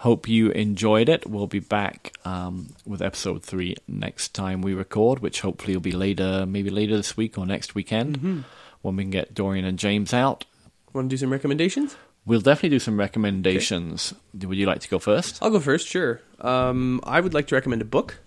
Hope 0.00 0.28
you 0.28 0.50
enjoyed 0.50 1.08
it. 1.08 1.26
We'll 1.26 1.46
be 1.46 1.58
back 1.58 2.12
um, 2.24 2.74
with 2.84 3.00
episode 3.00 3.42
three 3.42 3.76
next 3.88 4.34
time 4.34 4.60
we 4.60 4.74
record, 4.74 5.20
which 5.20 5.40
hopefully 5.40 5.74
will 5.74 5.80
be 5.80 5.92
later, 5.92 6.44
maybe 6.46 6.68
later 6.68 6.96
this 6.96 7.16
week 7.16 7.38
or 7.38 7.46
next 7.46 7.74
weekend 7.74 8.44
when 8.82 8.96
we 8.96 9.04
can 9.04 9.10
get 9.10 9.34
Dorian 9.34 9.64
and 9.64 9.78
James 9.78 10.12
out. 10.12 10.44
Want 10.92 11.08
to 11.08 11.14
do 11.14 11.18
some 11.18 11.30
recommendations? 11.30 11.96
We'll 12.26 12.40
definitely 12.40 12.70
do 12.70 12.80
some 12.80 12.98
recommendations. 12.98 14.12
Would 14.34 14.58
you 14.58 14.66
like 14.66 14.80
to 14.80 14.88
go 14.88 14.98
first? 14.98 15.38
I'll 15.40 15.50
go 15.50 15.60
first, 15.60 15.86
sure. 15.86 16.20
Um, 16.40 17.00
I 17.04 17.20
would 17.20 17.34
like 17.34 17.46
to 17.48 17.54
recommend 17.54 17.82
a 17.82 17.86
book. 17.86 18.18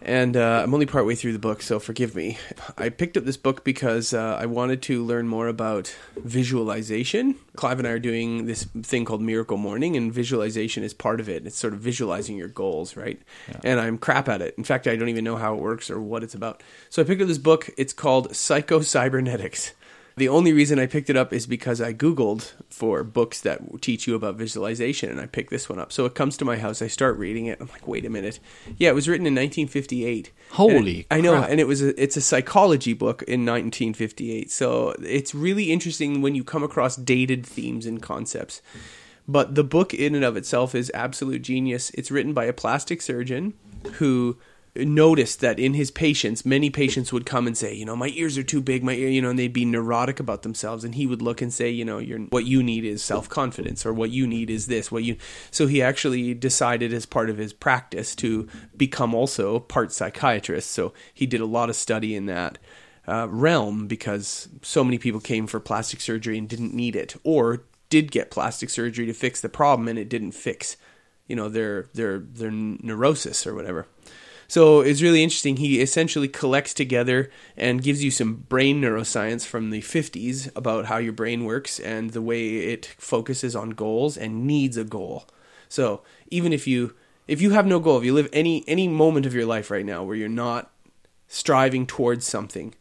And 0.00 0.36
uh, 0.36 0.62
I'm 0.64 0.74
only 0.74 0.86
partway 0.86 1.14
through 1.14 1.32
the 1.32 1.38
book, 1.38 1.62
so 1.62 1.78
forgive 1.78 2.14
me. 2.14 2.38
I 2.78 2.88
picked 2.88 3.16
up 3.16 3.24
this 3.24 3.36
book 3.36 3.64
because 3.64 4.12
uh, 4.14 4.36
I 4.40 4.46
wanted 4.46 4.82
to 4.82 5.04
learn 5.04 5.28
more 5.28 5.48
about 5.48 5.94
visualization. 6.16 7.36
Clive 7.56 7.78
and 7.78 7.88
I 7.88 7.92
are 7.92 7.98
doing 7.98 8.46
this 8.46 8.64
thing 8.82 9.04
called 9.04 9.20
Miracle 9.22 9.56
Morning, 9.56 9.96
and 9.96 10.12
visualization 10.12 10.82
is 10.82 10.94
part 10.94 11.20
of 11.20 11.28
it. 11.28 11.46
It's 11.46 11.58
sort 11.58 11.72
of 11.72 11.80
visualizing 11.80 12.36
your 12.36 12.48
goals, 12.48 12.96
right? 12.96 13.20
And 13.64 13.80
I'm 13.80 13.98
crap 13.98 14.28
at 14.28 14.42
it. 14.42 14.54
In 14.58 14.64
fact, 14.64 14.86
I 14.86 14.96
don't 14.96 15.08
even 15.08 15.24
know 15.24 15.36
how 15.36 15.54
it 15.54 15.60
works 15.60 15.90
or 15.90 16.00
what 16.00 16.22
it's 16.22 16.34
about. 16.34 16.62
So 16.90 17.02
I 17.02 17.04
picked 17.04 17.22
up 17.22 17.28
this 17.28 17.38
book. 17.38 17.70
It's 17.76 17.92
called 17.92 18.34
Psycho 18.34 18.80
Cybernetics. 18.80 19.72
The 20.16 20.28
only 20.28 20.52
reason 20.52 20.78
I 20.78 20.86
picked 20.86 21.08
it 21.10 21.16
up 21.16 21.32
is 21.32 21.46
because 21.46 21.80
I 21.80 21.92
Googled 21.94 22.52
for 22.68 23.02
books 23.02 23.40
that 23.42 23.60
teach 23.80 24.06
you 24.06 24.14
about 24.14 24.36
visualization, 24.36 25.10
and 25.10 25.20
I 25.20 25.26
picked 25.26 25.50
this 25.50 25.68
one 25.68 25.78
up. 25.78 25.92
So 25.92 26.04
it 26.04 26.14
comes 26.14 26.36
to 26.38 26.44
my 26.44 26.58
house, 26.58 26.82
I 26.82 26.86
start 26.86 27.16
reading 27.16 27.46
it. 27.46 27.58
I'm 27.60 27.68
like, 27.68 27.88
wait 27.88 28.04
a 28.04 28.10
minute. 28.10 28.38
Yeah, 28.76 28.90
it 28.90 28.94
was 28.94 29.08
written 29.08 29.26
in 29.26 29.34
1958. 29.34 30.30
Holy 30.50 30.98
it- 31.00 31.06
I 31.10 31.20
know, 31.20 31.34
and 31.42 31.60
it 31.60 31.66
was 31.66 31.82
a, 31.82 32.00
it's 32.02 32.16
a 32.16 32.20
psychology 32.20 32.92
book 32.92 33.22
in 33.22 33.46
1958. 33.46 34.50
So 34.50 34.90
it's 35.02 35.34
really 35.34 35.72
interesting 35.72 36.20
when 36.20 36.34
you 36.34 36.44
come 36.44 36.62
across 36.62 36.96
dated 36.96 37.46
themes 37.46 37.86
and 37.86 38.02
concepts. 38.02 38.60
But 39.28 39.54
the 39.54 39.64
book 39.64 39.94
in 39.94 40.14
and 40.14 40.24
of 40.24 40.36
itself 40.36 40.74
is 40.74 40.90
absolute 40.94 41.42
genius. 41.42 41.90
It's 41.94 42.10
written 42.10 42.34
by 42.34 42.44
a 42.44 42.52
plastic 42.52 43.00
surgeon 43.00 43.54
who 43.94 44.36
noticed 44.74 45.40
that 45.40 45.58
in 45.58 45.74
his 45.74 45.90
patients, 45.90 46.46
many 46.46 46.70
patients 46.70 47.12
would 47.12 47.26
come 47.26 47.46
and 47.46 47.56
say, 47.56 47.74
you 47.74 47.84
know, 47.84 47.94
my 47.94 48.08
ears 48.14 48.38
are 48.38 48.42
too 48.42 48.62
big, 48.62 48.82
my 48.82 48.94
ear, 48.94 49.08
you 49.08 49.20
know, 49.20 49.30
and 49.30 49.38
they'd 49.38 49.52
be 49.52 49.66
neurotic 49.66 50.18
about 50.18 50.42
themselves. 50.42 50.82
And 50.82 50.94
he 50.94 51.06
would 51.06 51.20
look 51.20 51.42
and 51.42 51.52
say, 51.52 51.68
you 51.68 51.84
know, 51.84 51.98
you're, 51.98 52.20
what 52.20 52.46
you 52.46 52.62
need 52.62 52.84
is 52.84 53.02
self 53.02 53.28
confidence, 53.28 53.84
or 53.84 53.92
what 53.92 54.10
you 54.10 54.26
need 54.26 54.48
is 54.48 54.66
this. 54.66 54.90
What 54.90 55.04
you 55.04 55.16
so 55.50 55.66
he 55.66 55.82
actually 55.82 56.32
decided 56.34 56.92
as 56.92 57.04
part 57.04 57.28
of 57.28 57.36
his 57.36 57.52
practice 57.52 58.16
to 58.16 58.48
become 58.76 59.14
also 59.14 59.58
part 59.58 59.92
psychiatrist. 59.92 60.70
So 60.70 60.94
he 61.12 61.26
did 61.26 61.42
a 61.42 61.46
lot 61.46 61.68
of 61.68 61.76
study 61.76 62.16
in 62.16 62.26
that 62.26 62.56
uh, 63.06 63.28
realm 63.28 63.86
because 63.86 64.48
so 64.62 64.82
many 64.84 64.96
people 64.96 65.20
came 65.20 65.46
for 65.46 65.60
plastic 65.60 66.00
surgery 66.00 66.38
and 66.38 66.48
didn't 66.48 66.74
need 66.74 66.96
it, 66.96 67.14
or 67.24 67.64
did 67.90 68.10
get 68.10 68.30
plastic 68.30 68.70
surgery 68.70 69.04
to 69.04 69.12
fix 69.12 69.42
the 69.42 69.50
problem 69.50 69.86
and 69.86 69.98
it 69.98 70.08
didn't 70.08 70.32
fix, 70.32 70.78
you 71.26 71.36
know, 71.36 71.50
their 71.50 71.90
their 71.92 72.20
their 72.20 72.50
neurosis 72.50 73.46
or 73.46 73.54
whatever. 73.54 73.86
So 74.52 74.82
it's 74.82 75.00
really 75.00 75.22
interesting. 75.22 75.56
He 75.56 75.80
essentially 75.80 76.28
collects 76.28 76.74
together 76.74 77.30
and 77.56 77.82
gives 77.82 78.04
you 78.04 78.10
some 78.10 78.44
brain 78.50 78.82
neuroscience 78.82 79.46
from 79.46 79.70
the 79.70 79.80
50s 79.80 80.54
about 80.54 80.84
how 80.84 80.98
your 80.98 81.14
brain 81.14 81.46
works 81.46 81.80
and 81.80 82.10
the 82.10 82.20
way 82.20 82.56
it 82.56 82.84
focuses 82.98 83.56
on 83.56 83.70
goals 83.70 84.18
and 84.18 84.46
needs 84.46 84.76
a 84.76 84.84
goal. 84.84 85.26
So 85.70 86.02
even 86.30 86.52
if 86.52 86.66
you 86.66 86.94
if 87.26 87.40
you 87.40 87.52
have 87.52 87.66
no 87.66 87.80
goal, 87.80 87.96
if 87.96 88.04
you 88.04 88.12
live 88.12 88.28
any 88.30 88.62
any 88.68 88.88
moment 88.88 89.24
of 89.24 89.32
your 89.32 89.46
life 89.46 89.70
right 89.70 89.86
now 89.86 90.04
where 90.04 90.16
you're 90.16 90.28
not 90.28 90.70
striving 91.28 91.86
towards 91.86 92.26
something, 92.26 92.74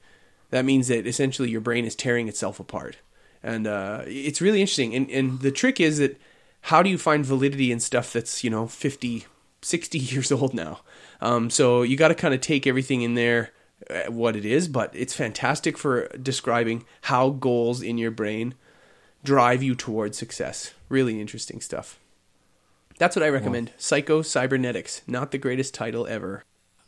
that 0.50 0.66
means 0.66 0.90
that 0.90 1.08
essentially 1.08 1.50
your 1.50 1.62
brain 1.62 1.86
is 1.86 1.96
tearing 1.96 2.28
itself 2.28 2.60
apart. 2.60 2.98
And 3.42 3.66
uh, 3.66 4.02
it's 4.08 4.42
really 4.42 4.60
interesting. 4.60 4.94
And 4.94 5.10
and 5.10 5.40
the 5.40 5.52
trick 5.52 5.80
is 5.80 6.00
that 6.00 6.20
how 6.64 6.84
do 6.84 6.90
you 6.90 6.98
find 6.98 7.26
validity 7.26 7.72
in 7.72 7.80
stuff 7.80 8.12
that's 8.12 8.44
you 8.44 8.50
know 8.50 8.68
50, 8.68 9.26
60 9.62 9.98
years 10.00 10.32
old 10.32 10.54
now? 10.54 10.82
Um, 11.20 11.50
so 11.50 11.82
you 11.82 11.98
got 11.98 12.10
to 12.10 12.16
kind 12.16 12.34
of 12.34 12.42
take 12.42 12.66
everything 12.66 13.02
in 13.02 13.16
there 13.16 13.52
uh, 13.90 14.12
what 14.12 14.36
it 14.36 14.46
is, 14.46 14.68
but 14.68 14.92
it's 14.94 15.14
fantastic 15.14 15.78
for 15.78 16.08
describing 16.18 16.86
how 17.02 17.30
goals 17.30 17.82
in 17.82 17.98
your 17.98 18.12
brain 18.12 18.56
drive 19.24 19.62
you 19.64 19.76
towards 19.76 20.18
success. 20.18 20.74
Really 20.90 21.20
interesting 21.20 21.62
stuff. 21.62 22.00
That's 22.98 23.16
what 23.16 23.24
I 23.24 23.30
recommend. 23.30 23.72
Psycho 23.78 24.22
Cybernetics. 24.22 25.02
Not 25.08 25.32
the 25.32 25.40
greatest 25.40 25.74
title 25.74 26.06
ever. 26.06 26.44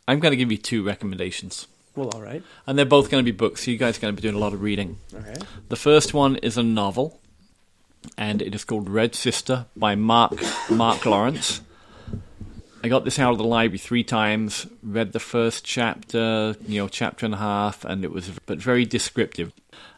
I'm 0.07 0.19
going 0.19 0.31
to 0.31 0.37
give 0.37 0.51
you 0.51 0.57
two 0.57 0.85
recommendations. 0.85 1.67
Well, 1.95 2.09
all 2.09 2.21
right. 2.21 2.43
And 2.67 2.77
they're 2.77 2.85
both 2.85 3.09
going 3.09 3.23
to 3.23 3.31
be 3.31 3.35
books, 3.35 3.65
so 3.65 3.71
you 3.71 3.77
guys 3.77 3.97
are 3.97 4.01
going 4.01 4.15
to 4.15 4.21
be 4.21 4.27
doing 4.27 4.35
a 4.35 4.39
lot 4.39 4.53
of 4.53 4.61
reading. 4.61 4.97
All 5.13 5.21
right. 5.21 5.43
The 5.69 5.75
first 5.75 6.13
one 6.13 6.35
is 6.37 6.57
a 6.57 6.63
novel, 6.63 7.19
and 8.17 8.41
it 8.41 8.53
is 8.53 8.63
called 8.63 8.89
Red 8.89 9.15
Sister 9.15 9.67
by 9.75 9.95
Mark 9.95 10.33
Mark 10.69 11.05
Lawrence. 11.05 11.61
I 12.83 12.89
got 12.89 13.05
this 13.05 13.17
out 13.17 13.31
of 13.31 13.37
the 13.37 13.45
library 13.45 13.77
three 13.77 14.03
times, 14.03 14.67
read 14.83 15.13
the 15.13 15.19
first 15.19 15.63
chapter, 15.63 16.55
you 16.67 16.81
know, 16.81 16.89
chapter 16.89 17.25
and 17.25 17.33
a 17.33 17.37
half, 17.37 17.85
and 17.85 18.03
it 18.03 18.11
was 18.11 18.29
but 18.45 18.57
very 18.57 18.83
descriptive. 18.83 19.53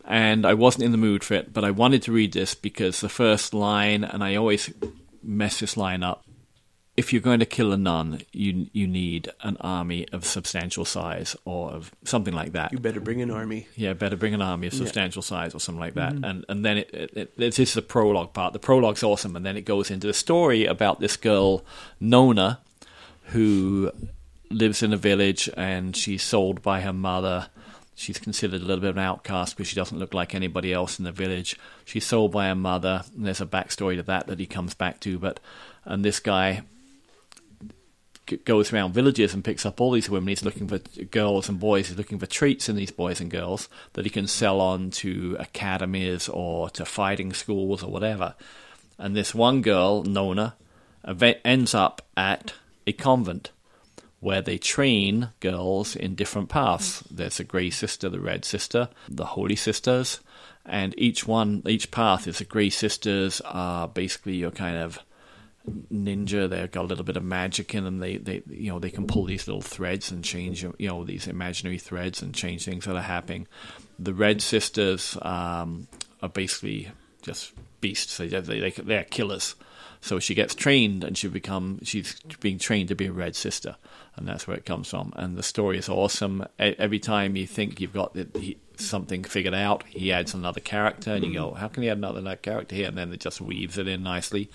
And 0.07 0.45
I 0.45 0.53
wasn't 0.53 0.83
in 0.83 0.91
the 0.91 0.97
mood 0.99 1.23
for 1.23 1.33
it, 1.33 1.51
but 1.51 1.63
I 1.63 1.71
wanted 1.71 2.03
to 2.03 2.11
read 2.11 2.33
this 2.33 2.53
because 2.53 3.01
the 3.01 3.09
first 3.09 3.55
line, 3.55 4.03
and 4.03 4.23
I 4.23 4.35
always 4.35 4.71
mess 5.23 5.61
this 5.61 5.75
line 5.75 6.03
up. 6.03 6.25
If 6.95 7.11
you're 7.11 7.23
going 7.23 7.39
to 7.39 7.45
kill 7.45 7.73
a 7.73 7.77
nun, 7.77 8.21
you 8.31 8.67
you 8.71 8.87
need 8.87 9.29
an 9.41 9.57
army 9.59 10.07
of 10.13 10.23
substantial 10.23 10.85
size 10.85 11.35
or 11.43 11.71
of 11.71 11.91
something 12.05 12.33
like 12.33 12.53
that. 12.53 12.71
You 12.71 12.77
better 12.77 13.01
bring 13.01 13.21
an 13.21 13.31
army. 13.31 13.67
Yeah, 13.75 13.93
better 13.93 14.15
bring 14.15 14.33
an 14.33 14.41
army 14.41 14.67
of 14.67 14.73
substantial 14.73 15.21
size 15.21 15.53
or 15.53 15.59
something 15.59 15.81
like 15.81 15.95
that. 15.95 16.13
Mm-hmm. 16.13 16.23
And 16.23 16.45
and 16.47 16.63
then 16.63 16.77
it, 16.77 16.93
it, 16.93 17.17
it 17.17 17.37
this 17.37 17.59
is 17.59 17.73
the 17.73 17.81
prologue 17.81 18.33
part. 18.33 18.53
The 18.53 18.59
prologue's 18.59 19.03
awesome, 19.03 19.35
and 19.35 19.45
then 19.45 19.57
it 19.57 19.65
goes 19.65 19.91
into 19.91 20.07
the 20.07 20.13
story 20.13 20.65
about 20.65 21.01
this 21.01 21.17
girl 21.17 21.65
Nona, 21.99 22.61
who 23.27 23.91
lives 24.49 24.83
in 24.83 24.93
a 24.93 24.97
village 24.97 25.49
and 25.57 25.95
she's 25.95 26.23
sold 26.23 26.61
by 26.61 26.81
her 26.81 26.93
mother. 26.93 27.49
She's 27.95 28.19
considered 28.19 28.61
a 28.61 28.65
little 28.65 28.81
bit 28.81 28.89
of 28.89 28.97
an 28.97 29.03
outcast 29.03 29.55
because 29.55 29.69
she 29.69 29.75
doesn't 29.75 29.97
look 29.97 30.13
like 30.13 30.35
anybody 30.35 30.73
else 30.73 30.99
in 30.99 31.05
the 31.05 31.11
village. 31.11 31.57
She's 31.85 32.05
sold 32.05 32.31
by 32.31 32.47
her 32.47 32.55
mother, 32.55 33.03
and 33.15 33.25
there's 33.25 33.39
a 33.39 33.45
backstory 33.45 33.95
to 33.95 34.03
that 34.03 34.27
that 34.27 34.39
he 34.39 34.45
comes 34.45 34.73
back 34.73 34.99
to. 35.01 35.17
But 35.17 35.39
and 35.85 36.03
this 36.03 36.19
guy 36.19 36.63
goes 38.43 38.73
around 38.73 38.93
villages 38.93 39.33
and 39.33 39.45
picks 39.45 39.65
up 39.65 39.79
all 39.79 39.91
these 39.91 40.09
women. 40.09 40.27
He's 40.29 40.43
looking 40.43 40.67
for 40.67 40.79
girls 41.05 41.47
and 41.47 41.59
boys. 41.59 41.87
He's 41.87 41.97
looking 41.97 42.19
for 42.19 42.25
treats 42.25 42.67
in 42.67 42.75
these 42.75 42.91
boys 42.91 43.21
and 43.21 43.31
girls 43.31 43.69
that 43.93 44.05
he 44.05 44.09
can 44.09 44.27
sell 44.27 44.59
on 44.59 44.89
to 44.91 45.37
academies 45.39 46.27
or 46.27 46.69
to 46.71 46.85
fighting 46.85 47.33
schools 47.33 47.83
or 47.83 47.91
whatever. 47.91 48.35
And 48.97 49.15
this 49.15 49.35
one 49.35 49.61
girl, 49.61 50.03
Nona, 50.03 50.55
ends 51.45 51.73
up 51.73 52.01
at 52.17 52.53
a 52.87 52.93
convent 52.93 53.51
where 54.19 54.41
they 54.41 54.57
train 54.57 55.29
girls 55.39 55.95
in 55.95 56.15
different 56.15 56.49
paths. 56.49 57.03
There's 57.11 57.37
the 57.37 57.43
Grey 57.43 57.69
Sister, 57.69 58.09
the 58.09 58.19
Red 58.19 58.43
Sister, 58.45 58.89
the 59.07 59.25
Holy 59.25 59.55
Sisters, 59.55 60.19
and 60.65 60.95
each 60.97 61.27
one, 61.27 61.61
each 61.67 61.91
path 61.91 62.27
is 62.27 62.39
the 62.39 62.45
Grey 62.45 62.69
Sisters 62.71 63.39
are 63.41 63.87
basically 63.87 64.35
your 64.35 64.51
kind 64.51 64.77
of 64.77 64.99
ninja. 65.93 66.49
They've 66.49 66.71
got 66.71 66.85
a 66.85 66.87
little 66.87 67.03
bit 67.03 67.17
of 67.17 67.23
magic 67.23 67.75
in 67.75 67.83
them. 67.83 67.99
They, 67.99 68.17
they, 68.17 68.41
you 68.49 68.71
know, 68.71 68.79
they 68.79 68.89
can 68.89 69.05
pull 69.05 69.25
these 69.25 69.47
little 69.47 69.61
threads 69.61 70.11
and 70.11 70.23
change, 70.23 70.63
you 70.63 70.87
know, 70.87 71.03
these 71.03 71.27
imaginary 71.27 71.77
threads 71.77 72.21
and 72.21 72.33
change 72.33 72.65
things 72.65 72.85
that 72.85 72.95
are 72.95 73.01
happening. 73.01 73.47
The 73.99 74.13
Red 74.13 74.41
Sisters 74.41 75.17
um, 75.21 75.87
are 76.23 76.29
basically 76.29 76.89
just 77.21 77.53
beasts. 77.81 78.17
They, 78.17 78.27
they, 78.27 78.59
they, 78.59 78.71
they're 78.71 79.03
killers. 79.03 79.55
So 80.05 80.19
she 80.19 80.35
gets 80.35 80.53
trained, 80.53 81.03
and 81.03 81.17
she 81.17 81.27
become 81.27 81.79
she's 81.81 82.19
being 82.39 82.59
trained 82.59 82.89
to 82.89 82.95
be 82.95 83.07
a 83.07 83.11
Red 83.11 83.35
Sister, 83.35 83.75
and 84.15 84.27
that's 84.27 84.45
where 84.45 84.55
it 84.55 84.63
comes 84.63 84.87
from. 84.87 85.11
And 85.15 85.35
the 85.35 85.41
story 85.41 85.79
is 85.79 85.89
awesome. 85.89 86.45
Every 86.59 86.99
time 86.99 87.35
you 87.35 87.47
think 87.47 87.81
you've 87.81 87.91
got 87.91 88.13
the, 88.13 88.27
he, 88.39 88.57
something 88.77 89.23
figured 89.23 89.55
out, 89.55 89.83
he 89.87 90.11
adds 90.11 90.35
another 90.35 90.59
character, 90.59 91.11
and 91.11 91.25
you 91.25 91.33
go, 91.33 91.55
"How 91.55 91.69
can 91.69 91.81
he 91.81 91.89
add 91.89 91.97
another, 91.97 92.35
character 92.35 92.75
here?" 92.75 92.87
And 92.87 92.95
then 92.95 93.11
it 93.13 93.19
just 93.19 93.41
weaves 93.41 93.79
it 93.79 93.87
in 93.87 94.03
nicely. 94.03 94.51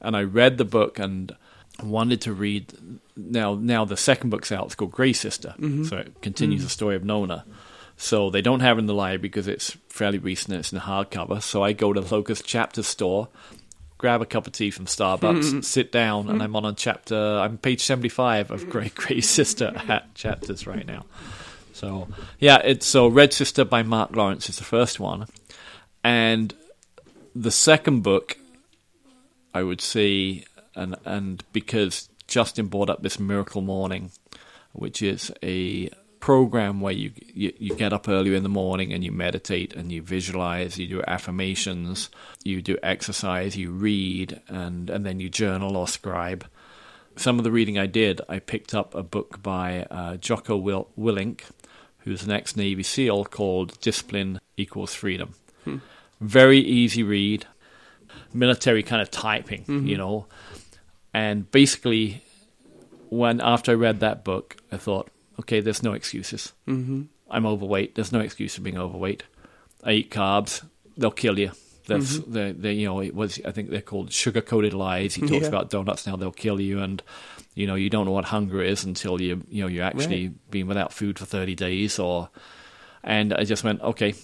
And 0.00 0.16
I 0.16 0.22
read 0.22 0.56
the 0.56 0.64
book 0.64 0.98
and 0.98 1.36
wanted 1.82 2.22
to 2.22 2.32
read. 2.32 2.72
Now, 3.18 3.54
now 3.54 3.84
the 3.84 3.98
second 3.98 4.30
book's 4.30 4.50
out. 4.50 4.64
It's 4.64 4.74
called 4.74 4.92
Grey 4.92 5.12
Sister, 5.12 5.54
mm-hmm. 5.58 5.84
so 5.84 5.98
it 5.98 6.22
continues 6.22 6.62
the 6.62 6.70
story 6.70 6.96
of 6.96 7.04
Nona. 7.04 7.44
So 7.98 8.30
they 8.30 8.40
don't 8.40 8.60
have 8.60 8.78
it 8.78 8.80
in 8.80 8.86
the 8.86 8.94
library 8.94 9.18
because 9.18 9.46
it's 9.46 9.76
fairly 9.90 10.18
recent 10.18 10.52
and 10.52 10.60
it's 10.60 10.72
in 10.72 10.80
hardcover. 10.80 11.42
So 11.42 11.62
I 11.62 11.74
go 11.74 11.92
to 11.92 12.00
the 12.00 12.14
Locust 12.14 12.46
Chapter 12.46 12.82
store, 12.82 13.28
grab 13.98 14.20
a 14.22 14.26
cup 14.26 14.46
of 14.46 14.52
tea 14.52 14.70
from 14.70 14.86
Starbucks, 14.86 15.64
sit 15.64 15.92
down, 15.92 16.28
and 16.28 16.42
I'm 16.42 16.56
on 16.56 16.64
a 16.64 16.72
chapter. 16.72 17.16
I'm 17.16 17.58
page 17.58 17.82
seventy-five 17.82 18.50
of 18.50 18.68
Grey 18.68 18.88
Grey 18.94 19.20
Sister 19.20 19.76
hat 19.76 20.14
chapters 20.14 20.66
right 20.66 20.86
now. 20.86 21.04
So 21.72 22.08
yeah, 22.38 22.58
it's 22.64 22.86
so 22.86 23.06
Red 23.06 23.32
Sister 23.32 23.64
by 23.64 23.82
Mark 23.82 24.14
Lawrence 24.14 24.48
is 24.48 24.58
the 24.58 24.64
first 24.64 25.00
one, 25.00 25.26
and 26.02 26.54
the 27.34 27.50
second 27.50 28.02
book, 28.02 28.38
I 29.52 29.62
would 29.62 29.80
say, 29.80 30.44
and 30.74 30.96
and 31.04 31.44
because 31.52 32.08
Justin 32.26 32.66
brought 32.66 32.90
up 32.90 33.02
this 33.02 33.20
Miracle 33.20 33.62
Morning, 33.62 34.10
which 34.72 35.02
is 35.02 35.32
a 35.42 35.90
program 36.26 36.80
where 36.80 36.92
you, 36.92 37.12
you 37.32 37.52
you 37.56 37.72
get 37.76 37.92
up 37.92 38.08
earlier 38.08 38.34
in 38.34 38.42
the 38.42 38.48
morning 38.48 38.92
and 38.92 39.04
you 39.04 39.12
meditate 39.12 39.72
and 39.76 39.92
you 39.92 40.02
visualize, 40.02 40.76
you 40.76 40.88
do 40.88 41.00
affirmations, 41.06 42.10
you 42.42 42.60
do 42.60 42.76
exercise, 42.82 43.56
you 43.56 43.70
read, 43.70 44.40
and 44.48 44.90
and 44.90 45.06
then 45.06 45.20
you 45.20 45.28
journal 45.28 45.76
or 45.76 45.86
scribe. 45.86 46.44
Some 47.14 47.38
of 47.38 47.44
the 47.44 47.52
reading 47.52 47.78
I 47.78 47.86
did, 47.86 48.20
I 48.28 48.40
picked 48.40 48.74
up 48.74 48.92
a 48.96 49.04
book 49.04 49.40
by 49.40 49.86
uh, 49.88 50.16
Jocko 50.16 50.56
Will- 50.56 50.88
Willink, 50.98 51.42
who's 51.98 52.24
an 52.24 52.32
ex-Navy 52.32 52.82
SEAL, 52.82 53.26
called 53.26 53.78
"Discipline 53.80 54.40
Equals 54.56 54.94
Freedom." 54.94 55.34
Very 56.20 56.58
easy 56.58 57.04
read, 57.04 57.46
military 58.34 58.82
kind 58.82 59.00
of 59.00 59.12
typing, 59.12 59.64
you 59.86 59.96
know, 59.96 60.26
and 61.14 61.48
basically 61.52 62.24
when 63.10 63.40
after 63.40 63.70
I 63.70 63.74
read 63.76 64.00
that 64.00 64.24
book, 64.24 64.56
I 64.72 64.76
thought, 64.76 65.08
okay, 65.40 65.60
there's 65.60 65.82
no 65.82 65.92
excuses. 65.92 66.52
Mm-hmm. 66.66 67.02
I'm 67.30 67.46
overweight. 67.46 67.94
There's 67.94 68.12
no 68.12 68.20
excuse 68.20 68.54
for 68.54 68.60
being 68.62 68.78
overweight. 68.78 69.24
I 69.84 69.92
eat 69.92 70.10
carbs. 70.10 70.64
They'll 70.96 71.10
kill 71.10 71.38
you. 71.38 71.52
That's 71.88 72.18
the, 72.18 72.52
the 72.58 72.72
you 72.72 72.84
know 72.86 73.00
it 73.00 73.14
was 73.14 73.40
I 73.44 73.52
think 73.52 73.70
they're 73.70 73.80
called 73.80 74.12
sugar 74.12 74.40
coated 74.40 74.74
lies. 74.74 75.14
He 75.14 75.20
talks 75.22 75.42
Yeah. 75.42 75.48
about 75.48 75.70
donuts 75.70 76.04
now 76.04 76.16
they'll 76.16 76.32
kill 76.32 76.60
you 76.60 76.80
and 76.80 77.00
you 77.54 77.68
know 77.68 77.76
you 77.76 77.88
don't 77.90 78.06
know 78.06 78.10
what 78.10 78.24
hunger 78.24 78.60
is 78.60 78.82
until 78.84 79.20
you 79.20 79.44
you 79.48 79.62
know 79.62 79.68
you're 79.68 79.84
actually 79.84 80.32
being 80.50 80.66
without 80.66 80.92
food 80.92 81.16
for 81.16 81.26
30 81.26 81.54
days 81.54 82.00
or 82.00 82.28
and 83.04 83.32
I 83.32 83.44
just 83.44 83.62
went 83.62 83.80
okay 83.82 84.14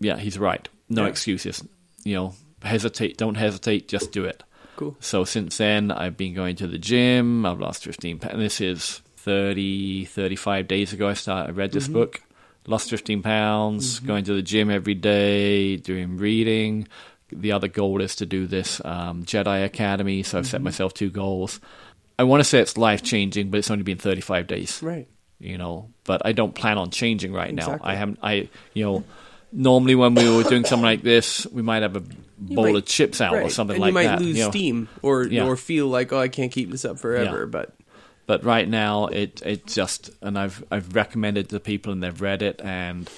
yeah 0.00 0.16
he's 0.18 0.38
right 0.38 0.68
no 0.90 1.04
Yeah. 1.04 1.08
excuses 1.08 1.64
you 2.04 2.14
know 2.14 2.34
hesitate 2.62 3.16
don't 3.16 3.36
hesitate 3.36 3.88
just 3.88 4.12
do 4.12 4.24
it 4.24 4.42
Cool. 4.76 4.94
so 5.00 5.24
since 5.24 5.56
then, 5.56 5.90
I've 5.90 6.18
been 6.18 6.34
going 6.34 6.56
to 6.56 6.66
the 6.66 6.76
gym. 6.76 7.46
I've 7.46 7.60
lost 7.60 7.84
15 7.84 8.18
pounds. 8.18 8.36
This 8.36 8.60
is 8.60 9.00
30, 9.26 10.04
35 10.04 10.68
days 10.68 10.92
ago 10.92 11.08
I 11.08 11.14
started. 11.14 11.50
I 11.50 11.52
read 11.52 11.72
this 11.72 11.84
mm-hmm. 11.84 11.94
book. 11.94 12.22
Lost 12.68 12.90
15 12.90 13.22
pounds, 13.22 13.96
mm-hmm. 13.96 14.06
going 14.06 14.24
to 14.24 14.34
the 14.34 14.42
gym 14.42 14.70
every 14.70 14.94
day, 14.94 15.76
doing 15.76 16.16
reading. 16.16 16.88
The 17.30 17.52
other 17.52 17.68
goal 17.68 18.00
is 18.00 18.16
to 18.16 18.26
do 18.26 18.46
this 18.46 18.80
um, 18.84 19.24
Jedi 19.24 19.64
Academy, 19.64 20.22
so 20.22 20.38
I've 20.38 20.46
set 20.46 20.58
mm-hmm. 20.58 20.64
myself 20.64 20.94
two 20.94 21.10
goals. 21.10 21.60
I 22.18 22.22
want 22.22 22.40
to 22.40 22.44
say 22.44 22.60
it's 22.60 22.76
life 22.76 23.02
changing, 23.02 23.50
but 23.50 23.58
it's 23.58 23.70
only 23.70 23.82
been 23.82 23.98
35 23.98 24.46
days 24.46 24.82
Right. 24.82 25.06
you 25.38 25.58
know 25.58 25.90
but 26.04 26.22
i 26.24 26.32
don't 26.32 26.54
plan 26.54 26.78
on 26.78 26.90
changing 26.90 27.32
right 27.32 27.52
now 27.52 27.78
i 27.82 27.94
haven't 27.94 28.18
i 28.22 28.48
you 28.72 28.84
know 28.84 29.04
normally 29.52 29.94
when 29.94 30.14
we 30.14 30.34
were 30.34 30.44
doing 30.44 30.64
something 30.64 30.84
like 30.84 31.02
this 31.02 31.46
we 31.48 31.60
might 31.60 31.82
have 31.82 31.94
a 31.94 32.02
bowl 32.38 32.64
might- 32.64 32.76
of 32.76 32.86
chips 32.86 33.20
out 33.20 33.34
or 33.34 33.50
something 33.50 33.76
and 33.76 33.82
like 33.82 33.94
that. 33.94 34.00
you 34.02 34.08
might 34.08 34.16
that 34.16 34.24
lose 34.24 34.36
you 34.38 34.44
know. 34.44 34.50
steam 34.50 34.88
or 35.02 35.26
Yeah. 35.26 35.46
or 35.46 35.56
feel 35.56 35.88
like 35.88 36.12
oh 36.12 36.18
I 36.18 36.28
can't 36.28 36.52
keep 36.52 36.70
this 36.70 36.84
up 36.84 36.98
forever. 36.98 37.40
Yeah. 37.40 37.46
But 37.46 37.74
but 38.26 38.44
right 38.44 38.68
now 38.68 39.06
it 39.06 39.42
it 39.44 39.66
just 39.66 40.10
and 40.20 40.38
i've 40.38 40.64
i've 40.70 40.94
recommended 40.94 41.48
to 41.48 41.60
people 41.60 41.92
and 41.92 42.02
they've 42.02 42.20
read 42.20 42.42
it 42.42 42.60
and 42.62 43.10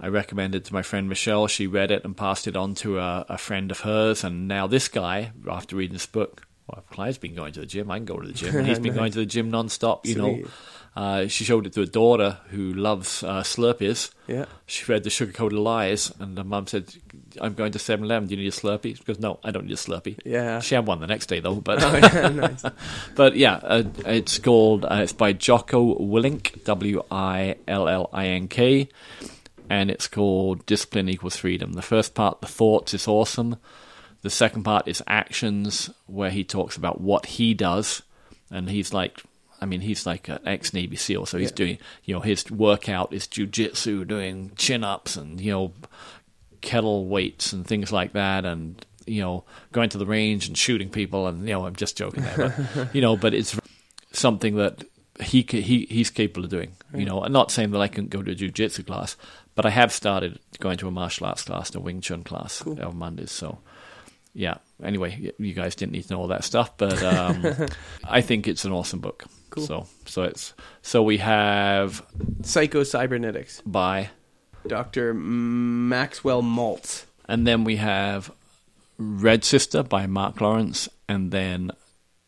i 0.00 0.06
recommended 0.06 0.64
to 0.64 0.72
my 0.72 0.82
friend 0.82 1.08
michelle 1.08 1.46
she 1.46 1.66
read 1.66 1.90
it 1.90 2.04
and 2.04 2.16
passed 2.16 2.46
it 2.46 2.56
on 2.56 2.74
to 2.74 2.98
a, 2.98 3.26
a 3.28 3.38
friend 3.38 3.70
of 3.70 3.80
hers 3.80 4.24
and 4.24 4.46
now 4.48 4.66
this 4.66 4.88
guy 4.88 5.32
after 5.48 5.76
reading 5.76 5.94
this 5.94 6.06
book 6.06 6.46
well, 6.66 6.82
if 6.84 6.90
Clive's 6.92 7.18
been 7.18 7.34
going 7.34 7.52
to 7.52 7.60
the 7.60 7.66
gym, 7.66 7.90
I 7.90 7.98
can 7.98 8.06
go 8.06 8.18
to 8.18 8.26
the 8.26 8.34
gym. 8.34 8.54
And 8.56 8.66
he's 8.66 8.80
been 8.80 8.94
going 8.94 9.12
to 9.12 9.18
the 9.20 9.26
gym 9.26 9.50
non-stop, 9.50 10.04
you 10.06 10.16
know. 10.16 10.42
Uh, 10.96 11.28
she 11.28 11.44
showed 11.44 11.66
it 11.66 11.74
to 11.74 11.82
a 11.82 11.86
daughter 11.86 12.38
who 12.48 12.72
loves 12.72 13.22
uh, 13.22 13.42
Slurpees. 13.42 14.10
Yeah. 14.26 14.46
She 14.66 14.90
read 14.90 15.04
the 15.04 15.10
sugar-coated 15.10 15.58
lies, 15.58 16.10
and 16.18 16.36
the 16.36 16.42
mum 16.42 16.66
said, 16.66 16.92
I'm 17.40 17.54
going 17.54 17.72
to 17.72 17.78
7-Eleven. 17.78 18.28
Do 18.28 18.34
you 18.34 18.42
need 18.42 18.48
a 18.48 18.50
Slurpee? 18.52 18.96
She 18.96 19.04
goes, 19.04 19.18
no, 19.18 19.38
I 19.44 19.50
don't 19.50 19.64
need 19.66 19.72
a 19.72 19.76
Slurpee. 19.76 20.18
Yeah. 20.24 20.60
She 20.60 20.74
had 20.74 20.86
one 20.86 21.00
the 21.00 21.06
next 21.06 21.26
day, 21.26 21.40
though. 21.40 21.54
But, 21.56 21.82
Oh, 21.82 21.96
yeah, 21.96 22.28
nice. 22.34 22.64
but 23.14 23.36
yeah, 23.36 23.54
uh, 23.62 23.82
it's 24.06 24.38
called, 24.38 24.84
uh, 24.84 25.00
it's 25.02 25.12
by 25.12 25.32
Jocko 25.32 25.96
Willink, 25.98 26.64
W-I-L-L-I-N-K, 27.68 28.88
and 29.68 29.90
it's 29.90 30.06
called 30.08 30.64
Discipline 30.66 31.08
Equals 31.08 31.36
Freedom. 31.36 31.72
The 31.72 31.82
first 31.82 32.14
part, 32.14 32.40
the 32.40 32.46
thoughts, 32.46 32.94
is 32.94 33.08
awesome. 33.08 33.56
The 34.22 34.30
second 34.30 34.62
part 34.64 34.88
is 34.88 35.02
actions, 35.06 35.90
where 36.06 36.30
he 36.30 36.44
talks 36.44 36.76
about 36.76 37.00
what 37.00 37.26
he 37.26 37.54
does, 37.54 38.02
and 38.50 38.68
he's 38.70 38.92
like, 38.94 39.22
I 39.60 39.64
mean, 39.66 39.80
he's 39.80 40.04
like 40.06 40.28
an 40.28 40.38
ex 40.44 40.72
Navy 40.74 40.96
SEAL, 40.96 41.26
so 41.26 41.38
he's 41.38 41.50
Yeah. 41.50 41.56
doing, 41.56 41.78
you 42.04 42.14
know, 42.14 42.20
his 42.20 42.50
workout 42.50 43.12
is 43.12 43.26
jujitsu, 43.26 44.06
doing 44.06 44.52
chin 44.56 44.84
ups 44.84 45.16
and 45.16 45.40
you 45.40 45.50
know, 45.52 45.72
kettle 46.60 47.06
weights 47.06 47.52
and 47.52 47.66
things 47.66 47.92
like 47.92 48.12
that, 48.12 48.44
and 48.44 48.84
you 49.06 49.22
know, 49.22 49.44
going 49.72 49.88
to 49.90 49.98
the 49.98 50.06
range 50.06 50.48
and 50.48 50.56
shooting 50.56 50.90
people, 50.90 51.26
and 51.26 51.46
you 51.46 51.54
know, 51.54 51.66
I'm 51.66 51.76
just 51.76 51.96
joking 51.96 52.22
there, 52.24 52.54
but 52.74 52.94
you 52.94 53.00
know, 53.00 53.16
but 53.16 53.34
it's 53.34 53.58
something 54.12 54.56
that 54.56 54.84
he 55.20 55.42
he 55.48 55.86
he's 55.88 56.10
capable 56.10 56.44
of 56.44 56.50
doing. 56.50 56.72
You 56.94 57.04
know, 57.04 57.22
I'm 57.22 57.32
not 57.32 57.50
saying 57.50 57.70
that 57.72 57.80
I 57.80 57.88
can 57.88 58.06
go 58.06 58.22
to 58.22 58.32
a 58.32 58.34
jujitsu 58.34 58.86
class, 58.86 59.16
but 59.54 59.66
I 59.66 59.70
have 59.70 59.92
started 59.92 60.38
going 60.60 60.78
to 60.78 60.88
a 60.88 60.90
martial 60.90 61.26
arts 61.26 61.42
class, 61.42 61.74
a 61.74 61.80
Wing 61.80 62.00
Chun 62.00 62.22
class 62.22 62.66
on 62.66 62.96
Mondays. 62.96 63.32
So, 63.32 63.58
yeah. 64.34 64.58
Anyway, 64.82 65.32
you 65.38 65.52
guys 65.54 65.74
didn't 65.74 65.92
need 65.92 66.04
to 66.04 66.12
know 66.12 66.20
all 66.20 66.28
that 66.28 66.44
stuff, 66.44 66.76
but 66.76 67.02
um, 67.02 67.68
I 68.04 68.20
think 68.20 68.46
it's 68.46 68.64
an 68.64 68.72
awesome 68.72 69.00
book. 69.00 69.24
Cool. 69.50 69.66
So, 69.66 69.86
so 70.04 70.22
it's 70.24 70.54
so 70.82 71.02
we 71.02 71.18
have 71.18 72.04
Psycho 72.42 72.82
Cybernetics. 72.82 73.62
by, 73.64 74.10
Dr. 74.68 75.14
Maxwell 75.14 76.42
Maltz. 76.42 77.04
and 77.28 77.46
then 77.46 77.64
we 77.64 77.76
have 77.76 78.30
Red 78.98 79.44
Sister 79.44 79.82
by 79.82 80.06
Mark 80.06 80.40
Lawrence, 80.40 80.88
and 81.08 81.30
then 81.30 81.72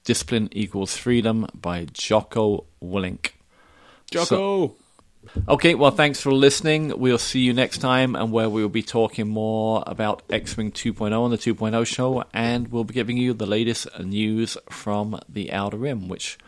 Discipline 0.04 0.48
Equals 0.52 0.96
Freedom 0.96 1.46
by 1.54 1.86
Jocko 1.92 2.64
Willink. 2.82 3.30
Jocko! 4.10 4.74
Okay, 5.46 5.74
well, 5.74 5.90
thanks 5.90 6.20
for 6.20 6.32
listening. 6.32 6.98
We'll 6.98 7.18
see 7.18 7.40
you 7.40 7.52
next 7.52 7.78
time, 7.78 8.14
and 8.16 8.32
where 8.32 8.48
we'll 8.48 8.68
be 8.68 8.82
talking 8.82 9.28
more 9.28 9.82
about 9.86 10.22
X 10.30 10.56
Wing 10.56 10.72
2.0 10.72 11.12
on 11.12 11.30
the 11.30 11.36
2.0 11.36 11.86
show, 11.86 12.24
and 12.32 12.68
we'll 12.68 12.84
be 12.84 12.94
giving 12.94 13.16
you 13.16 13.34
the 13.34 13.46
latest 13.46 13.86
news 13.98 14.56
from 14.70 15.20
the 15.28 15.52
Outer 15.52 15.76
Rim, 15.76 16.08
which 16.08 16.38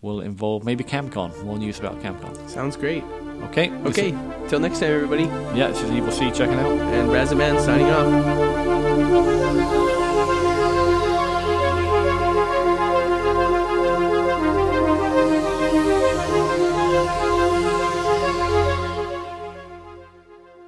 will 0.00 0.20
involve 0.20 0.64
maybe 0.64 0.84
CamCon. 0.84 1.44
More 1.44 1.58
news 1.58 1.78
about 1.78 2.00
CamCon. 2.02 2.48
Sounds 2.48 2.76
great. 2.76 3.04
Okay. 3.50 3.70
Okay, 3.84 4.10
is- 4.12 4.50
till 4.50 4.60
next 4.60 4.80
time, 4.80 4.92
everybody. 4.92 5.24
yeah, 5.56 5.68
this 5.68 5.82
is 5.82 5.90
Evil 5.90 6.10
C 6.10 6.30
checking 6.30 6.58
out. 6.58 6.70
And 6.72 7.08
Razaman 7.10 7.60
signing 7.64 7.86
off. 7.86 9.97